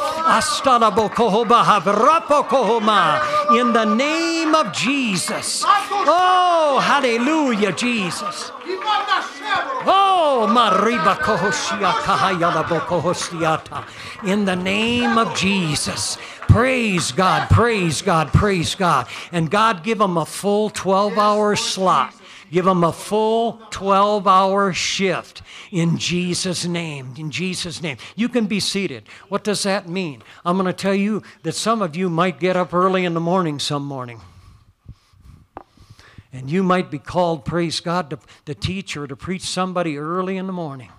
In 3.60 3.74
the 3.74 3.86
name 3.86 4.56
of 4.56 4.72
Jesus. 4.74 5.64
Oh, 5.66 6.80
hallelujah, 6.82 7.74
Jesus. 7.74 8.52
Oh, 9.86 10.48
Mariba 10.50 11.18
In 14.26 14.46
the 14.46 14.56
name 14.56 15.18
of 15.18 15.36
Jesus. 15.36 16.18
Praise 16.48 17.12
God, 17.12 17.50
praise 17.50 18.02
God, 18.02 18.32
praise 18.32 18.76
God. 18.76 19.08
And 19.32 19.50
God 19.50 19.84
give 19.84 19.98
them 19.98 20.18
a 20.18 20.26
full 20.26 20.70
12 20.70 21.18
hour 21.18 21.56
slot 21.56 22.14
Give 22.54 22.66
them 22.66 22.84
a 22.84 22.94
full 22.94 23.60
12 23.72 24.28
hour 24.28 24.74
shift 24.74 25.42
in 25.72 25.98
Jesus' 25.98 26.66
name. 26.66 27.16
In 27.18 27.32
Jesus' 27.32 27.82
name. 27.82 27.98
You 28.16 28.30
can 28.30 28.46
be 28.46 28.60
seated. 28.60 29.06
What 29.28 29.44
does 29.44 29.64
that 29.64 29.90
mean? 29.90 30.22
I'm 30.46 30.56
going 30.58 30.68
to 30.68 30.74
tell 30.74 30.94
you 30.94 31.24
that 31.42 31.54
some 31.54 31.82
of 31.82 31.96
you 31.96 32.12
might 32.12 32.40
get 32.40 32.56
up 32.56 32.72
early 32.72 33.06
in 33.06 33.16
the 33.16 33.20
morning 33.20 33.58
some 33.58 33.84
morning. 33.84 34.22
And 36.32 36.48
you 36.48 36.62
might 36.62 36.92
be 36.92 37.00
called, 37.00 37.44
praise 37.44 37.80
God, 37.80 38.12
to, 38.12 38.20
to 38.46 38.54
teach 38.54 38.96
or 38.96 39.08
to 39.08 39.16
preach 39.16 39.42
somebody 39.42 39.98
early 39.98 40.38
in 40.38 40.46
the 40.46 40.54
morning. 40.54 40.92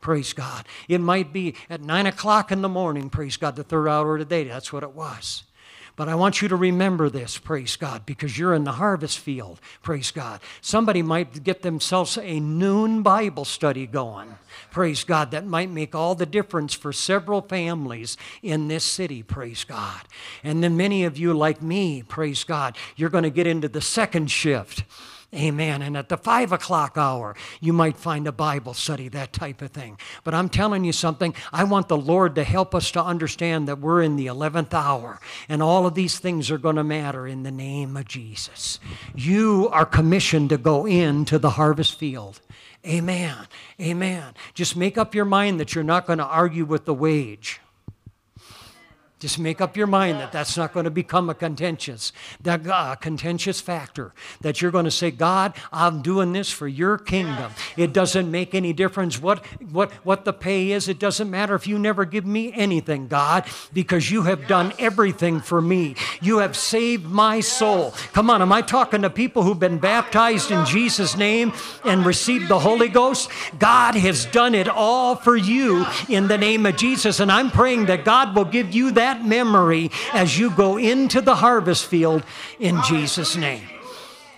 Praise 0.00 0.32
God. 0.32 0.64
It 0.88 1.02
might 1.02 1.34
be 1.34 1.54
at 1.68 1.82
9 1.82 2.06
o'clock 2.06 2.50
in 2.50 2.62
the 2.62 2.68
morning, 2.70 3.10
praise 3.10 3.36
God, 3.36 3.56
the 3.56 3.62
third 3.64 3.88
hour 3.88 4.14
of 4.14 4.20
the 4.20 4.24
day. 4.24 4.44
That's 4.44 4.72
what 4.72 4.82
it 4.82 4.92
was. 4.92 5.42
But 5.98 6.08
I 6.08 6.14
want 6.14 6.40
you 6.40 6.46
to 6.46 6.54
remember 6.54 7.10
this, 7.10 7.38
praise 7.38 7.74
God, 7.74 8.06
because 8.06 8.38
you're 8.38 8.54
in 8.54 8.62
the 8.62 8.70
harvest 8.70 9.18
field, 9.18 9.60
praise 9.82 10.12
God. 10.12 10.40
Somebody 10.60 11.02
might 11.02 11.42
get 11.42 11.62
themselves 11.62 12.16
a 12.16 12.38
noon 12.38 13.02
Bible 13.02 13.44
study 13.44 13.84
going, 13.84 14.38
praise 14.70 15.02
God, 15.02 15.32
that 15.32 15.44
might 15.44 15.70
make 15.70 15.96
all 15.96 16.14
the 16.14 16.24
difference 16.24 16.72
for 16.72 16.92
several 16.92 17.40
families 17.42 18.16
in 18.44 18.68
this 18.68 18.84
city, 18.84 19.24
praise 19.24 19.64
God. 19.64 20.02
And 20.44 20.62
then 20.62 20.76
many 20.76 21.02
of 21.02 21.18
you, 21.18 21.34
like 21.34 21.62
me, 21.62 22.04
praise 22.04 22.44
God, 22.44 22.76
you're 22.94 23.10
going 23.10 23.24
to 23.24 23.30
get 23.30 23.48
into 23.48 23.68
the 23.68 23.80
second 23.80 24.30
shift. 24.30 24.84
Amen. 25.34 25.82
And 25.82 25.94
at 25.94 26.08
the 26.08 26.16
five 26.16 26.52
o'clock 26.52 26.96
hour, 26.96 27.36
you 27.60 27.74
might 27.74 27.98
find 27.98 28.26
a 28.26 28.32
Bible 28.32 28.72
study, 28.72 29.08
that 29.10 29.30
type 29.30 29.60
of 29.60 29.72
thing. 29.72 29.98
But 30.24 30.32
I'm 30.32 30.48
telling 30.48 30.84
you 30.84 30.92
something, 30.92 31.34
I 31.52 31.64
want 31.64 31.88
the 31.88 31.98
Lord 31.98 32.34
to 32.36 32.44
help 32.44 32.74
us 32.74 32.90
to 32.92 33.04
understand 33.04 33.68
that 33.68 33.78
we're 33.78 34.00
in 34.00 34.16
the 34.16 34.26
11th 34.26 34.72
hour 34.72 35.20
and 35.46 35.62
all 35.62 35.86
of 35.86 35.94
these 35.94 36.18
things 36.18 36.50
are 36.50 36.56
going 36.56 36.76
to 36.76 36.84
matter 36.84 37.26
in 37.26 37.42
the 37.42 37.50
name 37.50 37.94
of 37.94 38.08
Jesus. 38.08 38.80
You 39.14 39.68
are 39.70 39.84
commissioned 39.84 40.48
to 40.48 40.56
go 40.56 40.86
into 40.86 41.38
the 41.38 41.50
harvest 41.50 41.98
field. 41.98 42.40
Amen. 42.86 43.36
Amen. 43.78 44.32
Just 44.54 44.76
make 44.76 44.96
up 44.96 45.14
your 45.14 45.26
mind 45.26 45.60
that 45.60 45.74
you're 45.74 45.84
not 45.84 46.06
going 46.06 46.20
to 46.20 46.24
argue 46.24 46.64
with 46.64 46.86
the 46.86 46.94
wage. 46.94 47.60
Just 49.18 49.40
make 49.40 49.60
up 49.60 49.76
your 49.76 49.88
mind 49.88 50.20
that 50.20 50.30
that's 50.30 50.56
not 50.56 50.72
going 50.72 50.84
to 50.84 50.92
become 50.92 51.28
a 51.28 51.34
contentious, 51.34 52.12
that 52.40 52.64
uh, 52.64 52.94
contentious 52.94 53.60
factor. 53.60 54.12
That 54.42 54.62
you're 54.62 54.70
going 54.70 54.84
to 54.84 54.92
say, 54.92 55.10
God, 55.10 55.54
I'm 55.72 56.02
doing 56.02 56.32
this 56.32 56.52
for 56.52 56.68
your 56.68 56.98
kingdom. 56.98 57.50
It 57.76 57.92
doesn't 57.92 58.30
make 58.30 58.54
any 58.54 58.72
difference 58.72 59.20
what 59.20 59.44
what 59.72 59.90
what 60.04 60.24
the 60.24 60.32
pay 60.32 60.70
is. 60.70 60.88
It 60.88 61.00
doesn't 61.00 61.28
matter 61.28 61.56
if 61.56 61.66
you 61.66 61.80
never 61.80 62.04
give 62.04 62.24
me 62.24 62.52
anything, 62.52 63.08
God, 63.08 63.44
because 63.72 64.08
you 64.08 64.22
have 64.22 64.46
done 64.46 64.72
everything 64.78 65.40
for 65.40 65.60
me. 65.60 65.96
You 66.22 66.38
have 66.38 66.56
saved 66.56 67.06
my 67.06 67.40
soul. 67.40 67.94
Come 68.12 68.30
on, 68.30 68.40
am 68.40 68.52
I 68.52 68.62
talking 68.62 69.02
to 69.02 69.10
people 69.10 69.42
who've 69.42 69.58
been 69.58 69.78
baptized 69.78 70.52
in 70.52 70.64
Jesus' 70.64 71.16
name 71.16 71.52
and 71.84 72.06
received 72.06 72.46
the 72.46 72.60
Holy 72.60 72.88
Ghost? 72.88 73.30
God 73.58 73.96
has 73.96 74.26
done 74.26 74.54
it 74.54 74.68
all 74.68 75.16
for 75.16 75.36
you 75.36 75.84
in 76.08 76.28
the 76.28 76.38
name 76.38 76.66
of 76.66 76.76
Jesus, 76.76 77.18
and 77.18 77.32
I'm 77.32 77.50
praying 77.50 77.86
that 77.86 78.04
God 78.04 78.36
will 78.36 78.44
give 78.44 78.72
you 78.72 78.92
that 78.92 79.07
that 79.08 79.24
memory 79.24 79.90
as 80.12 80.38
you 80.38 80.50
go 80.50 80.76
into 80.76 81.22
the 81.22 81.36
harvest 81.36 81.86
field 81.86 82.22
in 82.60 82.78
Jesus' 82.82 83.36
name. 83.36 83.62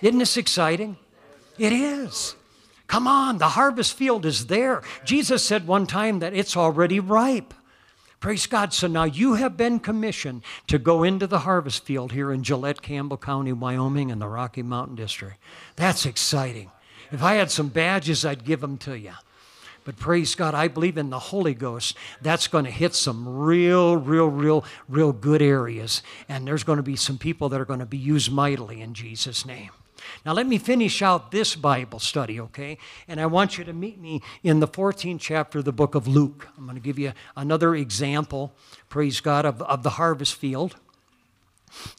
Isn't 0.01 0.19
this 0.19 0.37
exciting? 0.37 0.95
It 1.57 1.73
is. 1.73 2.35
Come 2.87 3.05
on, 3.05 3.37
the 3.37 3.49
harvest 3.49 3.93
field 3.93 4.25
is 4.25 4.47
there. 4.47 4.81
Jesus 5.03 5.43
said 5.43 5.67
one 5.67 5.87
time 5.87 6.19
that 6.19 6.33
it's 6.33 6.55
already 6.55 7.01
ripe. 7.01 7.53
Praise 8.21 8.45
God. 8.45 8.71
So 8.71 8.87
now 8.87 9.03
you 9.03 9.33
have 9.33 9.57
been 9.57 9.79
commissioned 9.79 10.43
to 10.67 10.77
go 10.77 11.03
into 11.03 11.27
the 11.27 11.39
harvest 11.39 11.83
field 11.83 12.11
here 12.11 12.31
in 12.31 12.43
Gillette, 12.43 12.81
Campbell 12.81 13.17
County, 13.17 13.51
Wyoming, 13.51 14.09
in 14.09 14.19
the 14.19 14.27
Rocky 14.27 14.61
Mountain 14.61 14.95
District. 14.95 15.37
That's 15.75 16.05
exciting. 16.05 16.71
If 17.11 17.23
I 17.23 17.33
had 17.33 17.51
some 17.51 17.69
badges, 17.69 18.23
I'd 18.23 18.45
give 18.45 18.61
them 18.61 18.77
to 18.79 18.97
you. 18.97 19.13
But 19.83 19.97
praise 19.97 20.35
God, 20.35 20.53
I 20.53 20.67
believe 20.67 20.97
in 20.97 21.09
the 21.09 21.19
Holy 21.19 21.53
Ghost. 21.55 21.97
That's 22.21 22.47
going 22.47 22.65
to 22.65 22.71
hit 22.71 22.93
some 22.93 23.27
real, 23.27 23.97
real, 23.97 24.27
real, 24.27 24.63
real 24.87 25.11
good 25.11 25.41
areas. 25.41 26.03
And 26.29 26.47
there's 26.47 26.63
going 26.63 26.77
to 26.77 26.83
be 26.83 26.95
some 26.95 27.17
people 27.17 27.49
that 27.49 27.59
are 27.59 27.65
going 27.65 27.79
to 27.79 27.85
be 27.85 27.97
used 27.97 28.31
mightily 28.31 28.81
in 28.81 28.93
Jesus' 28.93 29.45
name. 29.45 29.71
Now, 30.25 30.33
let 30.33 30.47
me 30.47 30.57
finish 30.57 31.01
out 31.01 31.31
this 31.31 31.55
Bible 31.55 31.99
study, 31.99 32.39
okay? 32.39 32.77
And 33.07 33.19
I 33.19 33.25
want 33.25 33.57
you 33.57 33.63
to 33.63 33.73
meet 33.73 33.99
me 33.99 34.21
in 34.43 34.59
the 34.59 34.67
14th 34.67 35.19
chapter 35.19 35.59
of 35.59 35.65
the 35.65 35.71
book 35.71 35.95
of 35.95 36.07
Luke. 36.07 36.47
I'm 36.57 36.65
going 36.65 36.75
to 36.75 36.81
give 36.81 36.99
you 36.99 37.13
another 37.35 37.75
example, 37.75 38.53
praise 38.89 39.19
God, 39.19 39.45
of, 39.45 39.61
of 39.63 39.83
the 39.83 39.91
harvest 39.91 40.35
field. 40.35 40.75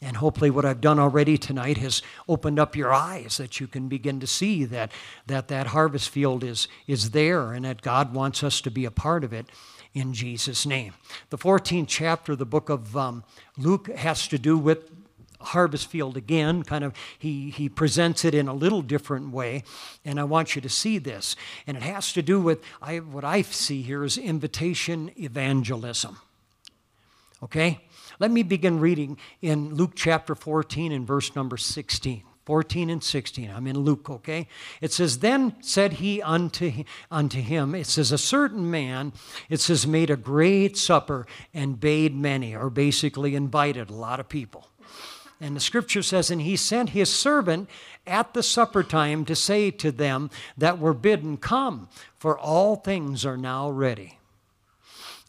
And 0.01 0.17
hopefully, 0.17 0.51
what 0.51 0.65
I've 0.65 0.81
done 0.81 0.99
already 0.99 1.39
tonight 1.39 1.79
has 1.79 2.03
opened 2.29 2.59
up 2.59 2.77
your 2.77 2.93
eyes 2.93 3.37
that 3.37 3.61
you 3.61 3.67
can 3.67 3.89
begin 3.89 4.21
to 4.21 4.27
see 4.27 4.65
that 4.67 4.93
that, 5.27 5.49
that 5.49 5.69
harvest 5.69 6.11
field 6.11 6.45
is, 6.45 6.69
is 6.87 7.11
there 7.11 7.53
and 7.53 7.65
that 7.65 7.83
God 7.83 8.15
wants 8.15 8.43
us 8.43 8.61
to 8.63 8.71
be 8.71 8.85
a 8.85 8.91
part 8.91 9.25
of 9.25 9.33
it 9.33 9.47
in 9.95 10.15
Jesus' 10.15 10.65
name. 10.65 10.95
The 11.31 11.39
14th 11.39 11.87
chapter 11.89 12.33
of 12.33 12.39
the 12.39 12.47
book 12.47 12.69
of 12.69 12.97
um, 12.97 13.25
Luke 13.59 13.89
has 13.95 14.27
to 14.29 14.39
do 14.39 14.57
with 14.57 14.91
harvest 15.41 15.89
field 15.89 16.17
again. 16.17 16.63
Kind 16.63 16.85
of 16.85 16.95
he 17.19 17.51
he 17.51 17.69
presents 17.69 18.25
it 18.25 18.35
in 18.35 18.49
a 18.49 18.55
little 18.55 18.83
different 18.83 19.31
way. 19.33 19.65
And 20.05 20.21
i 20.21 20.25
want 20.25 20.55
you 20.55 20.63
to 20.63 20.69
see 20.69 20.99
this. 20.99 21.37
And 21.67 21.77
it 21.77 21.83
has 21.83 22.13
to 22.13 22.23
do 22.23 22.41
with 22.41 22.63
I, 22.81 22.99
what 22.99 23.25
i 23.25 23.43
see 23.43 23.83
here 23.83 24.05
is 24.05 24.17
invitation 24.17 25.11
evangelism. 25.17 26.19
Okay 27.43 27.81
let 28.23 28.31
me 28.31 28.45
begin 28.45 28.79
reading 28.79 29.19
in 29.41 29.75
Luke 29.75 29.95
chapter 29.97 30.37
14 30.37 30.93
and 30.93 31.05
verse 31.05 31.35
number 31.35 31.57
16. 31.57 32.23
14 32.45 32.91
and 32.91 33.03
16. 33.03 33.51
I'm 33.51 33.67
in 33.67 33.81
Luke, 33.81 34.09
okay? 34.09 34.47
It 34.81 34.93
says, 34.93 35.19
Then 35.19 35.57
said 35.61 35.95
he 35.95 36.23
unto, 36.23 36.85
unto 37.11 37.41
him, 37.41 37.75
it 37.75 37.89
says, 37.89 38.13
A 38.13 38.19
certain 38.19 38.71
man, 38.71 39.13
it 39.49 39.59
says, 39.59 39.89
made 39.89 40.09
a 40.09 40.17
great 40.17 40.77
supper 40.77 41.27
and 41.53 41.81
bade 41.81 42.15
many, 42.15 42.55
or 42.55 42.71
basically 42.71 43.35
invited 43.35 43.91
a 43.91 43.95
lot 43.95 44.21
of 44.21 44.29
people. 44.29 44.69
And 45.41 45.57
the 45.57 45.61
scripture 45.61 46.03
says, 46.03 46.31
And 46.31 46.43
he 46.43 46.55
sent 46.55 46.91
his 46.91 47.13
servant 47.13 47.69
at 48.07 48.35
the 48.35 48.43
supper 48.45 48.85
time 48.85 49.25
to 49.25 49.35
say 49.35 49.73
to 49.73 49.91
them 49.91 50.31
that 50.57 50.79
were 50.79 50.95
bidden, 50.95 51.39
Come, 51.39 51.89
for 52.19 52.39
all 52.39 52.77
things 52.77 53.27
are 53.27 53.37
now 53.37 53.69
ready. 53.69 54.19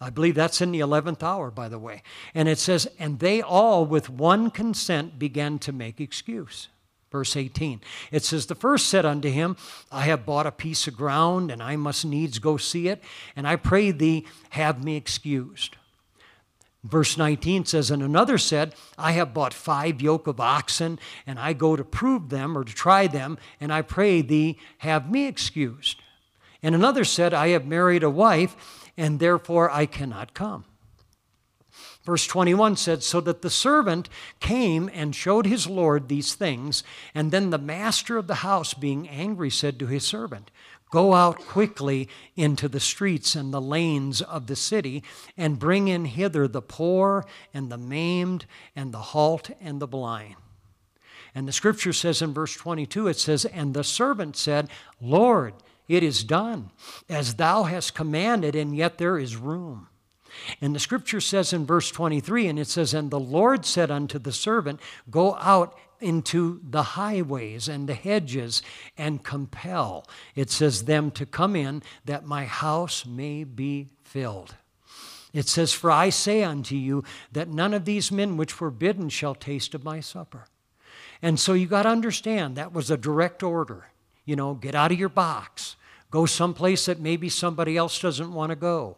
I 0.03 0.09
believe 0.09 0.35
that's 0.35 0.61
in 0.61 0.71
the 0.71 0.81
11th 0.81 1.23
hour, 1.23 1.49
by 1.49 1.69
the 1.69 1.79
way. 1.79 2.03
And 2.35 2.49
it 2.49 2.59
says, 2.59 2.87
And 2.99 3.19
they 3.19 3.41
all 3.41 3.85
with 3.85 4.09
one 4.09 4.51
consent 4.51 5.17
began 5.17 5.59
to 5.59 5.71
make 5.71 6.01
excuse. 6.01 6.67
Verse 7.09 7.37
18. 7.37 7.79
It 8.11 8.23
says, 8.23 8.47
The 8.47 8.55
first 8.55 8.89
said 8.89 9.05
unto 9.05 9.29
him, 9.29 9.55
I 9.91 10.01
have 10.01 10.25
bought 10.25 10.47
a 10.47 10.51
piece 10.51 10.87
of 10.87 10.97
ground, 10.97 11.51
and 11.51 11.63
I 11.63 11.75
must 11.77 12.05
needs 12.05 12.39
go 12.39 12.57
see 12.57 12.87
it, 12.89 13.01
and 13.35 13.47
I 13.47 13.55
pray 13.55 13.91
thee, 13.91 14.25
have 14.49 14.83
me 14.83 14.97
excused. 14.97 15.77
Verse 16.83 17.17
19 17.17 17.65
says, 17.65 17.89
And 17.89 18.03
another 18.03 18.37
said, 18.37 18.75
I 18.97 19.13
have 19.13 19.33
bought 19.33 19.53
five 19.53 20.01
yoke 20.01 20.27
of 20.27 20.39
oxen, 20.39 20.99
and 21.25 21.39
I 21.39 21.53
go 21.53 21.75
to 21.77 21.83
prove 21.83 22.29
them 22.29 22.57
or 22.57 22.65
to 22.65 22.73
try 22.73 23.07
them, 23.07 23.37
and 23.61 23.71
I 23.71 23.83
pray 23.83 24.21
thee, 24.21 24.57
have 24.79 25.09
me 25.09 25.27
excused. 25.27 26.01
And 26.61 26.75
another 26.75 27.05
said, 27.05 27.33
I 27.33 27.49
have 27.49 27.65
married 27.65 28.03
a 28.03 28.09
wife, 28.09 28.82
and 28.97 29.19
therefore 29.19 29.69
I 29.69 29.85
cannot 29.85 30.33
come. 30.33 30.65
Verse 32.03 32.27
21 32.27 32.75
said, 32.75 33.01
So 33.01 33.21
that 33.21 33.41
the 33.41 33.49
servant 33.49 34.09
came 34.39 34.89
and 34.93 35.15
showed 35.15 35.45
his 35.45 35.67
Lord 35.67 36.07
these 36.07 36.35
things, 36.35 36.83
and 37.15 37.31
then 37.31 37.49
the 37.49 37.57
master 37.57 38.17
of 38.17 38.27
the 38.27 38.35
house, 38.35 38.73
being 38.73 39.07
angry, 39.07 39.49
said 39.49 39.79
to 39.79 39.87
his 39.87 40.05
servant, 40.05 40.51
Go 40.91 41.13
out 41.13 41.39
quickly 41.39 42.07
into 42.35 42.67
the 42.67 42.79
streets 42.79 43.35
and 43.35 43.51
the 43.51 43.61
lanes 43.61 44.21
of 44.21 44.45
the 44.47 44.55
city, 44.55 45.01
and 45.35 45.57
bring 45.57 45.87
in 45.87 46.05
hither 46.05 46.47
the 46.47 46.61
poor 46.61 47.25
and 47.53 47.71
the 47.71 47.77
maimed 47.77 48.45
and 48.75 48.93
the 48.93 48.99
halt 48.99 49.49
and 49.59 49.79
the 49.79 49.87
blind. 49.87 50.35
And 51.33 51.47
the 51.47 51.51
scripture 51.51 51.93
says 51.93 52.21
in 52.21 52.31
verse 52.33 52.55
22, 52.55 53.07
it 53.07 53.17
says, 53.17 53.45
And 53.45 53.73
the 53.73 53.83
servant 53.83 54.35
said, 54.35 54.69
Lord, 55.01 55.55
it 55.87 56.03
is 56.03 56.23
done 56.23 56.71
as 57.09 57.35
thou 57.35 57.63
hast 57.63 57.93
commanded, 57.93 58.55
and 58.55 58.75
yet 58.75 58.97
there 58.97 59.17
is 59.17 59.35
room. 59.35 59.87
And 60.61 60.73
the 60.73 60.79
scripture 60.79 61.21
says 61.21 61.53
in 61.53 61.65
verse 61.65 61.91
23, 61.91 62.47
and 62.47 62.59
it 62.59 62.67
says, 62.67 62.93
And 62.93 63.11
the 63.11 63.19
Lord 63.19 63.65
said 63.65 63.91
unto 63.91 64.17
the 64.17 64.31
servant, 64.31 64.79
Go 65.09 65.35
out 65.35 65.77
into 65.99 66.59
the 66.69 66.83
highways 66.83 67.67
and 67.67 67.87
the 67.87 67.93
hedges 67.93 68.61
and 68.97 69.23
compel, 69.23 70.05
it 70.35 70.51
says, 70.51 70.83
them 70.83 71.09
to 71.11 71.25
come 71.25 71.55
in 71.55 71.81
that 72.05 72.25
my 72.25 72.45
house 72.45 73.05
may 73.05 73.43
be 73.43 73.89
filled. 74.03 74.55
It 75.33 75.47
says, 75.47 75.73
For 75.73 75.89
I 75.89 76.09
say 76.09 76.43
unto 76.43 76.75
you 76.75 77.03
that 77.31 77.47
none 77.47 77.73
of 77.73 77.85
these 77.85 78.11
men 78.11 78.37
which 78.37 78.59
were 78.59 78.69
bidden 78.69 79.09
shall 79.09 79.33
taste 79.33 79.73
of 79.73 79.83
my 79.83 79.99
supper. 79.99 80.45
And 81.21 81.39
so 81.39 81.53
you 81.53 81.67
got 81.67 81.83
to 81.83 81.89
understand 81.89 82.55
that 82.55 82.73
was 82.73 82.91
a 82.91 82.97
direct 82.97 83.41
order. 83.41 83.87
You 84.25 84.35
know, 84.35 84.53
get 84.53 84.75
out 84.75 84.91
of 84.91 84.99
your 84.99 85.09
box. 85.09 85.75
Go 86.11 86.25
someplace 86.25 86.85
that 86.85 86.99
maybe 86.99 87.29
somebody 87.29 87.75
else 87.75 87.99
doesn't 87.99 88.33
want 88.33 88.51
to 88.51 88.55
go. 88.55 88.97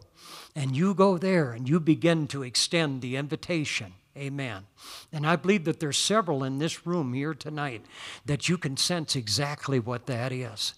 And 0.54 0.76
you 0.76 0.94
go 0.94 1.18
there 1.18 1.52
and 1.52 1.68
you 1.68 1.80
begin 1.80 2.26
to 2.28 2.42
extend 2.42 3.02
the 3.02 3.16
invitation. 3.16 3.94
Amen. 4.16 4.66
And 5.12 5.26
I 5.26 5.36
believe 5.36 5.64
that 5.64 5.80
there's 5.80 5.98
several 5.98 6.44
in 6.44 6.58
this 6.58 6.86
room 6.86 7.12
here 7.12 7.34
tonight 7.34 7.84
that 8.24 8.48
you 8.48 8.56
can 8.56 8.76
sense 8.76 9.14
exactly 9.14 9.78
what 9.78 10.06
that 10.06 10.32
is. 10.32 10.74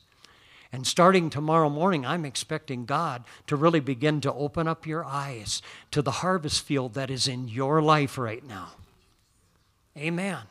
And 0.72 0.86
starting 0.86 1.30
tomorrow 1.30 1.70
morning, 1.70 2.04
I'm 2.04 2.24
expecting 2.24 2.84
God 2.84 3.24
to 3.46 3.56
really 3.56 3.80
begin 3.80 4.20
to 4.22 4.32
open 4.32 4.68
up 4.68 4.86
your 4.86 5.04
eyes 5.04 5.62
to 5.92 6.02
the 6.02 6.10
harvest 6.10 6.62
field 6.62 6.94
that 6.94 7.10
is 7.10 7.26
in 7.26 7.48
your 7.48 7.80
life 7.80 8.18
right 8.18 8.46
now. 8.46 8.72
Amen 9.96 10.42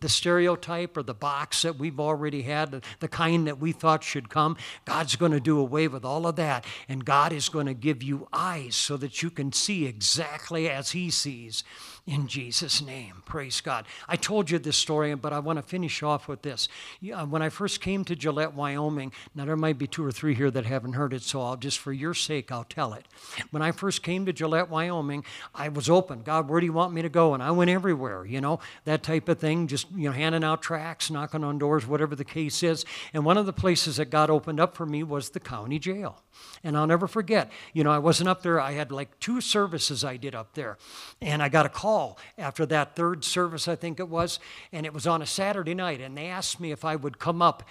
the 0.00 0.08
stereotype 0.08 0.96
or 0.96 1.02
the 1.02 1.14
box 1.14 1.62
that 1.62 1.78
we've 1.78 2.00
already 2.00 2.42
had, 2.42 2.84
the 3.00 3.08
kind 3.08 3.46
that 3.46 3.58
we 3.58 3.72
thought 3.72 4.04
should 4.04 4.28
come. 4.28 4.56
God's 4.84 5.16
going 5.16 5.32
to 5.32 5.40
do 5.40 5.58
away 5.58 5.88
with 5.88 6.04
all 6.04 6.26
of 6.26 6.36
that, 6.36 6.64
and 6.88 7.04
God 7.04 7.32
is 7.32 7.48
going 7.48 7.66
to 7.66 7.74
give 7.74 8.02
you 8.02 8.28
eyes 8.32 8.74
so 8.74 8.96
that 8.96 9.22
you 9.22 9.30
can 9.30 9.52
see 9.52 9.86
exactly 9.86 10.68
as 10.68 10.92
He 10.92 11.10
sees 11.10 11.64
in 12.08 12.26
Jesus' 12.26 12.80
name. 12.80 13.22
Praise 13.26 13.60
God. 13.60 13.84
I 14.08 14.16
told 14.16 14.50
you 14.50 14.58
this 14.58 14.78
story, 14.78 15.14
but 15.14 15.34
I 15.34 15.40
want 15.40 15.58
to 15.58 15.62
finish 15.62 16.02
off 16.02 16.26
with 16.26 16.40
this. 16.40 16.66
When 17.00 17.42
I 17.42 17.50
first 17.50 17.82
came 17.82 18.02
to 18.06 18.16
Gillette, 18.16 18.54
Wyoming, 18.54 19.12
now 19.34 19.44
there 19.44 19.56
might 19.56 19.76
be 19.76 19.86
two 19.86 20.02
or 20.02 20.10
three 20.10 20.34
here 20.34 20.50
that 20.50 20.64
haven't 20.64 20.94
heard 20.94 21.12
it, 21.12 21.20
so 21.20 21.42
I'll 21.42 21.56
just 21.56 21.78
for 21.78 21.92
your 21.92 22.14
sake, 22.14 22.50
I'll 22.50 22.64
tell 22.64 22.94
it. 22.94 23.04
When 23.50 23.60
I 23.60 23.72
first 23.72 24.02
came 24.02 24.24
to 24.24 24.32
Gillette, 24.32 24.70
Wyoming, 24.70 25.22
I 25.54 25.68
was 25.68 25.90
open. 25.90 26.22
God, 26.22 26.48
where 26.48 26.60
do 26.60 26.66
you 26.66 26.72
want 26.72 26.94
me 26.94 27.02
to 27.02 27.10
go? 27.10 27.34
And 27.34 27.42
I 27.42 27.50
went 27.50 27.70
everywhere, 27.70 28.24
you 28.24 28.40
know, 28.40 28.58
that 28.86 29.02
type 29.02 29.28
of 29.28 29.38
thing, 29.38 29.66
just, 29.66 29.86
you 29.94 30.08
know, 30.08 30.12
handing 30.12 30.44
out 30.44 30.62
tracts, 30.62 31.10
knocking 31.10 31.44
on 31.44 31.58
doors, 31.58 31.86
whatever 31.86 32.16
the 32.16 32.24
case 32.24 32.62
is. 32.62 32.86
And 33.12 33.26
one 33.26 33.36
of 33.36 33.44
the 33.44 33.52
places 33.52 33.98
that 33.98 34.06
God 34.06 34.30
opened 34.30 34.60
up 34.60 34.74
for 34.74 34.86
me 34.86 35.02
was 35.02 35.30
the 35.30 35.40
county 35.40 35.78
jail. 35.78 36.22
And 36.64 36.76
I'll 36.76 36.86
never 36.86 37.06
forget, 37.06 37.50
you 37.74 37.84
know, 37.84 37.90
I 37.90 37.98
wasn't 37.98 38.30
up 38.30 38.42
there. 38.42 38.60
I 38.60 38.72
had 38.72 38.90
like 38.90 39.18
two 39.20 39.42
services 39.42 40.04
I 40.04 40.16
did 40.16 40.34
up 40.34 40.54
there. 40.54 40.78
And 41.20 41.42
I 41.42 41.48
got 41.48 41.66
a 41.66 41.68
call 41.68 41.97
after 42.36 42.66
that 42.66 42.96
third 42.96 43.24
service, 43.24 43.68
I 43.68 43.76
think 43.76 44.00
it 44.00 44.08
was. 44.08 44.38
And 44.72 44.86
it 44.86 44.92
was 44.92 45.06
on 45.06 45.22
a 45.22 45.26
Saturday 45.26 45.74
night. 45.74 46.00
And 46.00 46.16
they 46.16 46.26
asked 46.26 46.60
me 46.60 46.72
if 46.72 46.84
I 46.84 46.96
would 46.96 47.18
come 47.18 47.42
up 47.42 47.62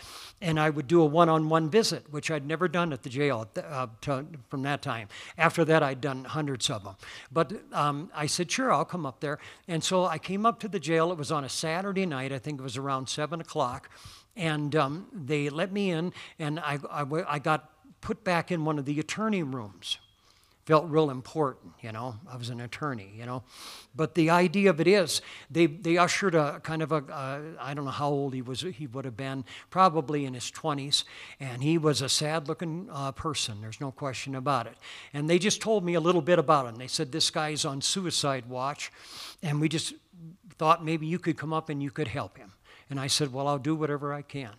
and 0.41 0.59
I 0.59 0.69
would 0.69 0.87
do 0.87 1.01
a 1.01 1.05
one 1.05 1.29
on 1.29 1.49
one 1.49 1.69
visit, 1.69 2.11
which 2.11 2.29
I'd 2.29 2.45
never 2.45 2.67
done 2.67 2.93
at 2.93 3.03
the 3.03 3.09
jail 3.09 3.47
uh, 3.57 3.87
to, 4.01 4.25
from 4.49 4.63
that 4.63 4.81
time. 4.81 5.07
After 5.37 5.65
that, 5.65 5.83
I'd 5.83 6.01
done 6.01 6.23
hundreds 6.23 6.69
of 6.69 6.83
them. 6.83 6.95
But 7.31 7.53
um, 7.73 8.11
I 8.13 8.25
said, 8.25 8.51
sure, 8.51 8.71
I'll 8.71 8.85
come 8.85 9.05
up 9.05 9.19
there. 9.19 9.39
And 9.67 9.83
so 9.83 10.05
I 10.05 10.17
came 10.17 10.45
up 10.45 10.59
to 10.61 10.67
the 10.67 10.79
jail. 10.79 11.11
It 11.11 11.17
was 11.17 11.31
on 11.31 11.43
a 11.43 11.49
Saturday 11.49 12.05
night. 12.05 12.31
I 12.31 12.39
think 12.39 12.59
it 12.59 12.63
was 12.63 12.77
around 12.77 13.09
7 13.09 13.41
o'clock. 13.41 13.89
And 14.35 14.75
um, 14.75 15.07
they 15.11 15.49
let 15.49 15.71
me 15.71 15.89
in, 15.89 16.13
and 16.37 16.59
I, 16.59 16.77
I, 16.91 17.05
I 17.27 17.39
got 17.39 17.71
put 18.01 18.23
back 18.23 18.51
in 18.51 18.65
one 18.65 18.77
of 18.77 18.85
the 18.85 18.99
attorney 18.99 19.41
rooms. 19.41 19.97
Felt 20.67 20.89
real 20.89 21.09
important, 21.09 21.71
you 21.79 21.93
know. 21.93 22.17
I 22.29 22.35
was 22.35 22.49
an 22.49 22.59
attorney, 22.59 23.13
you 23.17 23.25
know. 23.25 23.43
But 23.95 24.15
the 24.15 24.29
idea 24.31 24.69
of 24.69 24.81
it 24.81 24.87
is, 24.87 25.21
they, 25.49 25.65
they 25.65 25.97
ushered 25.97 26.35
a 26.35 26.59
kind 26.59 26.81
of 26.81 26.91
a 26.91 26.97
uh, 26.97 27.39
I 27.57 27.73
don't 27.73 27.85
know 27.85 27.91
how 27.91 28.09
old 28.09 28.33
he 28.33 28.41
was, 28.41 28.59
he 28.59 28.85
would 28.85 29.05
have 29.05 29.15
been, 29.15 29.45
probably 29.69 30.25
in 30.25 30.33
his 30.33 30.51
20s. 30.51 31.05
And 31.39 31.63
he 31.63 31.77
was 31.77 32.01
a 32.01 32.09
sad 32.09 32.49
looking 32.49 32.89
uh, 32.91 33.13
person, 33.13 33.61
there's 33.61 33.79
no 33.79 33.91
question 33.91 34.35
about 34.35 34.67
it. 34.67 34.75
And 35.13 35.29
they 35.29 35.39
just 35.39 35.61
told 35.61 35.85
me 35.85 35.93
a 35.93 36.01
little 36.01 36.21
bit 36.21 36.37
about 36.37 36.65
him. 36.65 36.75
They 36.75 36.87
said, 36.87 37.13
This 37.13 37.29
guy's 37.29 37.63
on 37.63 37.81
suicide 37.81 38.49
watch. 38.49 38.91
And 39.41 39.61
we 39.61 39.69
just 39.69 39.93
thought 40.57 40.83
maybe 40.83 41.07
you 41.07 41.17
could 41.17 41.37
come 41.37 41.53
up 41.53 41.69
and 41.69 41.81
you 41.81 41.91
could 41.91 42.09
help 42.09 42.37
him. 42.37 42.51
And 42.89 42.99
I 42.99 43.07
said, 43.07 43.31
Well, 43.31 43.47
I'll 43.47 43.57
do 43.57 43.73
whatever 43.73 44.13
I 44.13 44.21
can. 44.21 44.51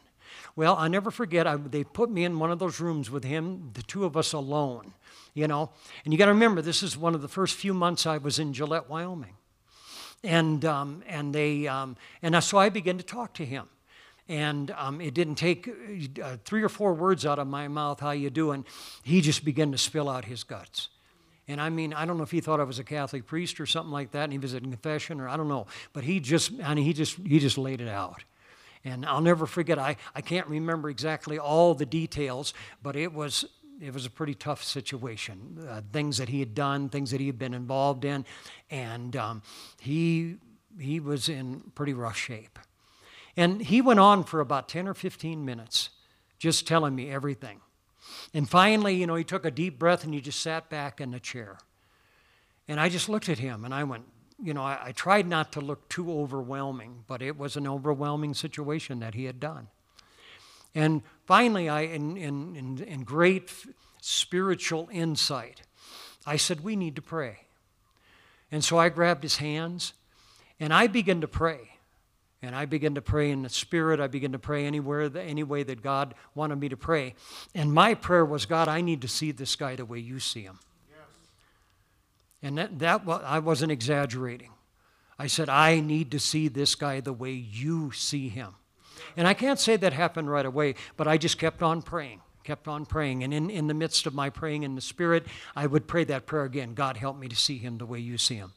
Well, 0.59 0.75
I'll 0.75 0.91
never 0.91 1.13
forget, 1.13 1.47
I, 1.47 1.55
they 1.55 1.85
put 1.85 2.11
me 2.11 2.25
in 2.25 2.41
one 2.41 2.51
of 2.51 2.59
those 2.59 2.81
rooms 2.81 3.13
with 3.13 3.23
him, 3.23 3.71
the 3.75 3.83
two 3.83 4.05
of 4.05 4.17
us 4.17 4.33
alone, 4.33 4.93
you 5.33 5.47
know. 5.47 5.71
And 6.05 6.13
you 6.13 6.19
got 6.19 6.25
to 6.25 6.33
remember, 6.33 6.61
this 6.61 6.83
is 6.83 6.99
one 6.99 7.15
of 7.15 7.23
the 7.23 7.29
first 7.29 7.55
few 7.55 7.73
months 7.73 8.07
I 8.07 8.19
was 8.19 8.41
in 8.41 8.53
Gillette, 8.53 8.91
Wyoming. 8.91 9.37
And, 10.25 10.65
um, 10.65 11.05
and, 11.07 11.33
they, 11.33 11.69
um, 11.69 11.97
and 12.23 12.43
so 12.43 12.59
I 12.59 12.71
began 12.71 12.99
to 12.99 13.05
talk 13.05 13.35
to 13.35 13.45
him. 13.45 13.69
And 14.29 14.73
um, 14.73 15.01
it 15.01 15.15
didn't 15.15 15.37
take 15.37 15.71
uh, 16.21 16.39
three 16.45 16.65
or 16.65 16.69
four 16.69 16.93
words 16.93 17.25
out 17.25 17.39
of 17.39 17.47
my 17.47 17.69
mouth, 17.69 18.01
how 18.01 18.11
you 18.11 18.29
doing? 18.29 18.65
He 19.05 19.21
just 19.21 19.45
began 19.45 19.71
to 19.71 19.79
spill 19.79 20.09
out 20.09 20.25
his 20.25 20.43
guts. 20.43 20.89
And 21.47 21.61
I 21.61 21.69
mean, 21.69 21.95
I 21.95 22.05
don't 22.05 22.17
know 22.17 22.25
if 22.25 22.33
he 22.33 22.41
thought 22.41 22.59
I 22.59 22.65
was 22.65 22.81
a 22.81 22.85
Catholic 22.85 23.27
priest 23.27 23.61
or 23.61 23.67
something 23.67 23.93
like 23.93 24.11
that, 24.11 24.25
and 24.25 24.33
he 24.33 24.41
was 24.41 24.55
in 24.55 24.63
confession, 24.63 25.21
or 25.21 25.29
I 25.29 25.37
don't 25.37 25.47
know. 25.47 25.69
But 25.93 26.03
he 26.03 26.19
just, 26.19 26.51
I 26.65 26.75
mean, 26.75 26.85
he 26.85 26.95
just, 26.95 27.17
he 27.19 27.39
just 27.39 27.59
laid 27.59 27.81
it 27.81 27.89
out. 27.89 28.25
And 28.85 29.05
I'll 29.05 29.21
never 29.21 29.47
forget, 29.47 29.79
I, 29.79 29.97
I 30.15 30.21
can't 30.21 30.47
remember 30.47 30.89
exactly 30.91 31.39
all 31.39 31.75
the 31.75 31.87
details, 31.87 32.55
but 32.83 32.97
it 32.97 33.13
was, 33.13 33.45
it 33.81 33.93
was 33.93 34.07
a 34.07 34.11
pretty 34.11 34.35
tough 34.35 34.63
situation. 34.63 35.67
Uh, 35.69 35.83
things 35.93 36.19
that 36.19 36.29
he 36.29 36.41
had 36.41 36.55
done, 36.55 36.89
things 36.89 37.11
that 37.11 37.21
he 37.21 37.27
had 37.27 37.39
been 37.39 37.55
involved 37.55 38.05
in, 38.05 38.25
and 38.71 39.17
um, 39.17 39.43
he, 39.81 40.37
he 40.79 41.01
was 41.01 41.29
in 41.29 41.73
pretty 41.75 41.95
rough 41.95 42.17
shape. 42.17 42.59
And 43.37 43.63
he 43.63 43.81
went 43.81 44.01
on 44.01 44.25
for 44.25 44.41
about 44.41 44.69
10 44.69 44.89
or 44.89 44.95
15 44.95 45.45
minutes, 45.45 45.91
just 46.39 46.67
telling 46.67 46.95
me 46.95 47.11
everything. 47.11 47.61
And 48.35 48.49
finally, 48.49 48.95
you 48.95 49.07
know, 49.07 49.15
he 49.15 49.25
took 49.25 49.45
a 49.45 49.51
deep 49.51 49.79
breath 49.79 50.05
and 50.05 50.13
he 50.13 50.21
just 50.21 50.41
sat 50.41 50.69
back 50.69 51.01
in 51.01 51.11
the 51.11 51.21
chair. 51.21 51.59
And 52.67 52.81
I 52.81 52.89
just 52.89 53.09
looked 53.09 53.29
at 53.29 53.39
him 53.39 53.65
and 53.65 53.75
I 53.75 53.85
went, 53.85 54.05
you 54.43 54.55
know, 54.55 54.63
I, 54.63 54.79
I, 54.87 54.93
tried 54.93 55.27
not 55.27 55.53
to 55.53 55.61
look 55.61 55.89
too 55.89 56.11
overwhelming, 56.13 57.05
but 57.07 57.23
it 57.23 57.37
was 57.37 57.57
an 57.57 57.67
overwhelming 57.67 58.35
situation 58.35 59.01
that 59.01 59.15
he 59.15 59.25
had 59.25 59.41
done. 59.41 59.69
And 60.75 61.03
finally, 61.27 61.69
I, 61.69 61.83
in, 61.83 62.17
in, 62.17 62.57
in, 62.57 62.79
in 62.79 63.03
great 63.03 63.53
spiritual 64.01 64.89
insight, 64.93 65.63
I 66.27 66.37
said, 66.37 66.63
We 66.63 66.77
need 66.77 66.97
to 66.97 67.03
pray. 67.03 67.39
And 68.51 68.65
so 68.65 68.79
I 68.79 68.89
grabbed 68.89 69.23
his 69.23 69.37
hands 69.37 69.93
and 70.61 70.73
I 70.73 70.87
began 70.87 71.21
to 71.21 71.29
pray. 71.29 71.71
And 72.41 72.55
I 72.55 72.67
began 72.67 72.95
to 72.95 73.03
pray 73.03 73.33
in 73.33 73.43
the 73.43 73.49
Spirit. 73.49 73.99
I 73.99 74.07
began 74.07 74.31
to 74.31 74.39
pray 74.39 74.65
anywhere, 74.65 75.11
any 75.17 75.43
way 75.43 75.65
that 75.65 75.83
God 75.83 76.15
wanted 76.37 76.57
me 76.57 76.69
to 76.69 76.77
pray. 76.77 77.15
And 77.53 77.73
my 77.73 77.95
prayer 77.95 78.25
was, 78.25 78.47
God, 78.47 78.69
I 78.69 78.81
need 78.81 79.03
to 79.03 79.09
see 79.09 79.33
this 79.33 79.57
guy 79.57 79.75
the 79.75 79.85
way 79.85 79.99
you 79.99 80.21
see 80.21 80.43
him. 80.43 80.61
And 82.43 82.59
that, 82.59 82.79
that 82.79 83.03
I 83.07 83.39
wasn't 83.41 83.73
exaggerating. 83.73 84.51
I 85.19 85.27
said, 85.27 85.49
I 85.49 85.81
need 85.81 86.13
to 86.13 86.21
see 86.21 86.49
this 86.49 86.75
guy 86.75 87.01
the 87.01 87.13
way 87.13 87.33
you 87.33 87.91
see 87.93 88.29
him. 88.29 88.55
And 89.17 89.27
I 89.27 89.35
can't 89.35 89.59
say 89.59 89.77
that 89.77 89.93
happened 89.93 90.31
right 90.31 90.47
away, 90.47 90.75
but 90.97 91.09
I 91.09 91.19
just 91.19 91.39
kept 91.39 91.63
on 91.63 91.83
praying, 91.83 92.21
kept 92.45 92.69
on 92.69 92.87
praying. 92.87 93.25
And 93.25 93.35
in, 93.35 93.51
in 93.51 93.67
the 93.67 93.75
midst 93.75 94.07
of 94.07 94.15
my 94.15 94.31
praying 94.31 94.63
in 94.63 94.75
the 94.77 94.81
Spirit, 94.81 95.27
I 95.57 95.67
would 95.67 95.89
pray 95.89 96.05
that 96.05 96.27
prayer 96.27 96.45
again 96.45 96.75
God, 96.75 96.97
help 96.97 97.19
me 97.19 97.29
to 97.29 97.37
see 97.37 97.59
him 97.59 97.79
the 97.79 97.87
way 97.87 97.99
you 97.99 98.17
see 98.19 98.37
him. 98.37 98.53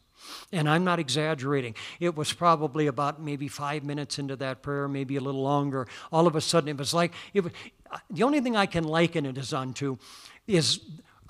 And 0.51 0.69
I'm 0.69 0.83
not 0.83 0.99
exaggerating. 0.99 1.73
It 1.99 2.15
was 2.15 2.31
probably 2.31 2.85
about 2.85 3.19
maybe 3.19 3.47
five 3.47 3.83
minutes 3.83 4.19
into 4.19 4.35
that 4.35 4.61
prayer, 4.61 4.87
maybe 4.87 5.15
a 5.15 5.21
little 5.21 5.41
longer. 5.41 5.87
All 6.11 6.27
of 6.27 6.35
a 6.35 6.41
sudden, 6.41 6.69
it 6.69 6.77
was 6.77 6.93
like, 6.93 7.13
it 7.33 7.43
was, 7.43 7.51
the 8.09 8.21
only 8.21 8.39
thing 8.39 8.55
I 8.55 8.67
can 8.67 8.83
liken 8.83 9.25
it 9.25 9.37
is 9.37 9.51
unto 9.51 9.97
is 10.47 10.79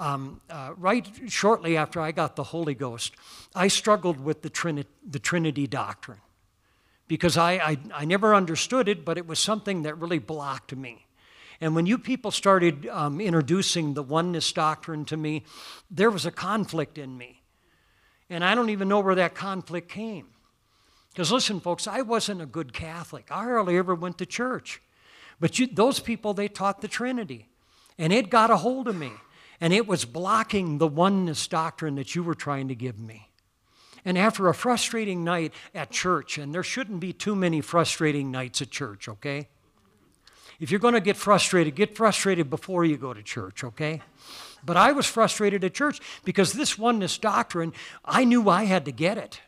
um, 0.02 0.42
uh, 0.50 0.74
right 0.78 1.08
shortly 1.28 1.78
after 1.78 2.02
I 2.02 2.12
got 2.12 2.36
the 2.36 2.44
Holy 2.44 2.74
Ghost, 2.74 3.14
I 3.54 3.68
struggled 3.68 4.20
with 4.20 4.42
the, 4.42 4.50
Trini- 4.50 4.86
the 5.08 5.20
Trinity 5.20 5.68
doctrine 5.68 6.18
because 7.08 7.38
I, 7.38 7.52
I, 7.54 7.78
I, 7.94 8.06
never 8.06 8.34
understood 8.34 8.90
it, 8.90 9.06
but 9.06 9.20
it 9.20 9.28
was 9.28 9.38
something 9.38 9.84
that 9.84 9.96
really 10.00 10.18
blocked 10.18 10.76
me. 10.76 11.06
And 11.60 11.76
when 11.76 11.86
you 11.86 12.00
people 12.00 12.32
started 12.32 12.88
um, 12.88 13.22
introducing 13.22 13.94
the 13.94 14.02
oneness 14.02 14.52
doctrine 14.52 15.06
to 15.06 15.18
me, 15.18 15.44
there 15.92 16.10
was 16.10 16.26
a 16.26 16.32
conflict 16.32 16.98
in 16.98 17.16
me. 17.16 17.44
And 18.28 18.44
I 18.44 18.56
don't 18.56 18.72
even 18.72 18.88
know 18.88 19.02
where 19.02 19.14
that 19.14 19.36
conflict 19.36 19.88
came. 19.88 20.26
Because 21.10 21.32
listen, 21.32 21.60
folks, 21.60 21.86
I 21.86 22.02
wasn't 22.02 22.42
a 22.42 22.48
good 22.48 22.74
Catholic. 22.74 23.28
I 23.30 23.44
hardly 23.44 23.78
ever 23.78 23.94
went 23.94 24.18
to 24.18 24.26
church. 24.26 24.82
But 25.40 25.60
you, 25.60 25.68
those 25.68 26.00
people, 26.00 26.34
they 26.34 26.48
taught 26.48 26.82
the 26.82 26.88
Trinity. 26.88 27.50
And 28.00 28.12
it 28.12 28.32
got 28.32 28.50
a 28.50 28.58
hold 28.58 28.88
of 28.88 28.96
me 28.96 29.12
and 29.62 29.72
it 29.72 29.88
was 29.88 30.04
blocking 30.04 30.80
the 30.80 30.88
oneness 30.88 31.48
doctrine 31.48 31.96
that 31.96 32.16
you 32.16 32.24
were 32.24 32.34
trying 32.34 32.68
to 32.68 32.76
give 32.76 33.00
me. 33.00 33.30
And 34.04 34.18
after 34.18 34.50
a 34.50 34.54
frustrating 34.54 35.24
night 35.24 35.54
at 35.76 35.92
church, 35.92 36.40
and 36.40 36.54
there 36.54 36.64
shouldn't 36.64 37.00
be 37.00 37.14
too 37.14 37.36
many 37.36 37.62
frustrating 37.62 38.32
nights 38.32 38.62
at 38.64 38.72
church, 38.72 39.08
okay? 39.08 39.48
If 40.60 40.72
you're 40.72 40.80
going 40.80 40.96
to 40.96 41.02
get 41.02 41.16
frustrated, 41.16 41.76
get 41.76 41.96
frustrated 41.96 42.50
before 42.50 42.84
you 42.84 42.98
go 42.98 43.14
to 43.14 43.22
church, 43.22 43.64
okay? 43.64 44.02
But 44.66 44.78
I 44.78 44.92
was 44.92 45.06
frustrated 45.06 45.64
at 45.64 45.76
church 45.76 46.00
because 46.24 46.54
this 46.54 46.80
oneness 46.80 47.20
doctrine, 47.20 47.74
I 48.04 48.26
knew 48.26 48.50
I 48.50 48.64
had 48.64 48.86
to 48.86 48.92
get 48.92 49.20
it. 49.20 49.40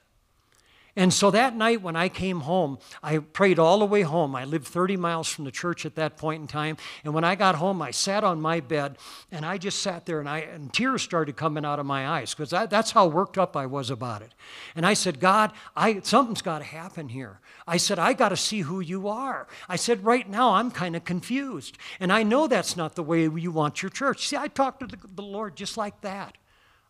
And 0.96 1.12
so 1.12 1.32
that 1.32 1.56
night 1.56 1.82
when 1.82 1.96
I 1.96 2.08
came 2.08 2.42
home, 2.42 2.78
I 3.02 3.18
prayed 3.18 3.58
all 3.58 3.80
the 3.80 3.86
way 3.86 4.04
home. 4.04 4.36
I 4.36 4.46
lived 4.46 4.68
30 4.68 4.96
miles 4.96 5.28
from 5.28 5.44
the 5.44 5.52
church 5.52 5.88
at 5.88 5.96
that 5.96 6.18
point 6.18 6.42
in 6.42 6.48
time. 6.48 6.78
And 7.04 7.16
when 7.16 7.24
I 7.24 7.34
got 7.34 7.56
home, 7.56 7.82
I 7.82 7.90
sat 7.90 8.24
on 8.24 8.40
my 8.40 8.60
bed 8.60 9.00
and 9.32 9.44
I 9.44 9.58
just 9.58 9.82
sat 9.82 10.06
there 10.06 10.20
and, 10.20 10.30
I, 10.30 10.40
and 10.40 10.72
tears 10.72 11.02
started 11.02 11.36
coming 11.36 11.66
out 11.66 11.80
of 11.80 11.88
my 11.88 12.08
eyes 12.08 12.36
because 12.36 12.52
that's 12.70 12.92
how 12.92 13.08
worked 13.08 13.40
up 13.40 13.58
I 13.58 13.66
was 13.66 13.90
about 13.90 14.22
it. 14.22 14.36
And 14.76 14.86
I 14.86 14.94
said, 14.94 15.20
God, 15.20 15.52
I, 15.76 16.00
something's 16.02 16.44
got 16.44 16.60
to 16.60 16.66
happen 16.66 17.10
here. 17.10 17.40
I 17.68 17.78
said, 17.78 17.98
I 17.98 18.14
got 18.14 18.30
to 18.30 18.38
see 18.38 18.62
who 18.62 18.80
you 18.80 19.08
are. 19.08 19.48
I 19.68 19.78
said, 19.78 20.06
right 20.06 20.30
now 20.30 20.54
I'm 20.54 20.70
kind 20.70 20.96
of 20.96 21.04
confused. 21.06 21.76
And 22.00 22.14
I 22.14 22.22
know 22.22 22.46
that's 22.46 22.78
not 22.78 22.94
the 22.94 23.04
way 23.04 23.24
you 23.24 23.52
want 23.52 23.82
your 23.82 23.90
church. 23.90 24.28
See, 24.28 24.38
I 24.38 24.48
talked 24.48 24.82
to 24.82 24.88
the, 24.88 24.98
the 25.16 25.24
Lord 25.24 25.56
just 25.56 25.76
like 25.76 26.02
that. 26.02 26.38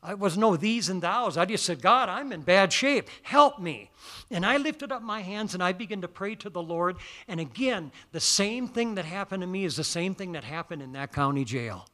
I 0.04 0.16
was 0.16 0.38
no 0.38 0.58
these 0.58 0.90
and 0.90 1.02
thous. 1.02 1.38
I 1.38 1.46
just 1.46 1.66
said, 1.66 1.82
God, 1.82 2.10
I'm 2.10 2.34
in 2.34 2.42
bad 2.42 2.74
shape. 2.74 3.08
Help 3.22 3.60
me. 3.60 3.90
And 4.30 4.46
I 4.46 4.58
lifted 4.58 4.92
up 4.92 5.02
my 5.02 5.22
hands 5.22 5.54
and 5.54 5.64
I 5.64 5.72
began 5.72 6.02
to 6.02 6.08
pray 6.10 6.36
to 6.36 6.50
the 6.50 6.62
Lord. 6.62 6.98
And 7.28 7.40
again, 7.40 7.92
the 8.12 8.20
same 8.20 8.68
thing 8.68 8.96
that 8.96 9.06
happened 9.06 9.42
to 9.42 9.48
me 9.48 9.64
is 9.64 9.78
the 9.78 9.84
same 9.84 10.14
thing 10.14 10.34
that 10.34 10.44
happened 10.44 10.82
in 10.82 10.92
that 10.94 11.14
county 11.14 11.46
jail. 11.46 11.88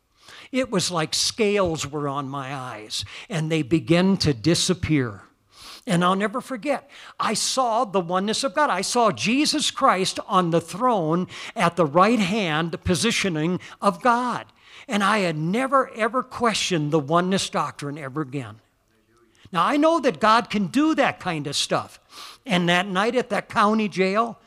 It 0.52 0.72
was 0.72 0.90
like 0.90 1.14
scales 1.14 1.86
were 1.86 2.08
on 2.08 2.28
my 2.30 2.54
eyes 2.54 3.06
and 3.30 3.52
they 3.52 3.62
began 3.62 4.18
to 4.18 4.34
disappear. 4.34 5.22
And 5.86 6.04
I'll 6.04 6.16
never 6.16 6.42
forget, 6.42 6.90
I 7.20 7.34
saw 7.34 7.84
the 7.86 8.00
oneness 8.00 8.44
of 8.44 8.54
God. 8.54 8.70
I 8.70 8.82
saw 8.82 9.12
Jesus 9.12 9.72
Christ 9.72 10.20
on 10.28 10.52
the 10.52 10.62
throne 10.62 11.28
at 11.56 11.76
the 11.76 11.86
right 11.86 12.20
hand 12.20 12.72
the 12.72 12.78
positioning 12.78 13.60
of 13.82 14.02
God. 14.02 14.46
And 14.90 15.04
I 15.04 15.20
had 15.20 15.38
never, 15.38 15.92
ever 15.92 16.24
questioned 16.24 16.92
the 16.92 17.00
oneness 17.00 17.48
doctrine 17.50 18.00
ever 18.00 18.22
again. 18.22 18.56
Now, 19.52 19.64
I 19.64 19.78
know 19.78 20.00
that 20.00 20.20
God 20.20 20.50
can 20.50 20.66
do 20.68 20.96
that 20.96 21.20
kind 21.20 21.46
of 21.46 21.56
stuff. 21.56 22.00
And 22.44 22.68
that 22.70 22.88
night 22.88 23.16
at 23.16 23.30
that 23.30 23.50
county 23.50 23.88
jail, 23.88 24.40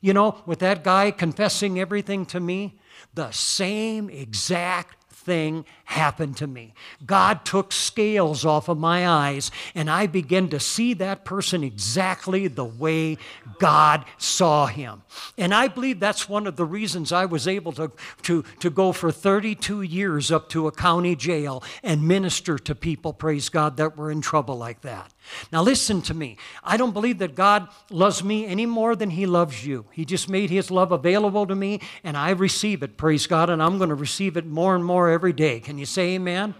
you 0.00 0.14
know, 0.14 0.40
with 0.46 0.58
that 0.60 0.82
guy 0.82 1.10
confessing 1.10 1.78
everything 1.78 2.24
to 2.26 2.40
me, 2.40 2.78
the 3.12 3.30
same 3.30 4.08
exact 4.08 5.12
thing 5.12 5.66
happened 5.90 6.36
to 6.36 6.46
me. 6.46 6.72
God 7.04 7.44
took 7.44 7.72
scales 7.72 8.44
off 8.44 8.68
of 8.68 8.78
my 8.78 9.08
eyes, 9.08 9.50
and 9.74 9.90
I 9.90 10.06
began 10.06 10.48
to 10.50 10.60
see 10.60 10.94
that 10.94 11.24
person 11.24 11.64
exactly 11.64 12.46
the 12.46 12.64
way 12.64 13.18
God 13.58 14.04
saw 14.16 14.66
him. 14.66 15.02
And 15.36 15.52
I 15.52 15.66
believe 15.66 15.98
that's 15.98 16.28
one 16.28 16.46
of 16.46 16.54
the 16.54 16.64
reasons 16.64 17.10
I 17.10 17.24
was 17.24 17.48
able 17.48 17.72
to, 17.72 17.90
to, 18.22 18.44
to 18.60 18.70
go 18.70 18.92
for 18.92 19.10
32 19.10 19.82
years 19.82 20.30
up 20.30 20.48
to 20.50 20.68
a 20.68 20.72
county 20.72 21.16
jail 21.16 21.62
and 21.82 22.06
minister 22.06 22.56
to 22.58 22.74
people, 22.76 23.12
praise 23.12 23.48
God, 23.48 23.76
that 23.78 23.96
were 23.96 24.12
in 24.12 24.20
trouble 24.20 24.56
like 24.56 24.82
that. 24.82 25.12
Now, 25.52 25.62
listen 25.62 26.02
to 26.02 26.14
me. 26.14 26.36
I 26.62 26.76
don't 26.76 26.92
believe 26.92 27.18
that 27.18 27.34
God 27.34 27.68
loves 27.90 28.22
me 28.22 28.46
any 28.46 28.66
more 28.66 28.96
than 28.96 29.10
He 29.10 29.26
loves 29.26 29.66
you. 29.66 29.86
He 29.90 30.04
just 30.04 30.28
made 30.28 30.50
His 30.50 30.70
love 30.70 30.92
available 30.92 31.46
to 31.46 31.54
me, 31.54 31.80
and 32.04 32.16
I 32.16 32.30
receive 32.30 32.82
it, 32.82 32.96
praise 32.96 33.26
God, 33.26 33.50
and 33.50 33.62
I'm 33.62 33.78
going 33.78 33.90
to 33.90 33.94
receive 33.94 34.36
it 34.36 34.46
more 34.46 34.74
and 34.74 34.84
more 34.84 35.10
every 35.10 35.32
day. 35.32 35.60
Can 35.60 35.78
you 35.80 35.86
say 35.86 36.16
amen? 36.16 36.54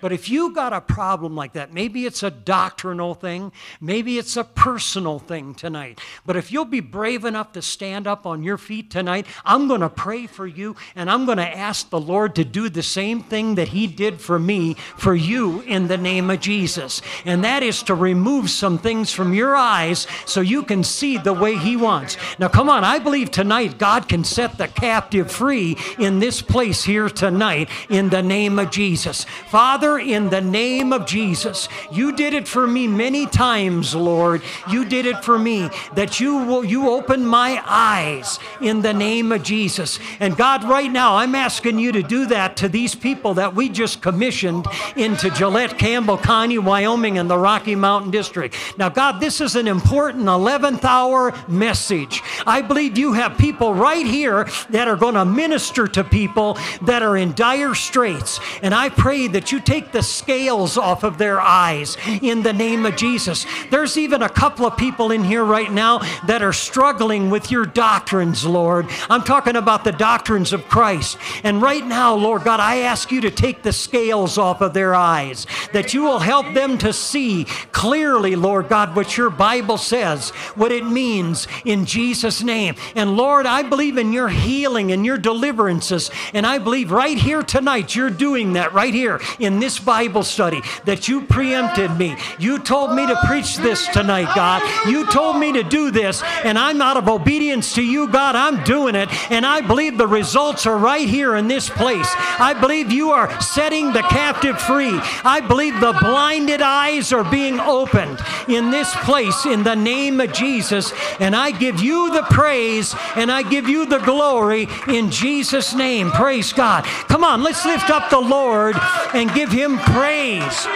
But 0.00 0.12
if 0.12 0.28
you 0.28 0.52
got 0.54 0.72
a 0.72 0.80
problem 0.80 1.34
like 1.34 1.54
that, 1.54 1.72
maybe 1.72 2.06
it's 2.06 2.22
a 2.22 2.30
doctrinal 2.30 3.14
thing, 3.14 3.52
maybe 3.80 4.18
it's 4.18 4.36
a 4.36 4.44
personal 4.44 5.18
thing 5.18 5.54
tonight. 5.54 6.00
But 6.24 6.36
if 6.36 6.52
you'll 6.52 6.64
be 6.64 6.80
brave 6.80 7.24
enough 7.24 7.52
to 7.52 7.62
stand 7.62 8.06
up 8.06 8.26
on 8.26 8.42
your 8.42 8.58
feet 8.58 8.90
tonight, 8.90 9.26
I'm 9.44 9.68
going 9.68 9.80
to 9.80 9.88
pray 9.88 10.26
for 10.26 10.46
you 10.46 10.76
and 10.94 11.10
I'm 11.10 11.24
going 11.24 11.38
to 11.38 11.56
ask 11.56 11.90
the 11.90 12.00
Lord 12.00 12.34
to 12.36 12.44
do 12.44 12.68
the 12.68 12.82
same 12.82 13.22
thing 13.22 13.54
that 13.56 13.68
He 13.68 13.86
did 13.86 14.20
for 14.20 14.38
me, 14.38 14.74
for 14.74 15.14
you, 15.14 15.60
in 15.62 15.88
the 15.88 15.96
name 15.96 16.30
of 16.30 16.40
Jesus. 16.40 17.02
And 17.24 17.42
that 17.44 17.62
is 17.62 17.82
to 17.84 17.94
remove 17.94 18.50
some 18.50 18.78
things 18.78 19.12
from 19.12 19.34
your 19.34 19.56
eyes 19.56 20.06
so 20.26 20.40
you 20.40 20.62
can 20.62 20.84
see 20.84 21.18
the 21.18 21.32
way 21.32 21.56
He 21.56 21.76
wants. 21.76 22.16
Now, 22.38 22.48
come 22.48 22.68
on, 22.68 22.84
I 22.84 22.98
believe 22.98 23.30
tonight 23.30 23.78
God 23.78 24.08
can 24.08 24.24
set 24.24 24.58
the 24.58 24.68
captive 24.68 25.30
free 25.30 25.76
in 25.98 26.18
this 26.18 26.42
place 26.42 26.84
here 26.84 27.08
tonight 27.08 27.68
in 27.88 28.10
the 28.10 28.22
name 28.22 28.58
of 28.58 28.70
Jesus. 28.70 29.24
Father, 29.48 29.95
In 29.98 30.30
the 30.30 30.40
name 30.40 30.92
of 30.92 31.06
Jesus, 31.06 31.68
you 31.90 32.12
did 32.12 32.34
it 32.34 32.48
for 32.48 32.66
me 32.66 32.86
many 32.86 33.26
times, 33.26 33.94
Lord. 33.94 34.42
You 34.68 34.84
did 34.84 35.06
it 35.06 35.24
for 35.24 35.38
me 35.38 35.68
that 35.94 36.20
you 36.20 36.36
will, 36.38 36.64
you 36.64 36.88
opened 36.88 37.28
my 37.28 37.62
eyes 37.64 38.38
in 38.60 38.82
the 38.82 38.92
name 38.92 39.32
of 39.32 39.42
Jesus. 39.42 39.98
And 40.20 40.36
God, 40.36 40.64
right 40.64 40.90
now, 40.90 41.16
I'm 41.16 41.34
asking 41.34 41.78
you 41.78 41.92
to 41.92 42.02
do 42.02 42.26
that 42.26 42.56
to 42.58 42.68
these 42.68 42.94
people 42.94 43.34
that 43.34 43.54
we 43.54 43.68
just 43.68 44.02
commissioned 44.02 44.66
into 44.96 45.30
Gillette, 45.30 45.78
Campbell 45.78 46.18
County, 46.18 46.58
Wyoming, 46.58 47.18
and 47.18 47.28
the 47.28 47.38
Rocky 47.38 47.74
Mountain 47.74 48.10
District. 48.10 48.54
Now, 48.78 48.88
God, 48.88 49.20
this 49.20 49.40
is 49.40 49.56
an 49.56 49.68
important 49.68 50.24
11th 50.24 50.84
hour 50.84 51.34
message. 51.48 52.22
I 52.46 52.62
believe 52.62 52.96
you 52.96 53.12
have 53.12 53.36
people 53.36 53.74
right 53.74 54.06
here 54.06 54.48
that 54.70 54.88
are 54.88 54.96
going 54.96 55.14
to 55.14 55.24
minister 55.24 55.86
to 55.88 56.04
people 56.04 56.58
that 56.82 57.02
are 57.02 57.16
in 57.16 57.34
dire 57.34 57.74
straits. 57.74 58.40
And 58.62 58.74
I 58.74 58.88
pray 58.88 59.28
that 59.28 59.52
you 59.52 59.60
take 59.60 59.75
take 59.76 59.92
the 59.92 60.02
scales 60.02 60.78
off 60.78 61.04
of 61.04 61.18
their 61.18 61.38
eyes 61.38 61.98
in 62.22 62.42
the 62.42 62.52
name 62.52 62.86
of 62.86 62.96
Jesus. 62.96 63.44
There's 63.70 63.98
even 63.98 64.22
a 64.22 64.28
couple 64.28 64.64
of 64.64 64.74
people 64.78 65.10
in 65.10 65.22
here 65.22 65.44
right 65.44 65.70
now 65.70 65.98
that 66.26 66.40
are 66.40 66.54
struggling 66.54 67.28
with 67.28 67.50
your 67.50 67.66
doctrines, 67.66 68.46
Lord. 68.46 68.86
I'm 69.10 69.22
talking 69.22 69.54
about 69.54 69.84
the 69.84 69.92
doctrines 69.92 70.54
of 70.54 70.66
Christ. 70.66 71.18
And 71.44 71.60
right 71.60 71.86
now, 71.86 72.14
Lord 72.14 72.42
God, 72.42 72.58
I 72.58 72.78
ask 72.78 73.12
you 73.12 73.20
to 73.20 73.30
take 73.30 73.62
the 73.62 73.72
scales 73.72 74.38
off 74.38 74.62
of 74.62 74.72
their 74.72 74.94
eyes, 74.94 75.46
that 75.74 75.92
you 75.92 76.04
will 76.04 76.20
help 76.20 76.54
them 76.54 76.78
to 76.78 76.94
see 76.94 77.44
clearly, 77.72 78.34
Lord 78.34 78.70
God, 78.70 78.96
what 78.96 79.18
your 79.18 79.28
Bible 79.28 79.76
says, 79.76 80.30
what 80.54 80.72
it 80.72 80.86
means 80.86 81.48
in 81.66 81.84
Jesus' 81.84 82.42
name. 82.42 82.76
And 82.94 83.14
Lord, 83.14 83.44
I 83.44 83.62
believe 83.62 83.98
in 83.98 84.14
your 84.14 84.30
healing 84.30 84.90
and 84.90 85.04
your 85.04 85.18
deliverances. 85.18 86.10
And 86.32 86.46
I 86.46 86.56
believe 86.56 86.90
right 86.90 87.18
here 87.18 87.42
tonight, 87.42 87.94
you're 87.94 88.08
doing 88.08 88.54
that 88.54 88.72
right 88.72 88.94
here 88.94 89.20
in 89.38 89.58
this 89.58 89.65
this 89.66 89.80
Bible 89.80 90.22
study 90.22 90.60
that 90.84 91.08
you 91.08 91.22
preempted 91.22 91.90
me. 91.98 92.16
You 92.38 92.60
told 92.60 92.94
me 92.94 93.04
to 93.04 93.16
preach 93.26 93.56
this 93.56 93.88
tonight, 93.88 94.32
God. 94.36 94.62
You 94.88 95.04
told 95.10 95.40
me 95.40 95.54
to 95.54 95.64
do 95.64 95.90
this, 95.90 96.22
and 96.44 96.56
I'm 96.56 96.80
out 96.80 96.96
of 96.96 97.08
obedience 97.08 97.74
to 97.74 97.82
you, 97.82 98.06
God. 98.06 98.36
I'm 98.36 98.62
doing 98.62 98.94
it, 98.94 99.08
and 99.28 99.44
I 99.44 99.62
believe 99.62 99.98
the 99.98 100.06
results 100.06 100.66
are 100.66 100.78
right 100.78 101.08
here 101.08 101.34
in 101.34 101.48
this 101.48 101.68
place. 101.68 102.08
I 102.38 102.54
believe 102.54 102.92
you 102.92 103.10
are 103.10 103.40
setting 103.40 103.92
the 103.92 104.02
captive 104.02 104.60
free. 104.60 105.00
I 105.24 105.40
believe 105.40 105.80
the 105.80 105.98
blinded 106.00 106.62
eyes 106.62 107.12
are 107.12 107.28
being 107.28 107.58
opened 107.58 108.20
in 108.46 108.70
this 108.70 108.94
place 108.94 109.46
in 109.46 109.64
the 109.64 109.74
name 109.74 110.20
of 110.20 110.32
Jesus, 110.32 110.92
and 111.18 111.34
I 111.34 111.50
give 111.50 111.80
you 111.80 112.12
the 112.12 112.22
praise 112.22 112.94
and 113.16 113.32
I 113.32 113.42
give 113.42 113.68
you 113.68 113.84
the 113.86 113.98
glory 113.98 114.68
in 114.86 115.10
Jesus' 115.10 115.74
name. 115.74 116.12
Praise 116.12 116.52
God. 116.52 116.84
Come 117.08 117.24
on, 117.24 117.42
let's 117.42 117.66
lift 117.66 117.90
up 117.90 118.10
the 118.10 118.20
Lord 118.20 118.76
and 119.12 119.32
give 119.34 119.52
him 119.56 119.78
praise. 119.78 120.66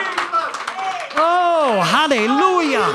Oh, 1.17 1.83
hallelujah. 1.85 2.87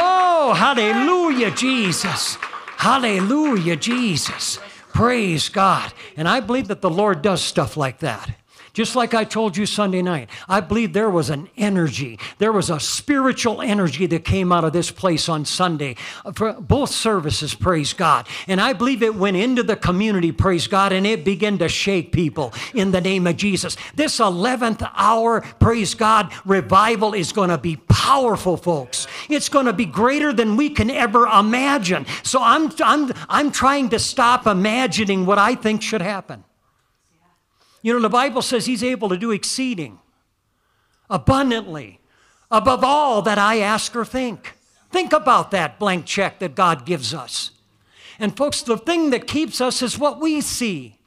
Oh, 0.00 0.52
hallelujah, 0.54 1.50
Jesus. 1.52 2.36
Hallelujah, 2.76 3.76
Jesus. 3.76 4.60
Praise 4.92 5.48
God. 5.48 5.92
And 6.16 6.28
I 6.28 6.40
believe 6.40 6.68
that 6.68 6.82
the 6.82 6.90
Lord 6.90 7.22
does 7.22 7.42
stuff 7.42 7.76
like 7.76 8.00
that. 8.00 8.30
Just 8.72 8.96
like 8.96 9.14
I 9.14 9.24
told 9.24 9.56
you 9.56 9.66
Sunday 9.66 10.02
night, 10.02 10.28
I 10.48 10.60
believe 10.60 10.92
there 10.92 11.10
was 11.10 11.30
an 11.30 11.48
energy. 11.56 12.18
There 12.38 12.52
was 12.52 12.70
a 12.70 12.80
spiritual 12.80 13.62
energy 13.62 14.06
that 14.06 14.24
came 14.24 14.52
out 14.52 14.64
of 14.64 14.72
this 14.72 14.90
place 14.90 15.28
on 15.28 15.44
Sunday 15.44 15.96
uh, 16.24 16.32
for 16.32 16.52
both 16.54 16.90
services, 16.90 17.54
praise 17.54 17.92
God. 17.92 18.26
And 18.46 18.60
I 18.60 18.72
believe 18.72 19.02
it 19.02 19.14
went 19.14 19.36
into 19.36 19.62
the 19.62 19.76
community, 19.76 20.32
praise 20.32 20.66
God, 20.66 20.92
and 20.92 21.06
it 21.06 21.24
began 21.24 21.58
to 21.58 21.68
shake 21.68 22.12
people 22.12 22.52
in 22.74 22.90
the 22.90 23.00
name 23.00 23.26
of 23.26 23.36
Jesus. 23.36 23.76
This 23.94 24.18
11th 24.18 24.88
hour, 24.94 25.40
praise 25.60 25.94
God, 25.94 26.32
revival 26.44 27.14
is 27.14 27.32
going 27.32 27.50
to 27.50 27.58
be 27.58 27.76
powerful, 27.76 28.56
folks. 28.56 29.06
It's 29.28 29.48
going 29.48 29.66
to 29.66 29.72
be 29.72 29.86
greater 29.86 30.32
than 30.32 30.56
we 30.56 30.70
can 30.70 30.90
ever 30.90 31.26
imagine. 31.26 32.06
So 32.22 32.42
I'm, 32.42 32.72
I'm, 32.80 33.12
I'm 33.28 33.50
trying 33.50 33.90
to 33.90 33.98
stop 33.98 34.46
imagining 34.46 35.26
what 35.26 35.38
I 35.38 35.54
think 35.54 35.82
should 35.82 36.02
happen. 36.02 36.44
You 37.82 37.94
know, 37.94 38.00
the 38.00 38.08
Bible 38.08 38.42
says 38.42 38.66
he's 38.66 38.82
able 38.82 39.08
to 39.08 39.16
do 39.16 39.30
exceeding, 39.30 39.98
abundantly, 41.08 42.00
above 42.50 42.82
all 42.82 43.22
that 43.22 43.38
I 43.38 43.60
ask 43.60 43.94
or 43.94 44.04
think. 44.04 44.56
Think 44.90 45.12
about 45.12 45.50
that 45.50 45.78
blank 45.78 46.06
check 46.06 46.38
that 46.38 46.54
God 46.54 46.84
gives 46.84 47.14
us. 47.14 47.52
And, 48.18 48.36
folks, 48.36 48.62
the 48.62 48.76
thing 48.76 49.10
that 49.10 49.26
keeps 49.26 49.60
us 49.60 49.80
is 49.82 49.98
what 49.98 50.20
we 50.20 50.40
see. 50.40 50.97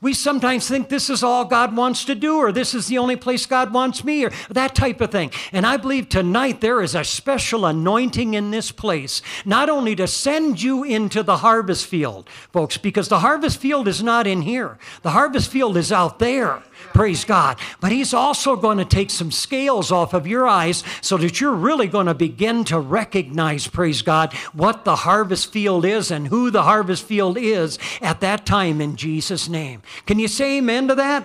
We 0.00 0.14
sometimes 0.14 0.68
think 0.68 0.88
this 0.88 1.10
is 1.10 1.24
all 1.24 1.44
God 1.44 1.76
wants 1.76 2.04
to 2.04 2.14
do, 2.14 2.36
or 2.36 2.52
this 2.52 2.72
is 2.72 2.86
the 2.86 2.98
only 2.98 3.16
place 3.16 3.46
God 3.46 3.72
wants 3.72 4.04
me, 4.04 4.24
or 4.24 4.30
that 4.48 4.76
type 4.76 5.00
of 5.00 5.10
thing. 5.10 5.32
And 5.50 5.66
I 5.66 5.76
believe 5.76 6.08
tonight 6.08 6.60
there 6.60 6.80
is 6.82 6.94
a 6.94 7.02
special 7.02 7.66
anointing 7.66 8.34
in 8.34 8.52
this 8.52 8.70
place, 8.70 9.22
not 9.44 9.68
only 9.68 9.96
to 9.96 10.06
send 10.06 10.62
you 10.62 10.84
into 10.84 11.24
the 11.24 11.38
harvest 11.38 11.86
field, 11.86 12.28
folks, 12.52 12.76
because 12.76 13.08
the 13.08 13.18
harvest 13.18 13.58
field 13.58 13.88
is 13.88 14.00
not 14.00 14.28
in 14.28 14.42
here, 14.42 14.78
the 15.02 15.10
harvest 15.10 15.50
field 15.50 15.76
is 15.76 15.90
out 15.90 16.20
there. 16.20 16.62
Praise 16.94 17.24
God. 17.24 17.58
But 17.80 17.92
He's 17.92 18.14
also 18.14 18.56
going 18.56 18.78
to 18.78 18.84
take 18.84 19.10
some 19.10 19.30
scales 19.30 19.92
off 19.92 20.14
of 20.14 20.26
your 20.26 20.48
eyes 20.48 20.82
so 21.00 21.16
that 21.18 21.40
you're 21.40 21.54
really 21.54 21.86
going 21.86 22.06
to 22.06 22.14
begin 22.14 22.64
to 22.64 22.78
recognize, 22.78 23.66
praise 23.66 24.02
God, 24.02 24.32
what 24.52 24.84
the 24.84 24.96
harvest 24.96 25.52
field 25.52 25.84
is 25.84 26.10
and 26.10 26.28
who 26.28 26.50
the 26.50 26.62
harvest 26.64 27.04
field 27.04 27.36
is 27.38 27.78
at 28.00 28.20
that 28.20 28.46
time 28.46 28.80
in 28.80 28.96
Jesus' 28.96 29.48
name. 29.48 29.82
Can 30.06 30.18
you 30.18 30.28
say 30.28 30.58
amen 30.58 30.88
to 30.88 30.94
that? 30.96 31.24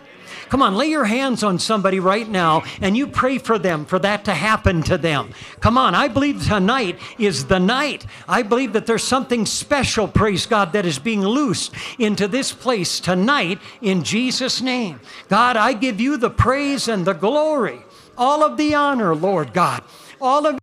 Come 0.49 0.61
on, 0.61 0.75
lay 0.75 0.87
your 0.87 1.05
hands 1.05 1.43
on 1.43 1.59
somebody 1.59 1.99
right 1.99 2.27
now 2.27 2.63
and 2.81 2.95
you 2.95 3.07
pray 3.07 3.37
for 3.37 3.57
them, 3.57 3.85
for 3.85 3.99
that 3.99 4.25
to 4.25 4.33
happen 4.33 4.83
to 4.83 4.97
them. 4.97 5.31
Come 5.59 5.77
on, 5.77 5.95
I 5.95 6.07
believe 6.07 6.45
tonight 6.45 6.99
is 7.17 7.45
the 7.45 7.59
night. 7.59 8.05
I 8.27 8.43
believe 8.43 8.73
that 8.73 8.85
there's 8.85 9.03
something 9.03 9.45
special, 9.45 10.07
praise 10.07 10.45
God, 10.45 10.73
that 10.73 10.85
is 10.85 10.99
being 10.99 11.21
loosed 11.21 11.73
into 11.99 12.27
this 12.27 12.51
place 12.51 12.99
tonight 12.99 13.59
in 13.81 14.03
Jesus' 14.03 14.61
name. 14.61 14.99
God, 15.29 15.57
I 15.57 15.73
give 15.73 15.99
you 15.99 16.17
the 16.17 16.29
praise 16.29 16.87
and 16.87 17.05
the 17.05 17.13
glory, 17.13 17.79
all 18.17 18.43
of 18.43 18.57
the 18.57 18.75
honor, 18.75 19.15
Lord 19.15 19.53
God, 19.53 19.83
all 20.21 20.45
of 20.45 20.59